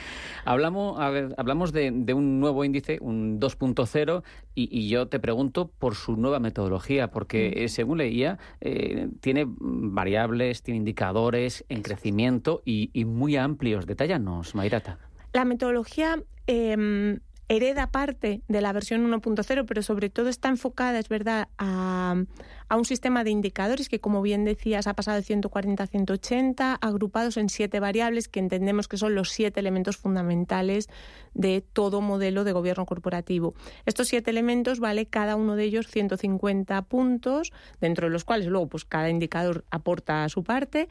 hablamos 0.45 0.97
hablamos 0.97 1.73
de, 1.73 1.91
un 2.13 2.39
nuevo 2.39 2.63
índice, 2.63 2.99
un 3.01 3.37
2.0, 3.39 4.23
y, 4.55 4.87
yo 4.87 5.09
te 5.09 5.19
pregunto 5.19 5.67
por 5.67 5.95
su 5.95 6.15
nueva 6.15 6.39
metodología, 6.39 7.11
porque 7.11 7.53
mm. 7.53 7.59
eh, 7.59 7.67
según 7.67 7.97
leía, 7.97 8.39
eh, 8.61 9.09
tiene 9.19 9.45
variables, 9.45 10.63
tiene 10.63 10.77
indicadores 10.77 11.65
en 11.67 11.81
crecimiento 11.81 12.61
y, 12.63 13.03
muy 13.03 13.35
amplios. 13.35 13.85
Detállanos, 13.85 14.55
Mayrata. 14.55 14.99
La 15.35 15.43
metodología 15.43 16.23
em, 16.47 17.19
hereda 17.49 17.91
parte 17.91 18.41
de 18.47 18.61
la 18.61 18.71
versión 18.71 19.05
1.0, 19.11 19.65
pero 19.67 19.81
sobre 19.81 20.09
todo 20.09 20.29
está 20.29 20.47
enfocada, 20.47 20.97
es 20.97 21.09
verdad, 21.09 21.49
a, 21.57 22.23
a, 22.69 22.77
un 22.77 22.85
sistema 22.85 23.23
de 23.23 23.31
indicadores 23.31 23.89
que, 23.89 23.99
como 23.99 24.21
bien 24.21 24.45
decías, 24.45 24.87
ha 24.87 24.93
pasado 24.93 25.17
de 25.17 25.23
140 25.23 25.83
a 25.83 25.87
180, 25.87 26.75
agrupados 26.75 27.37
en 27.37 27.49
siete 27.49 27.79
variables 27.79 28.27
que 28.27 28.39
entendemos 28.39 28.87
que 28.87 28.97
son 28.97 29.15
los 29.15 29.29
siete 29.31 29.59
elementos 29.59 29.97
fundamentales 29.97 30.89
de 31.33 31.61
todo 31.61 32.01
modelo 32.01 32.43
de 32.43 32.53
gobierno 32.53 32.85
corporativo. 32.85 33.53
Estos 33.85 34.07
siete 34.07 34.31
elementos 34.31 34.79
vale 34.79 35.05
cada 35.05 35.35
uno 35.35 35.55
de 35.55 35.65
ellos 35.65 35.87
150 35.87 36.81
puntos, 36.83 37.51
dentro 37.81 38.07
de 38.07 38.13
los 38.13 38.23
cuales 38.23 38.47
luego 38.47 38.67
pues, 38.67 38.85
cada 38.85 39.09
indicador 39.09 39.65
aporta 39.69 40.27
su 40.29 40.43
parte, 40.43 40.87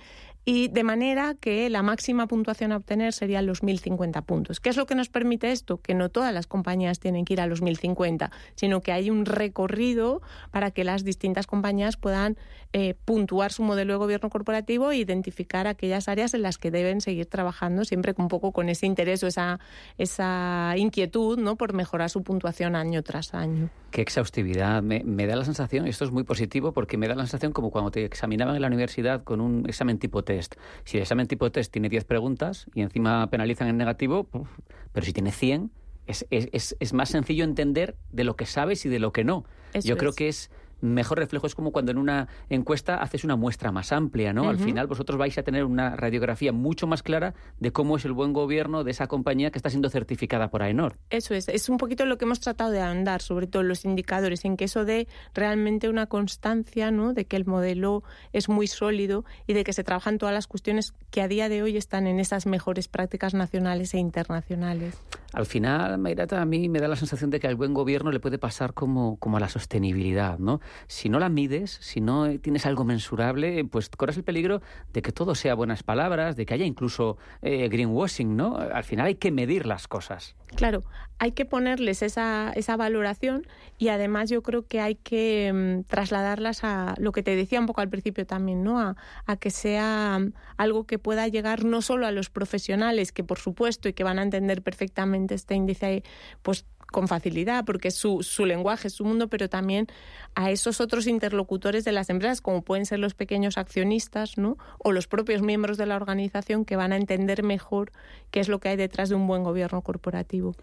y 0.47 0.69
de 0.69 0.85
manera 0.85 1.35
que 1.41 1.71
la 1.71 1.83
máxima 1.83 2.27
puntuación 2.27 2.73
a 2.73 2.77
obtener 2.77 3.15
serían 3.15 3.47
los 3.47 3.63
1.050 3.63 4.23
puntos. 4.25 4.61
¿Qué 4.61 4.69
es 4.69 4.77
lo 4.77 4.85
que 4.85 4.95
nos 4.95 5.09
permite 5.09 5.53
esto? 5.53 5.81
Que 5.81 5.95
no 5.95 6.11
todas 6.11 6.35
las 6.35 6.47
compañías 6.47 7.01
tienen 7.01 7.25
que 7.25 7.33
ir 7.33 7.41
a 7.41 7.47
los 7.47 7.63
1.050, 7.63 8.31
sino 8.55 8.83
que 8.83 8.93
hay 8.93 9.09
un 9.09 9.25
recorrido 9.25 10.21
para 10.51 10.71
que 10.71 10.85
las 10.85 11.03
distintas 11.03 11.47
compañías 11.47 11.64
puedan 12.01 12.37
eh, 12.73 12.95
puntuar 13.05 13.53
su 13.53 13.63
modelo 13.63 13.95
de 13.95 13.99
gobierno 13.99 14.29
corporativo 14.29 14.91
e 14.91 14.97
identificar 14.97 15.67
aquellas 15.67 16.09
áreas 16.09 16.35
en 16.35 16.43
las 16.43 16.59
que 16.59 16.71
deben 16.71 17.01
seguir 17.01 17.27
trabajando, 17.27 17.85
siempre 17.85 18.15
un 18.19 18.29
poco 18.29 18.53
con 18.53 18.69
ese 18.69 18.87
interés 18.87 19.23
o 19.23 19.27
esa, 19.27 19.61
esa 19.97 20.75
inquietud 20.77 21.39
¿no? 21.39 21.57
por 21.57 21.73
mejorar 21.73 22.11
su 22.11 22.23
puntuación 22.23 22.77
año 22.77 23.03
tras 23.03 23.33
año. 23.33 23.71
Qué 23.91 24.03
exhaustividad. 24.03 24.83
Me, 24.83 25.03
me 25.05 25.27
da 25.27 25.37
la 25.37 25.45
sensación, 25.45 25.87
y 25.87 25.91
esto 25.91 26.05
es 26.05 26.11
muy 26.11 26.25
positivo, 26.25 26.73
porque 26.73 26.99
me 26.99 27.09
da 27.09 27.15
la 27.15 27.23
sensación 27.23 27.53
como 27.53 27.71
cuando 27.71 27.91
te 27.91 28.05
examinaban 28.05 28.57
en 28.57 28.63
la 28.63 28.69
universidad 28.69 29.25
con 29.25 29.41
un 29.41 29.65
examen 29.69 29.99
tipo 29.99 30.23
T 30.23 30.35
si 30.85 30.97
el 30.97 31.03
examen 31.03 31.27
tipo 31.27 31.51
test 31.51 31.73
tiene 31.73 31.89
10 31.89 32.05
preguntas 32.05 32.67
y 32.75 32.83
encima 32.83 33.29
penalizan 33.31 33.69
en 33.69 33.77
negativo, 33.77 34.27
pero 34.93 35.07
si 35.07 35.13
tiene 35.13 35.31
100, 35.31 35.71
es, 36.07 36.27
es, 36.31 36.77
es, 36.79 36.93
más 36.93 37.09
sencillo 37.09 37.45
entender 37.45 37.97
de 38.13 38.25
lo 38.25 38.37
que 38.37 38.47
sabes 38.47 38.85
y 38.85 38.89
de 38.89 38.99
lo 38.99 39.13
que 39.13 39.25
no. 39.25 39.45
Yo 39.83 39.97
creo 39.97 40.13
que 40.13 40.29
es 40.29 40.51
mejor 40.85 41.19
reflejo. 41.19 41.47
Es 41.47 41.55
como 41.55 41.73
cuando 41.73 41.91
en 41.91 41.99
una 41.99 42.29
encuesta 42.49 42.97
haces 42.97 43.25
una 43.25 43.37
muestra 43.37 43.73
más 43.73 43.93
amplia, 43.93 44.33
¿no? 44.33 44.49
Al 44.49 44.59
final 44.59 44.87
vosotros 44.87 45.19
vais 45.19 45.37
a 45.39 45.43
tener 45.43 45.65
una 45.65 45.97
radiografía 45.97 46.53
mucho 46.53 46.87
más 46.87 47.03
clara 47.03 47.35
de 47.59 47.73
cómo 47.73 47.97
es 47.97 48.05
el 48.05 48.13
buen 48.13 48.33
gobierno 48.33 48.85
de 48.85 48.91
esa 48.91 49.07
compañía 49.07 49.51
que 49.51 49.59
está 49.59 49.71
siendo 49.71 49.89
certificada 49.89 50.51
por 50.51 50.63
AENOR. 50.63 50.97
Eso 51.11 51.35
es, 51.35 51.49
es 51.49 51.69
un 51.69 51.79
poquito 51.79 52.07
lo 52.07 52.19
que 52.19 52.25
hemos 52.25 52.41
tratado 52.41 52.71
de 52.71 52.81
andar, 52.81 53.23
sobre 53.23 53.47
todo 53.47 53.63
los 53.63 53.85
indicadores, 53.85 54.45
en 54.45 54.57
que 54.57 54.65
eso 54.65 54.85
dé 54.85 55.09
realmente 55.35 55.89
una 55.89 56.07
constancia, 56.07 56.91
¿no? 56.91 57.13
De 57.13 57.25
que 57.25 57.37
el 57.37 57.47
modelo 57.47 58.03
es 58.33 58.49
muy 58.49 58.67
sólido 58.67 59.25
y 59.47 59.55
de 59.55 59.65
que 59.65 59.73
se 59.73 59.85
trabajan 59.85 60.19
todas 60.19 60.35
las 60.35 60.47
cuestiones 60.47 60.95
que 61.11 61.23
a 61.23 61.29
día 61.29 61.49
de 61.49 61.63
hoy 61.63 61.77
están 61.77 62.07
en 62.07 62.21
esas 62.21 62.47
mejores 62.47 62.89
prácticas 62.89 63.35
nacionales 63.35 63.95
e 63.95 63.99
internacionales. 63.99 64.95
Al 65.33 65.47
final, 65.47 65.99
Mayrata, 65.99 66.41
a 66.41 66.45
mí 66.45 66.69
me 66.69 66.79
da 66.79 66.87
la 66.87 66.97
sensación 66.97 67.31
de 67.31 67.41
que 67.41 67.49
al 67.49 67.57
buen 67.57 67.75
gobierno 67.75 68.13
le 68.13 68.21
puede 68.21 68.39
pasar 68.39 68.73
como, 68.73 69.17
como 69.17 69.37
a 69.37 69.41
la 69.41 69.49
sostenibilidad, 69.49 70.39
¿no? 70.39 70.61
Si 70.87 71.09
no 71.09 71.19
la 71.19 71.29
mides, 71.29 71.79
si 71.81 72.01
no 72.01 72.39
tienes 72.39 72.67
algo 72.67 72.85
mensurable, 72.85 73.65
pues 73.65 73.89
corres 73.89 74.17
el 74.17 74.25
peligro 74.25 74.63
de 74.93 75.03
que 75.03 75.13
todo 75.13 75.35
sea 75.35 75.55
buenas 75.55 75.83
palabras, 75.83 76.37
de 76.37 76.47
que 76.47 76.55
haya 76.55 76.65
incluso 76.65 77.17
eh, 77.43 77.69
greenwashing, 77.69 78.37
¿no? 78.37 78.57
Al 78.57 78.85
final 78.85 79.07
hay 79.07 79.15
que 79.17 79.31
medir 79.31 79.67
las 79.67 79.89
cosas. 79.89 80.37
Claro, 80.57 80.85
hay 81.19 81.33
que 81.33 81.45
ponerles 81.45 82.03
esa, 82.03 82.53
esa 82.55 82.77
valoración 82.77 83.47
y 83.79 83.89
además 83.89 84.31
yo 84.31 84.43
creo 84.43 84.67
que 84.67 84.81
hay 84.81 84.95
que 84.95 85.53
mm, 85.53 85.85
trasladarlas 85.89 86.65
a 86.65 86.95
lo 86.99 87.13
que 87.13 87.23
te 87.23 87.35
decía 87.35 87.61
un 87.61 87.67
poco 87.67 87.81
al 87.81 87.89
principio 87.89 88.27
también, 88.27 88.63
¿no? 88.63 88.79
A, 88.81 88.97
a 89.27 89.37
que 89.37 89.51
sea 89.51 90.19
mm, 90.21 90.33
algo 90.57 90.87
que 90.87 90.99
pueda 90.99 91.27
llegar 91.29 91.65
no 91.65 91.83
solo 91.83 92.07
a 92.07 92.13
los 92.13 92.31
profesionales, 92.31 93.13
que 93.13 93.25
por 93.25 93.39
supuesto 93.39 93.89
y 93.89 93.93
que 93.93 94.05
van 94.05 94.19
a 94.19 94.23
entender 94.23 94.63
perfectamente 94.63 95.35
este 95.35 95.55
índice, 95.55 96.05
pues 96.43 96.67
con 96.91 97.09
facilidad, 97.09 97.65
porque 97.65 97.89
es 97.89 97.95
su, 97.95 98.23
su 98.23 98.47
lenguaje, 98.47 98.89
es 98.89 98.95
su 98.95 99.05
mundo, 99.05 99.29
pero 99.29 99.49
también 99.49 99.87
a 100.35 100.51
esos 100.51 100.81
otros 100.81 101.07
interlocutores 101.07 101.85
de 101.85 101.93
las 101.93 102.11
empresas, 102.11 102.41
como 102.41 102.63
pueden 102.63 102.87
ser 102.87 102.99
los 102.99 103.15
pequeños 103.15 103.59
accionistas, 103.59 104.39
¿no? 104.39 104.57
O 104.79 104.93
los 104.93 105.07
propios 105.07 105.43
miembros 105.43 105.77
de 105.77 105.87
la 105.87 105.97
organización 105.97 106.65
que 106.65 106.77
van 106.77 106.93
a 106.93 106.97
entender 106.97 107.43
mejor 107.43 107.93
qué 108.31 108.41
es 108.41 108.49
lo 108.49 108.61
que 108.61 108.69
hay 108.69 108.77
detrás 108.77 109.09
de 109.09 109.15
un 109.15 109.27
buen 109.27 109.43
gobierno 109.43 109.83
corporativo. 109.83 110.55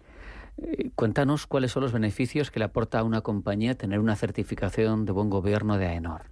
Eh, 0.58 0.90
cuéntanos 0.94 1.46
cuáles 1.46 1.72
son 1.72 1.82
los 1.82 1.92
beneficios 1.92 2.50
que 2.50 2.58
le 2.58 2.66
aporta 2.66 2.98
a 2.98 3.04
una 3.04 3.22
compañía 3.22 3.74
tener 3.74 3.98
una 3.98 4.16
certificación 4.16 5.04
de 5.04 5.12
buen 5.12 5.30
gobierno 5.30 5.78
de 5.78 5.86
AENOR. 5.86 6.22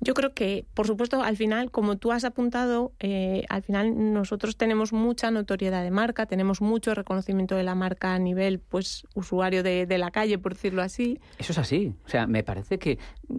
Yo 0.00 0.14
creo 0.14 0.32
que, 0.32 0.64
por 0.74 0.86
supuesto, 0.86 1.22
al 1.22 1.36
final, 1.36 1.70
como 1.70 1.96
tú 1.96 2.12
has 2.12 2.24
apuntado, 2.24 2.92
eh, 3.00 3.44
al 3.48 3.62
final 3.62 4.12
nosotros 4.12 4.56
tenemos 4.56 4.92
mucha 4.92 5.30
notoriedad 5.30 5.82
de 5.82 5.90
marca, 5.90 6.26
tenemos 6.26 6.60
mucho 6.60 6.94
reconocimiento 6.94 7.56
de 7.56 7.64
la 7.64 7.74
marca 7.74 8.14
a 8.14 8.18
nivel, 8.18 8.60
pues, 8.60 9.06
usuario 9.14 9.62
de, 9.62 9.86
de 9.86 9.98
la 9.98 10.10
calle, 10.10 10.38
por 10.38 10.54
decirlo 10.54 10.82
así. 10.82 11.20
Eso 11.38 11.52
es 11.52 11.58
así. 11.58 11.94
O 12.04 12.08
sea, 12.08 12.26
me 12.26 12.44
parece 12.44 12.78
que, 12.78 12.98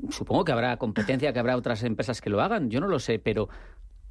supongo 0.09 0.43
que 0.43 0.51
habrá 0.51 0.75
competencia, 0.77 1.31
que 1.31 1.39
habrá 1.39 1.55
otras 1.55 1.83
empresas 1.83 2.19
que 2.19 2.29
lo 2.29 2.41
hagan, 2.41 2.69
yo 2.69 2.81
no 2.81 2.87
lo 2.87 2.99
sé, 2.99 3.19
pero, 3.19 3.47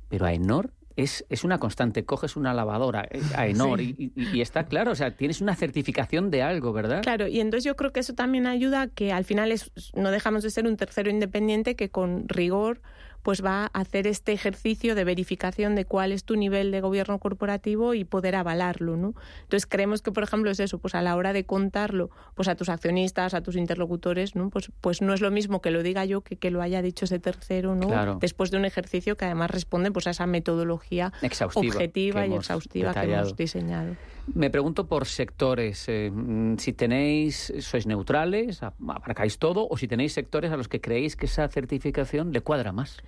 pero 0.08 0.24
AENOR 0.24 0.72
es, 0.98 1.24
es 1.28 1.44
una 1.44 1.58
constante. 1.58 2.04
Coges 2.04 2.36
una 2.36 2.52
lavadora 2.52 3.06
eh, 3.10 3.22
a 3.36 3.46
Enor 3.48 3.80
y, 3.80 4.12
y, 4.16 4.36
y, 4.36 4.40
está 4.40 4.66
claro, 4.66 4.90
o 4.90 4.94
sea, 4.94 5.16
tienes 5.16 5.40
una 5.40 5.54
certificación 5.54 6.30
de 6.30 6.42
algo, 6.42 6.72
¿verdad? 6.72 7.02
Claro, 7.02 7.28
y 7.28 7.40
entonces 7.40 7.64
yo 7.64 7.76
creo 7.76 7.92
que 7.92 8.00
eso 8.00 8.14
también 8.14 8.46
ayuda 8.46 8.82
a 8.82 8.88
que 8.88 9.12
al 9.12 9.24
final 9.24 9.52
es, 9.52 9.70
no 9.94 10.10
dejamos 10.10 10.42
de 10.42 10.50
ser 10.50 10.66
un 10.66 10.76
tercero 10.76 11.08
independiente 11.08 11.76
que 11.76 11.88
con 11.88 12.28
rigor 12.28 12.80
pues 13.22 13.44
va 13.44 13.64
a 13.64 13.80
hacer 13.80 14.06
este 14.06 14.32
ejercicio 14.32 14.94
de 14.94 15.04
verificación 15.04 15.74
de 15.74 15.84
cuál 15.84 16.12
es 16.12 16.24
tu 16.24 16.36
nivel 16.36 16.70
de 16.70 16.80
gobierno 16.80 17.18
corporativo 17.18 17.94
y 17.94 18.04
poder 18.04 18.36
avalarlo, 18.36 18.96
¿no? 18.96 19.14
Entonces 19.42 19.66
creemos 19.66 20.02
que, 20.02 20.12
por 20.12 20.22
ejemplo, 20.22 20.50
es 20.50 20.60
eso, 20.60 20.78
pues 20.78 20.94
a 20.94 21.02
la 21.02 21.14
hora 21.14 21.32
de 21.32 21.44
contarlo, 21.44 22.10
pues 22.34 22.48
a 22.48 22.54
tus 22.54 22.68
accionistas, 22.68 23.34
a 23.34 23.42
tus 23.42 23.56
interlocutores, 23.56 24.34
¿no? 24.34 24.50
Pues, 24.50 24.70
pues 24.80 25.02
no 25.02 25.12
es 25.12 25.20
lo 25.20 25.30
mismo 25.30 25.60
que 25.60 25.70
lo 25.70 25.82
diga 25.82 26.04
yo 26.04 26.22
que 26.22 26.38
que 26.38 26.50
lo 26.50 26.62
haya 26.62 26.82
dicho 26.82 27.04
ese 27.04 27.18
tercero, 27.18 27.74
¿no? 27.74 27.88
Claro. 27.88 28.18
Después 28.20 28.50
de 28.50 28.56
un 28.56 28.64
ejercicio 28.64 29.16
que 29.16 29.24
además 29.24 29.50
responde 29.50 29.90
pues 29.90 30.06
a 30.06 30.10
esa 30.10 30.26
metodología 30.26 31.12
Exhaustiva 31.22 31.74
objetiva 31.74 32.26
y 32.26 32.34
exhaustiva 32.34 32.94
que 32.94 33.12
hemos 33.12 33.36
diseñado. 33.36 33.96
Me 34.34 34.50
pregunto 34.50 34.86
por 34.86 35.06
sectores, 35.06 35.88
eh, 35.88 36.10
mm, 36.12 36.58
si 36.58 36.72
tenéis, 36.72 37.52
sois 37.60 37.86
neutrales, 37.86 38.62
abarcáis 38.62 39.38
todo, 39.38 39.66
o 39.68 39.76
si 39.76 39.88
tenéis 39.88 40.12
sectores 40.12 40.52
a 40.52 40.56
los 40.56 40.68
que 40.68 40.80
creéis 40.80 41.16
que 41.16 41.26
esa 41.26 41.48
certificación 41.48 42.32
le 42.32 42.40
cuadra 42.40 42.72
más. 42.72 42.98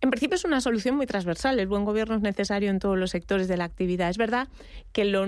En 0.00 0.10
principio 0.10 0.36
es 0.36 0.44
una 0.44 0.60
solución 0.60 0.96
muy 0.96 1.06
transversal. 1.06 1.58
El 1.58 1.68
buen 1.68 1.84
gobierno 1.84 2.16
es 2.16 2.20
necesario 2.20 2.70
en 2.70 2.78
todos 2.78 2.98
los 2.98 3.10
sectores 3.10 3.48
de 3.48 3.56
la 3.56 3.64
actividad. 3.64 4.10
Es 4.10 4.18
verdad 4.18 4.48
que 4.92 5.04
lo 5.04 5.26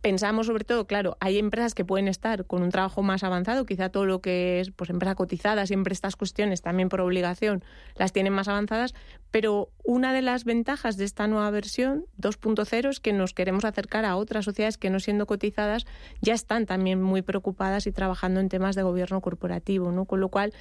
pensamos 0.00 0.46
sobre 0.46 0.64
todo, 0.64 0.86
claro, 0.86 1.16
hay 1.20 1.38
empresas 1.38 1.74
que 1.74 1.84
pueden 1.84 2.08
estar 2.08 2.46
con 2.46 2.62
un 2.62 2.70
trabajo 2.70 3.02
más 3.02 3.24
avanzado, 3.24 3.66
quizá 3.66 3.88
todo 3.88 4.06
lo 4.06 4.20
que 4.20 4.60
es 4.60 4.70
pues 4.70 4.90
empresa 4.90 5.14
cotizada, 5.14 5.66
siempre 5.66 5.92
estas 5.92 6.16
cuestiones 6.16 6.62
también 6.62 6.88
por 6.88 7.00
obligación 7.00 7.64
las 7.96 8.12
tienen 8.12 8.32
más 8.32 8.48
avanzadas, 8.48 8.94
pero 9.30 9.70
una 9.84 10.12
de 10.12 10.22
las 10.22 10.44
ventajas 10.44 10.96
de 10.96 11.04
esta 11.04 11.26
nueva 11.26 11.50
versión 11.50 12.04
2.0 12.20 12.90
es 12.90 13.00
que 13.00 13.12
nos 13.12 13.34
queremos 13.34 13.64
acercar 13.64 14.04
a 14.04 14.16
otras 14.16 14.44
sociedades 14.44 14.78
que 14.78 14.90
no 14.90 15.00
siendo 15.00 15.26
cotizadas 15.26 15.86
ya 16.20 16.34
están 16.34 16.66
también 16.66 17.02
muy 17.02 17.22
preocupadas 17.22 17.86
y 17.86 17.92
trabajando 17.92 18.40
en 18.40 18.48
temas 18.48 18.76
de 18.76 18.82
gobierno 18.82 19.20
corporativo, 19.20 19.90
¿no? 19.92 20.04
Con 20.04 20.20
lo 20.20 20.28
cual 20.28 20.52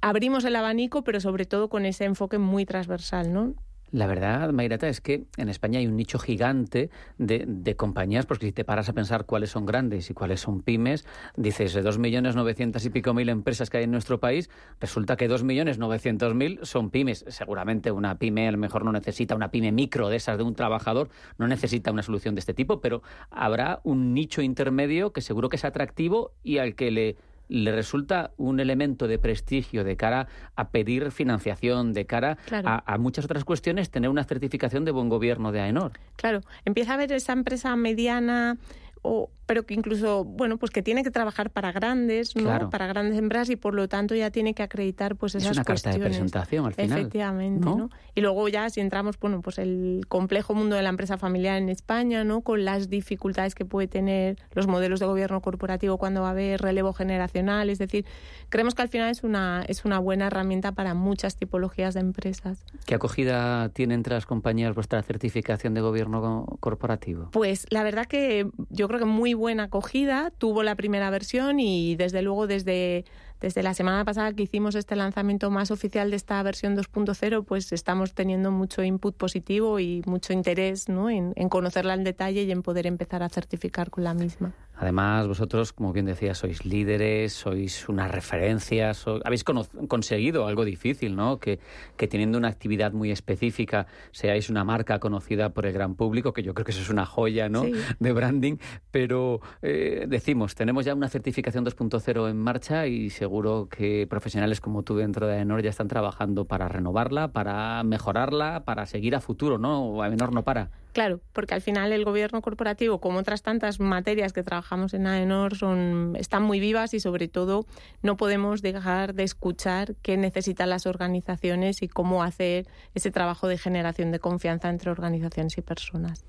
abrimos 0.00 0.44
el 0.44 0.56
abanico, 0.56 1.04
pero 1.04 1.20
sobre 1.20 1.46
todo 1.46 1.68
con 1.68 1.86
ese 1.86 2.04
enfoque 2.04 2.38
muy 2.38 2.64
transversal, 2.64 3.32
¿no? 3.32 3.54
La 3.92 4.06
verdad, 4.06 4.50
Mayrata, 4.52 4.88
es 4.88 5.02
que 5.02 5.26
en 5.36 5.50
España 5.50 5.78
hay 5.78 5.86
un 5.86 5.96
nicho 5.96 6.18
gigante 6.18 6.88
de, 7.18 7.44
de 7.46 7.76
compañías, 7.76 8.24
porque 8.24 8.46
si 8.46 8.52
te 8.52 8.64
paras 8.64 8.88
a 8.88 8.94
pensar 8.94 9.26
cuáles 9.26 9.50
son 9.50 9.66
grandes 9.66 10.08
y 10.08 10.14
cuáles 10.14 10.40
son 10.40 10.62
pymes, 10.62 11.04
dices 11.36 11.74
de 11.74 11.82
dos 11.82 11.98
millones 11.98 12.34
novecientos 12.34 12.86
y 12.86 12.90
pico 12.90 13.12
mil 13.12 13.28
empresas 13.28 13.68
que 13.68 13.76
hay 13.76 13.84
en 13.84 13.90
nuestro 13.90 14.18
país, 14.18 14.48
resulta 14.80 15.16
que 15.16 15.28
dos 15.28 15.44
millones 15.44 15.76
novecientos 15.76 16.34
mil 16.34 16.58
son 16.62 16.88
pymes. 16.88 17.26
Seguramente 17.28 17.90
una 17.90 18.16
pyme 18.16 18.48
a 18.48 18.52
lo 18.52 18.56
mejor 18.56 18.82
no 18.86 18.92
necesita 18.92 19.34
una 19.34 19.50
pyme 19.50 19.72
micro 19.72 20.08
de 20.08 20.16
esas 20.16 20.38
de 20.38 20.44
un 20.44 20.54
trabajador, 20.54 21.10
no 21.36 21.46
necesita 21.46 21.92
una 21.92 22.02
solución 22.02 22.34
de 22.34 22.38
este 22.38 22.54
tipo, 22.54 22.80
pero 22.80 23.02
habrá 23.30 23.80
un 23.84 24.14
nicho 24.14 24.40
intermedio 24.40 25.12
que 25.12 25.20
seguro 25.20 25.50
que 25.50 25.56
es 25.56 25.66
atractivo 25.66 26.32
y 26.42 26.56
al 26.56 26.76
que 26.76 26.90
le 26.90 27.16
le 27.52 27.70
resulta 27.72 28.30
un 28.38 28.60
elemento 28.60 29.06
de 29.06 29.18
prestigio 29.18 29.84
de 29.84 29.96
cara 29.96 30.26
a 30.56 30.70
pedir 30.70 31.10
financiación, 31.10 31.92
de 31.92 32.06
cara 32.06 32.36
Claro. 32.46 32.68
a, 32.68 32.82
a 32.94 32.98
muchas 32.98 33.24
otras 33.26 33.44
cuestiones, 33.44 33.90
tener 33.90 34.08
una 34.10 34.24
certificación 34.24 34.84
de 34.84 34.90
buen 34.90 35.08
gobierno 35.08 35.52
de 35.52 35.60
AENOR. 35.60 35.92
Claro, 36.16 36.40
empieza 36.64 36.94
a 36.94 36.96
ver 36.96 37.12
esa 37.12 37.32
empresa 37.32 37.76
mediana 37.76 38.56
o 39.02 39.30
pero 39.44 39.66
que 39.66 39.74
incluso, 39.74 40.24
bueno, 40.24 40.56
pues 40.56 40.70
que 40.70 40.82
tiene 40.82 41.02
que 41.02 41.10
trabajar 41.10 41.50
para 41.50 41.72
grandes, 41.72 42.34
¿no? 42.36 42.44
Claro. 42.44 42.70
Para 42.70 42.86
grandes 42.86 43.18
empresas 43.18 43.50
y 43.50 43.56
por 43.56 43.74
lo 43.74 43.86
tanto 43.86 44.14
ya 44.14 44.30
tiene 44.30 44.54
que 44.54 44.62
acreditar 44.62 45.16
pues 45.16 45.34
Es 45.34 45.42
esas 45.42 45.56
una 45.58 45.64
carta 45.64 45.90
de 45.90 45.96
cuestiones. 45.96 46.08
presentación 46.16 46.64
al 46.66 46.72
final. 46.74 46.98
Efectivamente, 47.00 47.64
¿no? 47.66 47.76
¿no? 47.76 47.90
Y 48.14 48.22
luego 48.22 48.48
ya 48.48 48.70
si 48.70 48.80
entramos, 48.80 49.18
bueno, 49.18 49.42
pues 49.42 49.58
el 49.58 50.06
complejo 50.08 50.54
mundo 50.54 50.76
de 50.76 50.82
la 50.82 50.88
empresa 50.88 51.18
familiar 51.18 51.58
en 51.60 51.68
España, 51.68 52.24
¿no? 52.24 52.40
Con 52.40 52.64
las 52.64 52.88
dificultades 52.88 53.54
que 53.54 53.66
puede 53.66 53.88
tener 53.88 54.38
los 54.54 54.68
modelos 54.68 55.00
de 55.00 55.06
gobierno 55.06 55.42
corporativo 55.42 55.98
cuando 55.98 56.22
va 56.22 56.28
a 56.28 56.30
haber 56.30 56.62
relevo 56.62 56.94
generacional, 56.94 57.68
es 57.68 57.78
decir, 57.78 58.06
creemos 58.48 58.74
que 58.74 58.82
al 58.82 58.88
final 58.88 59.10
es 59.10 59.22
una 59.22 59.64
es 59.68 59.84
una 59.84 59.98
buena 59.98 60.28
herramienta 60.28 60.72
para 60.72 60.94
muchas 60.94 61.36
tipologías 61.36 61.92
de 61.92 62.00
empresas. 62.00 62.64
¿Qué 62.86 62.94
acogida 62.94 63.68
tiene 63.70 63.94
entre 63.94 64.14
las 64.14 64.24
compañías 64.24 64.74
vuestra 64.74 65.02
certificación 65.02 65.74
de 65.74 65.80
gobierno 65.82 66.22
co- 66.22 66.56
corporativo? 66.60 67.28
Pues 67.32 67.66
la 67.70 67.82
verdad 67.82 68.06
que 68.06 68.48
yo 68.70 68.88
creo 68.88 68.91
que 68.98 69.04
muy 69.04 69.34
buena 69.34 69.64
acogida, 69.64 70.32
tuvo 70.38 70.62
la 70.62 70.74
primera 70.74 71.10
versión 71.10 71.60
y 71.60 71.96
desde 71.96 72.22
luego 72.22 72.46
desde, 72.46 73.04
desde 73.40 73.62
la 73.62 73.74
semana 73.74 74.04
pasada 74.04 74.32
que 74.32 74.42
hicimos 74.42 74.74
este 74.74 74.96
lanzamiento 74.96 75.50
más 75.50 75.70
oficial 75.70 76.10
de 76.10 76.16
esta 76.16 76.42
versión 76.42 76.76
2.0, 76.76 77.44
pues 77.44 77.72
estamos 77.72 78.14
teniendo 78.14 78.50
mucho 78.50 78.82
input 78.82 79.16
positivo 79.16 79.80
y 79.80 80.02
mucho 80.06 80.32
interés 80.32 80.88
¿no? 80.88 81.10
en, 81.10 81.32
en 81.36 81.48
conocerla 81.48 81.94
en 81.94 82.04
detalle 82.04 82.42
y 82.42 82.50
en 82.50 82.62
poder 82.62 82.86
empezar 82.86 83.22
a 83.22 83.28
certificar 83.28 83.90
con 83.90 84.04
la 84.04 84.14
misma. 84.14 84.54
Además, 84.74 85.28
vosotros, 85.28 85.72
como 85.72 85.92
bien 85.92 86.06
decía, 86.06 86.34
sois 86.34 86.64
líderes, 86.64 87.32
sois 87.34 87.88
una 87.88 88.08
referencia, 88.08 88.94
so- 88.94 89.20
habéis 89.24 89.44
conseguido 89.44 90.46
algo 90.46 90.64
difícil, 90.64 91.14
¿no? 91.14 91.38
Que, 91.38 91.60
que 91.96 92.08
teniendo 92.08 92.38
una 92.38 92.48
actividad 92.48 92.92
muy 92.92 93.10
específica 93.10 93.86
seáis 94.10 94.50
una 94.50 94.64
marca 94.64 94.98
conocida 94.98 95.50
por 95.50 95.66
el 95.66 95.72
gran 95.72 95.94
público, 95.94 96.32
que 96.32 96.42
yo 96.42 96.54
creo 96.54 96.64
que 96.64 96.72
eso 96.72 96.80
es 96.80 96.88
una 96.90 97.06
joya, 97.06 97.48
¿no? 97.48 97.64
Sí. 97.64 97.72
De 98.00 98.12
branding. 98.12 98.56
Pero 98.90 99.40
eh, 99.60 100.06
decimos, 100.08 100.54
tenemos 100.54 100.84
ya 100.84 100.94
una 100.94 101.08
certificación 101.08 101.64
2.0 101.64 102.30
en 102.30 102.38
marcha 102.38 102.86
y 102.86 103.10
seguro 103.10 103.68
que 103.70 104.06
profesionales 104.08 104.60
como 104.60 104.82
tú 104.82 104.96
dentro 104.96 105.26
de 105.26 105.34
Aenor 105.36 105.62
ya 105.62 105.70
están 105.70 105.88
trabajando 105.88 106.46
para 106.46 106.66
renovarla, 106.68 107.28
para 107.32 107.82
mejorarla, 107.84 108.64
para 108.64 108.86
seguir 108.86 109.14
a 109.14 109.20
futuro, 109.20 109.58
¿no? 109.58 110.02
Aenor 110.02 110.32
no 110.32 110.42
para. 110.42 110.70
Claro, 110.92 111.20
porque 111.32 111.54
al 111.54 111.62
final 111.62 111.92
el 111.92 112.04
gobierno 112.04 112.42
corporativo, 112.42 113.00
como 113.00 113.18
otras 113.18 113.42
tantas 113.42 113.80
materias 113.80 114.34
que 114.34 114.42
trabajamos 114.42 114.92
en 114.92 115.06
AENOR, 115.06 115.56
son, 115.56 116.14
están 116.16 116.42
muy 116.42 116.60
vivas 116.60 116.92
y 116.92 117.00
sobre 117.00 117.28
todo 117.28 117.64
no 118.02 118.18
podemos 118.18 118.60
dejar 118.60 119.14
de 119.14 119.22
escuchar 119.22 119.94
qué 120.02 120.18
necesitan 120.18 120.68
las 120.68 120.86
organizaciones 120.86 121.82
y 121.82 121.88
cómo 121.88 122.22
hacer 122.22 122.66
ese 122.94 123.10
trabajo 123.10 123.48
de 123.48 123.56
generación 123.56 124.12
de 124.12 124.18
confianza 124.18 124.68
entre 124.68 124.90
organizaciones 124.90 125.56
y 125.56 125.62
personas. 125.62 126.24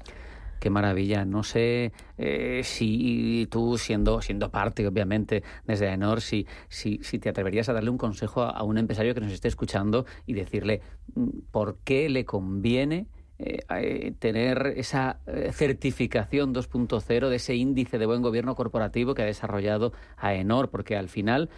qué 0.61 0.69
maravilla. 0.69 1.25
No 1.25 1.43
sé 1.43 1.91
eh, 2.17 2.61
si 2.63 3.49
tú, 3.51 3.77
siendo, 3.77 4.21
siendo 4.21 4.49
parte, 4.49 4.87
obviamente, 4.87 5.43
desde 5.65 5.89
AENOR, 5.89 6.21
si, 6.21 6.47
si, 6.69 6.99
si 7.03 7.19
te 7.19 7.27
atreverías 7.27 7.67
a 7.67 7.73
darle 7.73 7.89
un 7.89 7.97
consejo 7.97 8.43
a 8.43 8.63
un 8.63 8.77
empresario 8.77 9.13
que 9.13 9.19
nos 9.19 9.33
esté 9.33 9.49
escuchando 9.49 10.05
y 10.25 10.35
decirle 10.35 10.79
mm, 11.15 11.29
por 11.51 11.79
qué 11.83 12.07
le 12.07 12.23
conviene 12.23 13.07
eh, 13.45 13.59
eh, 13.69 14.13
tener 14.19 14.73
esa 14.77 15.19
eh, 15.27 15.51
certificación 15.51 16.53
2.0 16.53 17.27
de 17.27 17.35
ese 17.35 17.55
índice 17.55 17.97
de 17.97 18.05
buen 18.05 18.21
gobierno 18.21 18.55
corporativo 18.55 19.13
que 19.13 19.23
ha 19.23 19.25
desarrollado 19.25 19.91
AENOR, 20.15 20.69
porque 20.69 20.95
al 20.95 21.09
final 21.09 21.49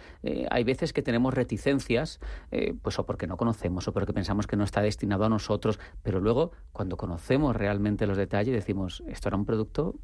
hay 0.50 0.64
veces 0.64 0.92
que 0.92 1.02
tenemos 1.02 1.32
reticencias, 1.34 2.18
pues 2.82 2.98
o 2.98 3.06
porque 3.06 3.26
no 3.26 3.36
conocemos 3.36 3.86
o 3.86 3.92
porque 3.92 4.12
pensamos 4.12 4.46
que 4.46 4.56
no 4.56 4.64
está 4.64 4.82
destinado 4.82 5.24
a 5.24 5.28
nosotros, 5.28 5.78
pero 6.02 6.20
luego 6.20 6.50
cuando 6.72 6.96
conocemos 6.96 7.54
realmente 7.54 8.06
los 8.06 8.16
detalles 8.16 8.54
decimos, 8.54 9.04
esto 9.06 9.28
era 9.28 9.36
un 9.36 9.44
producto 9.44 9.94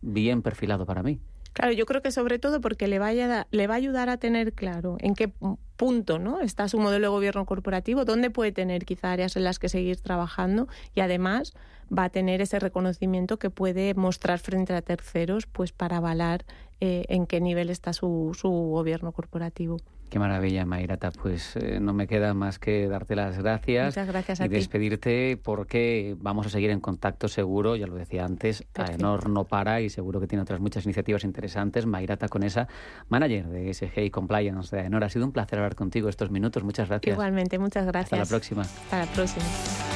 bien 0.00 0.42
perfilado 0.42 0.86
para 0.86 1.02
mí. 1.02 1.20
Claro, 1.56 1.72
yo 1.72 1.86
creo 1.86 2.02
que 2.02 2.10
sobre 2.10 2.38
todo 2.38 2.60
porque 2.60 2.86
le, 2.86 2.98
vaya, 2.98 3.46
le 3.50 3.66
va 3.66 3.72
a 3.72 3.76
ayudar 3.78 4.10
a 4.10 4.18
tener 4.18 4.52
claro 4.52 4.98
en 5.00 5.14
qué 5.14 5.32
punto 5.78 6.18
¿no? 6.18 6.42
está 6.42 6.68
su 6.68 6.78
modelo 6.78 7.06
de 7.06 7.08
gobierno 7.08 7.46
corporativo, 7.46 8.04
dónde 8.04 8.28
puede 8.28 8.52
tener 8.52 8.84
quizá 8.84 9.12
áreas 9.12 9.36
en 9.36 9.44
las 9.44 9.58
que 9.58 9.70
seguir 9.70 9.96
trabajando 9.96 10.68
y 10.94 11.00
además 11.00 11.54
va 11.90 12.04
a 12.04 12.10
tener 12.10 12.42
ese 12.42 12.58
reconocimiento 12.58 13.38
que 13.38 13.48
puede 13.48 13.94
mostrar 13.94 14.38
frente 14.38 14.74
a 14.74 14.82
terceros 14.82 15.46
pues 15.46 15.72
para 15.72 15.96
avalar 15.96 16.44
eh, 16.80 17.06
en 17.08 17.26
qué 17.26 17.40
nivel 17.40 17.70
está 17.70 17.94
su, 17.94 18.36
su 18.38 18.50
gobierno 18.50 19.12
corporativo. 19.12 19.78
Qué 20.08 20.18
maravilla, 20.18 20.64
Mayrata. 20.64 21.10
Pues 21.10 21.56
eh, 21.56 21.78
no 21.80 21.92
me 21.92 22.06
queda 22.06 22.32
más 22.32 22.58
que 22.58 22.88
darte 22.88 23.16
las 23.16 23.38
gracias. 23.38 23.86
Muchas 23.96 24.06
gracias 24.06 24.40
a 24.40 24.46
y 24.46 24.48
despedirte 24.48 25.36
porque 25.42 26.16
vamos 26.18 26.46
a 26.46 26.50
seguir 26.50 26.70
en 26.70 26.80
contacto 26.80 27.28
seguro, 27.28 27.76
ya 27.76 27.86
lo 27.86 27.96
decía 27.96 28.24
antes, 28.24 28.64
AENOR 28.74 29.28
no 29.28 29.44
para 29.44 29.80
y 29.80 29.90
seguro 29.90 30.20
que 30.20 30.26
tiene 30.26 30.42
otras 30.42 30.60
muchas 30.60 30.84
iniciativas 30.84 31.24
interesantes. 31.24 31.86
Mayrata 31.86 32.28
Conesa, 32.28 32.68
manager 33.08 33.48
de 33.48 33.74
SG 33.74 34.04
y 34.04 34.10
Compliance 34.10 34.74
de 34.74 34.82
AENOR. 34.82 35.04
Ha 35.04 35.08
sido 35.08 35.24
un 35.24 35.32
placer 35.32 35.58
hablar 35.58 35.74
contigo 35.74 36.08
estos 36.08 36.30
minutos. 36.30 36.62
Muchas 36.62 36.88
gracias. 36.88 37.12
Igualmente, 37.12 37.58
muchas 37.58 37.86
gracias. 37.86 38.12
Hasta 38.12 38.16
la 38.16 38.26
próxima. 38.26 38.62
Hasta 38.62 38.98
la 38.98 39.06
próxima. 39.06 39.95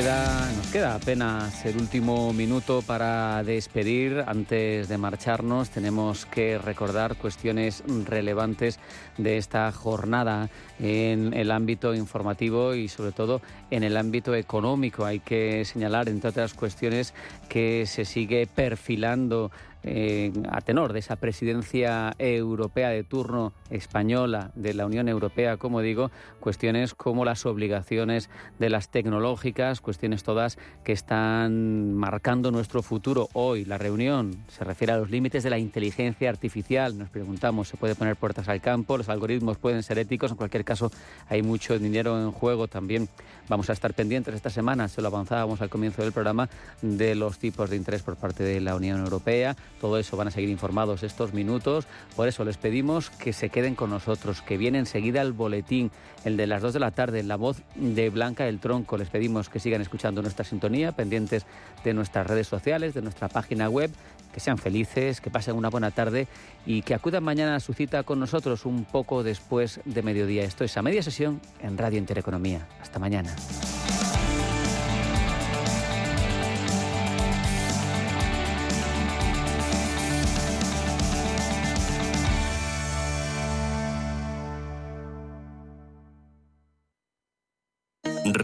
Nos 0.00 0.68
queda 0.68 0.94
apenas 0.94 1.66
el 1.66 1.76
último 1.76 2.32
minuto 2.32 2.80
para 2.80 3.44
despedir. 3.44 4.24
Antes 4.26 4.88
de 4.88 4.96
marcharnos 4.96 5.68
tenemos 5.68 6.24
que 6.24 6.56
recordar 6.56 7.16
cuestiones 7.16 7.84
relevantes 8.06 8.80
de 9.18 9.36
esta 9.36 9.70
jornada 9.70 10.48
en 10.80 11.34
el 11.34 11.50
ámbito 11.50 11.94
informativo 11.94 12.74
y 12.74 12.88
sobre 12.88 13.12
todo 13.12 13.42
en 13.70 13.84
el 13.84 13.98
ámbito 13.98 14.34
económico. 14.34 15.04
Hay 15.04 15.20
que 15.20 15.62
señalar, 15.66 16.08
entre 16.08 16.30
otras 16.30 16.54
cuestiones, 16.54 17.12
que 17.50 17.84
se 17.86 18.06
sigue 18.06 18.46
perfilando 18.46 19.50
a 19.84 20.60
tenor 20.60 20.92
de 20.92 21.00
esa 21.00 21.16
presidencia 21.16 22.14
europea 22.18 22.90
de 22.90 23.02
turno 23.02 23.52
española 23.70 24.52
de 24.54 24.74
la 24.74 24.86
Unión 24.86 25.08
Europea, 25.08 25.56
como 25.56 25.80
digo, 25.80 26.10
cuestiones 26.40 26.94
como 26.94 27.24
las 27.24 27.46
obligaciones 27.46 28.30
de 28.58 28.70
las 28.70 28.90
tecnológicas, 28.90 29.80
cuestiones 29.80 30.22
todas 30.22 30.58
que 30.84 30.92
están 30.92 31.94
marcando 31.94 32.50
nuestro 32.50 32.82
futuro 32.82 33.28
hoy. 33.32 33.64
La 33.64 33.78
reunión 33.78 34.36
se 34.48 34.64
refiere 34.64 34.92
a 34.92 34.98
los 34.98 35.10
límites 35.10 35.42
de 35.42 35.50
la 35.50 35.58
inteligencia 35.58 36.30
artificial. 36.30 36.96
Nos 36.96 37.10
preguntamos, 37.10 37.68
¿se 37.68 37.76
puede 37.76 37.94
poner 37.94 38.16
puertas 38.16 38.48
al 38.48 38.60
campo? 38.60 38.96
¿Los 38.96 39.08
algoritmos 39.08 39.58
pueden 39.58 39.82
ser 39.82 39.98
éticos? 39.98 40.30
En 40.30 40.36
cualquier 40.36 40.64
caso, 40.64 40.90
hay 41.28 41.42
mucho 41.42 41.78
dinero 41.78 42.20
en 42.20 42.30
juego 42.30 42.68
también. 42.68 43.08
Vamos 43.48 43.68
a 43.70 43.72
estar 43.72 43.92
pendientes 43.94 44.34
esta 44.34 44.50
semana, 44.50 44.88
se 44.88 45.02
lo 45.02 45.08
avanzábamos 45.08 45.60
al 45.60 45.68
comienzo 45.68 46.02
del 46.02 46.12
programa, 46.12 46.48
de 46.80 47.14
los 47.14 47.38
tipos 47.38 47.68
de 47.70 47.76
interés 47.76 48.02
por 48.02 48.16
parte 48.16 48.44
de 48.44 48.60
la 48.60 48.76
Unión 48.76 49.00
Europea 49.00 49.56
todo 49.80 49.98
eso 49.98 50.16
van 50.16 50.28
a 50.28 50.30
seguir 50.30 50.50
informados 50.50 51.02
estos 51.02 51.32
minutos. 51.32 51.86
Por 52.16 52.28
eso 52.28 52.44
les 52.44 52.56
pedimos 52.56 53.10
que 53.10 53.32
se 53.32 53.50
queden 53.50 53.74
con 53.74 53.90
nosotros, 53.90 54.42
que 54.42 54.56
viene 54.56 54.78
enseguida 54.78 55.22
el 55.22 55.32
boletín, 55.32 55.90
el 56.24 56.36
de 56.36 56.46
las 56.46 56.62
2 56.62 56.74
de 56.74 56.80
la 56.80 56.90
tarde, 56.90 57.22
la 57.22 57.36
voz 57.36 57.62
de 57.74 58.10
Blanca 58.10 58.44
del 58.44 58.60
Tronco. 58.60 58.96
Les 58.96 59.08
pedimos 59.08 59.48
que 59.48 59.60
sigan 59.60 59.80
escuchando 59.80 60.22
nuestra 60.22 60.44
sintonía, 60.44 60.92
pendientes 60.92 61.46
de 61.84 61.94
nuestras 61.94 62.26
redes 62.26 62.46
sociales, 62.46 62.94
de 62.94 63.02
nuestra 63.02 63.28
página 63.28 63.68
web. 63.68 63.90
Que 64.32 64.40
sean 64.40 64.56
felices, 64.56 65.20
que 65.20 65.30
pasen 65.30 65.56
una 65.56 65.68
buena 65.68 65.90
tarde 65.90 66.26
y 66.64 66.80
que 66.80 66.94
acudan 66.94 67.22
mañana 67.22 67.56
a 67.56 67.60
su 67.60 67.74
cita 67.74 68.02
con 68.02 68.18
nosotros 68.18 68.64
un 68.64 68.86
poco 68.86 69.22
después 69.22 69.80
de 69.84 70.02
mediodía. 70.02 70.42
Esto 70.44 70.64
es 70.64 70.74
a 70.78 70.82
media 70.82 71.02
sesión 71.02 71.40
en 71.60 71.76
Radio 71.76 71.98
Intereconomía. 71.98 72.66
Hasta 72.80 72.98
mañana. 72.98 73.36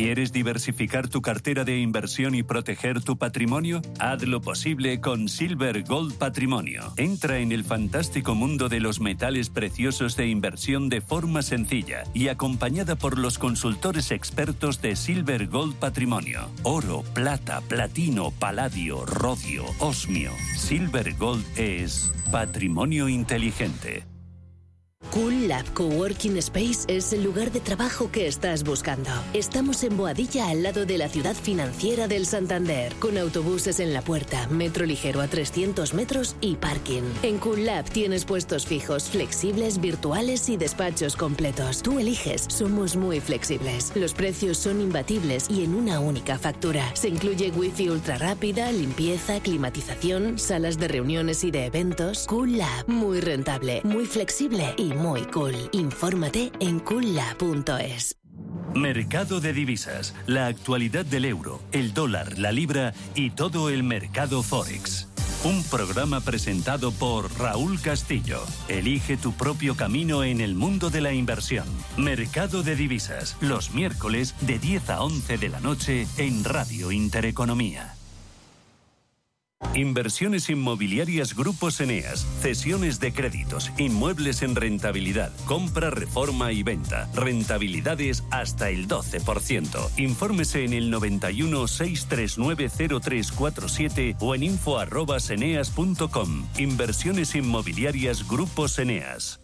¿Quieres 0.00 0.32
diversificar 0.32 1.08
tu 1.08 1.20
cartera 1.20 1.64
de 1.64 1.78
inversión 1.78 2.34
y 2.34 2.42
proteger 2.42 3.02
tu 3.02 3.18
patrimonio? 3.18 3.82
Haz 3.98 4.22
lo 4.22 4.40
posible 4.40 4.98
con 4.98 5.28
Silver 5.28 5.82
Gold 5.82 6.14
Patrimonio. 6.14 6.94
Entra 6.96 7.36
en 7.36 7.52
el 7.52 7.64
fantástico 7.64 8.34
mundo 8.34 8.70
de 8.70 8.80
los 8.80 8.98
metales 8.98 9.50
preciosos 9.50 10.16
de 10.16 10.26
inversión 10.26 10.88
de 10.88 11.02
forma 11.02 11.42
sencilla 11.42 12.04
y 12.14 12.28
acompañada 12.28 12.96
por 12.96 13.18
los 13.18 13.36
consultores 13.36 14.10
expertos 14.10 14.80
de 14.80 14.96
Silver 14.96 15.48
Gold 15.48 15.74
Patrimonio. 15.74 16.48
Oro, 16.62 17.04
plata, 17.12 17.60
platino, 17.60 18.30
paladio, 18.30 19.04
rodio, 19.04 19.66
osmio. 19.80 20.32
Silver 20.56 21.14
Gold 21.18 21.44
es 21.58 22.10
patrimonio 22.32 23.06
inteligente. 23.10 24.06
Cool 25.12 25.48
Lab 25.48 25.64
Coworking 25.74 26.36
Space 26.36 26.84
es 26.86 27.12
el 27.12 27.24
lugar 27.24 27.50
de 27.50 27.58
trabajo 27.58 28.12
que 28.12 28.28
estás 28.28 28.62
buscando. 28.62 29.10
Estamos 29.34 29.82
en 29.82 29.96
Boadilla, 29.96 30.48
al 30.48 30.62
lado 30.62 30.86
de 30.86 30.98
la 30.98 31.08
ciudad 31.08 31.34
financiera 31.34 32.06
del 32.06 32.26
Santander, 32.26 32.94
con 33.00 33.18
autobuses 33.18 33.80
en 33.80 33.92
la 33.92 34.02
puerta, 34.02 34.46
metro 34.50 34.86
ligero 34.86 35.20
a 35.20 35.26
300 35.26 35.94
metros 35.94 36.36
y 36.40 36.54
parking. 36.54 37.02
En 37.24 37.38
Cool 37.38 37.66
Lab 37.66 37.90
tienes 37.90 38.24
puestos 38.24 38.66
fijos, 38.66 39.10
flexibles, 39.10 39.80
virtuales 39.80 40.48
y 40.48 40.56
despachos 40.56 41.16
completos. 41.16 41.82
Tú 41.82 41.98
eliges, 41.98 42.46
somos 42.48 42.94
muy 42.94 43.18
flexibles. 43.18 43.90
Los 43.96 44.14
precios 44.14 44.58
son 44.58 44.80
imbatibles 44.80 45.50
y 45.50 45.64
en 45.64 45.74
una 45.74 45.98
única 45.98 46.38
factura. 46.38 46.84
Se 46.94 47.08
incluye 47.08 47.50
wifi 47.50 47.88
ultra 47.88 48.16
rápida, 48.16 48.70
limpieza, 48.70 49.40
climatización, 49.40 50.38
salas 50.38 50.78
de 50.78 50.86
reuniones 50.86 51.42
y 51.42 51.50
de 51.50 51.66
eventos. 51.66 52.26
Cool 52.28 52.58
Lab, 52.58 52.86
muy 52.86 53.18
rentable, 53.20 53.80
muy 53.82 54.06
flexible 54.06 54.72
y 54.76 54.92
muy 54.92 54.99
cool. 55.32 55.54
Infórmate 55.72 56.52
en 56.60 56.80
coolla.es. 56.80 58.16
Mercado 58.74 59.40
de 59.40 59.52
divisas, 59.52 60.14
la 60.26 60.46
actualidad 60.46 61.04
del 61.04 61.24
euro, 61.24 61.60
el 61.72 61.92
dólar, 61.92 62.38
la 62.38 62.52
libra 62.52 62.94
y 63.14 63.30
todo 63.30 63.68
el 63.68 63.82
mercado 63.82 64.42
forex. 64.42 65.08
Un 65.42 65.64
programa 65.64 66.20
presentado 66.20 66.92
por 66.92 67.32
Raúl 67.38 67.80
Castillo. 67.80 68.42
Elige 68.68 69.16
tu 69.16 69.32
propio 69.32 69.74
camino 69.74 70.22
en 70.22 70.40
el 70.40 70.54
mundo 70.54 70.90
de 70.90 71.00
la 71.00 71.12
inversión. 71.12 71.64
Mercado 71.96 72.62
de 72.62 72.76
divisas, 72.76 73.36
los 73.40 73.72
miércoles 73.72 74.34
de 74.42 74.58
10 74.58 74.90
a 74.90 75.02
11 75.02 75.38
de 75.38 75.48
la 75.48 75.60
noche 75.60 76.06
en 76.18 76.44
Radio 76.44 76.92
Intereconomía. 76.92 77.94
Inversiones 79.74 80.48
inmobiliarias 80.50 81.36
Grupos 81.36 81.80
Eneas, 81.80 82.26
cesiones 82.40 82.98
de 82.98 83.12
créditos, 83.12 83.70
inmuebles 83.78 84.42
en 84.42 84.56
rentabilidad, 84.56 85.30
compra, 85.46 85.90
reforma 85.90 86.50
y 86.50 86.64
venta, 86.64 87.08
rentabilidades 87.14 88.24
hasta 88.32 88.70
el 88.70 88.88
12%. 88.88 89.90
Infórmese 89.98 90.64
en 90.64 90.72
el 90.72 90.90
91 90.90 91.68
639 91.68 92.68
0347 93.00 94.16
o 94.18 94.34
en 94.34 94.42
info@eneas.com. 94.42 96.46
Inversiones 96.58 97.36
inmobiliarias 97.36 98.26
Grupos 98.26 98.76
Eneas. 98.78 99.40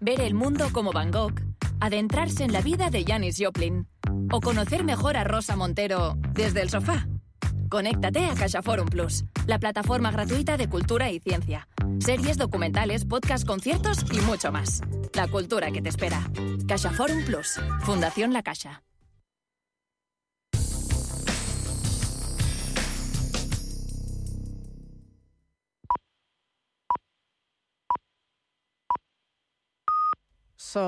Ver 0.00 0.20
el 0.20 0.34
mundo 0.34 0.68
como 0.72 0.92
Van 0.92 1.12
Gogh, 1.12 1.34
adentrarse 1.78 2.42
en 2.42 2.52
la 2.52 2.60
vida 2.60 2.90
de 2.90 3.04
Janis 3.04 3.36
Joplin 3.38 3.86
o 4.32 4.40
conocer 4.40 4.82
mejor 4.82 5.16
a 5.16 5.22
Rosa 5.22 5.54
Montero 5.54 6.16
desde 6.34 6.62
el 6.62 6.70
sofá. 6.70 7.06
Conéctate 7.70 8.26
a 8.26 8.34
Caixa 8.34 8.62
Forum 8.62 8.88
Plus, 8.88 9.24
la 9.46 9.60
plataforma 9.60 10.10
gratuita 10.10 10.56
de 10.56 10.68
cultura 10.68 11.08
y 11.12 11.20
ciencia. 11.20 11.68
Series, 12.00 12.36
documentales, 12.36 13.04
podcast, 13.04 13.46
conciertos 13.46 14.04
y 14.12 14.20
mucho 14.22 14.50
más. 14.50 14.80
La 15.14 15.28
cultura 15.28 15.70
que 15.70 15.80
te 15.80 15.88
espera. 15.88 16.20
Caixa 16.66 16.90
Forum 16.90 17.24
Plus, 17.24 17.60
Fundación 17.82 18.32
La 18.32 18.42
Caixa. 18.42 18.82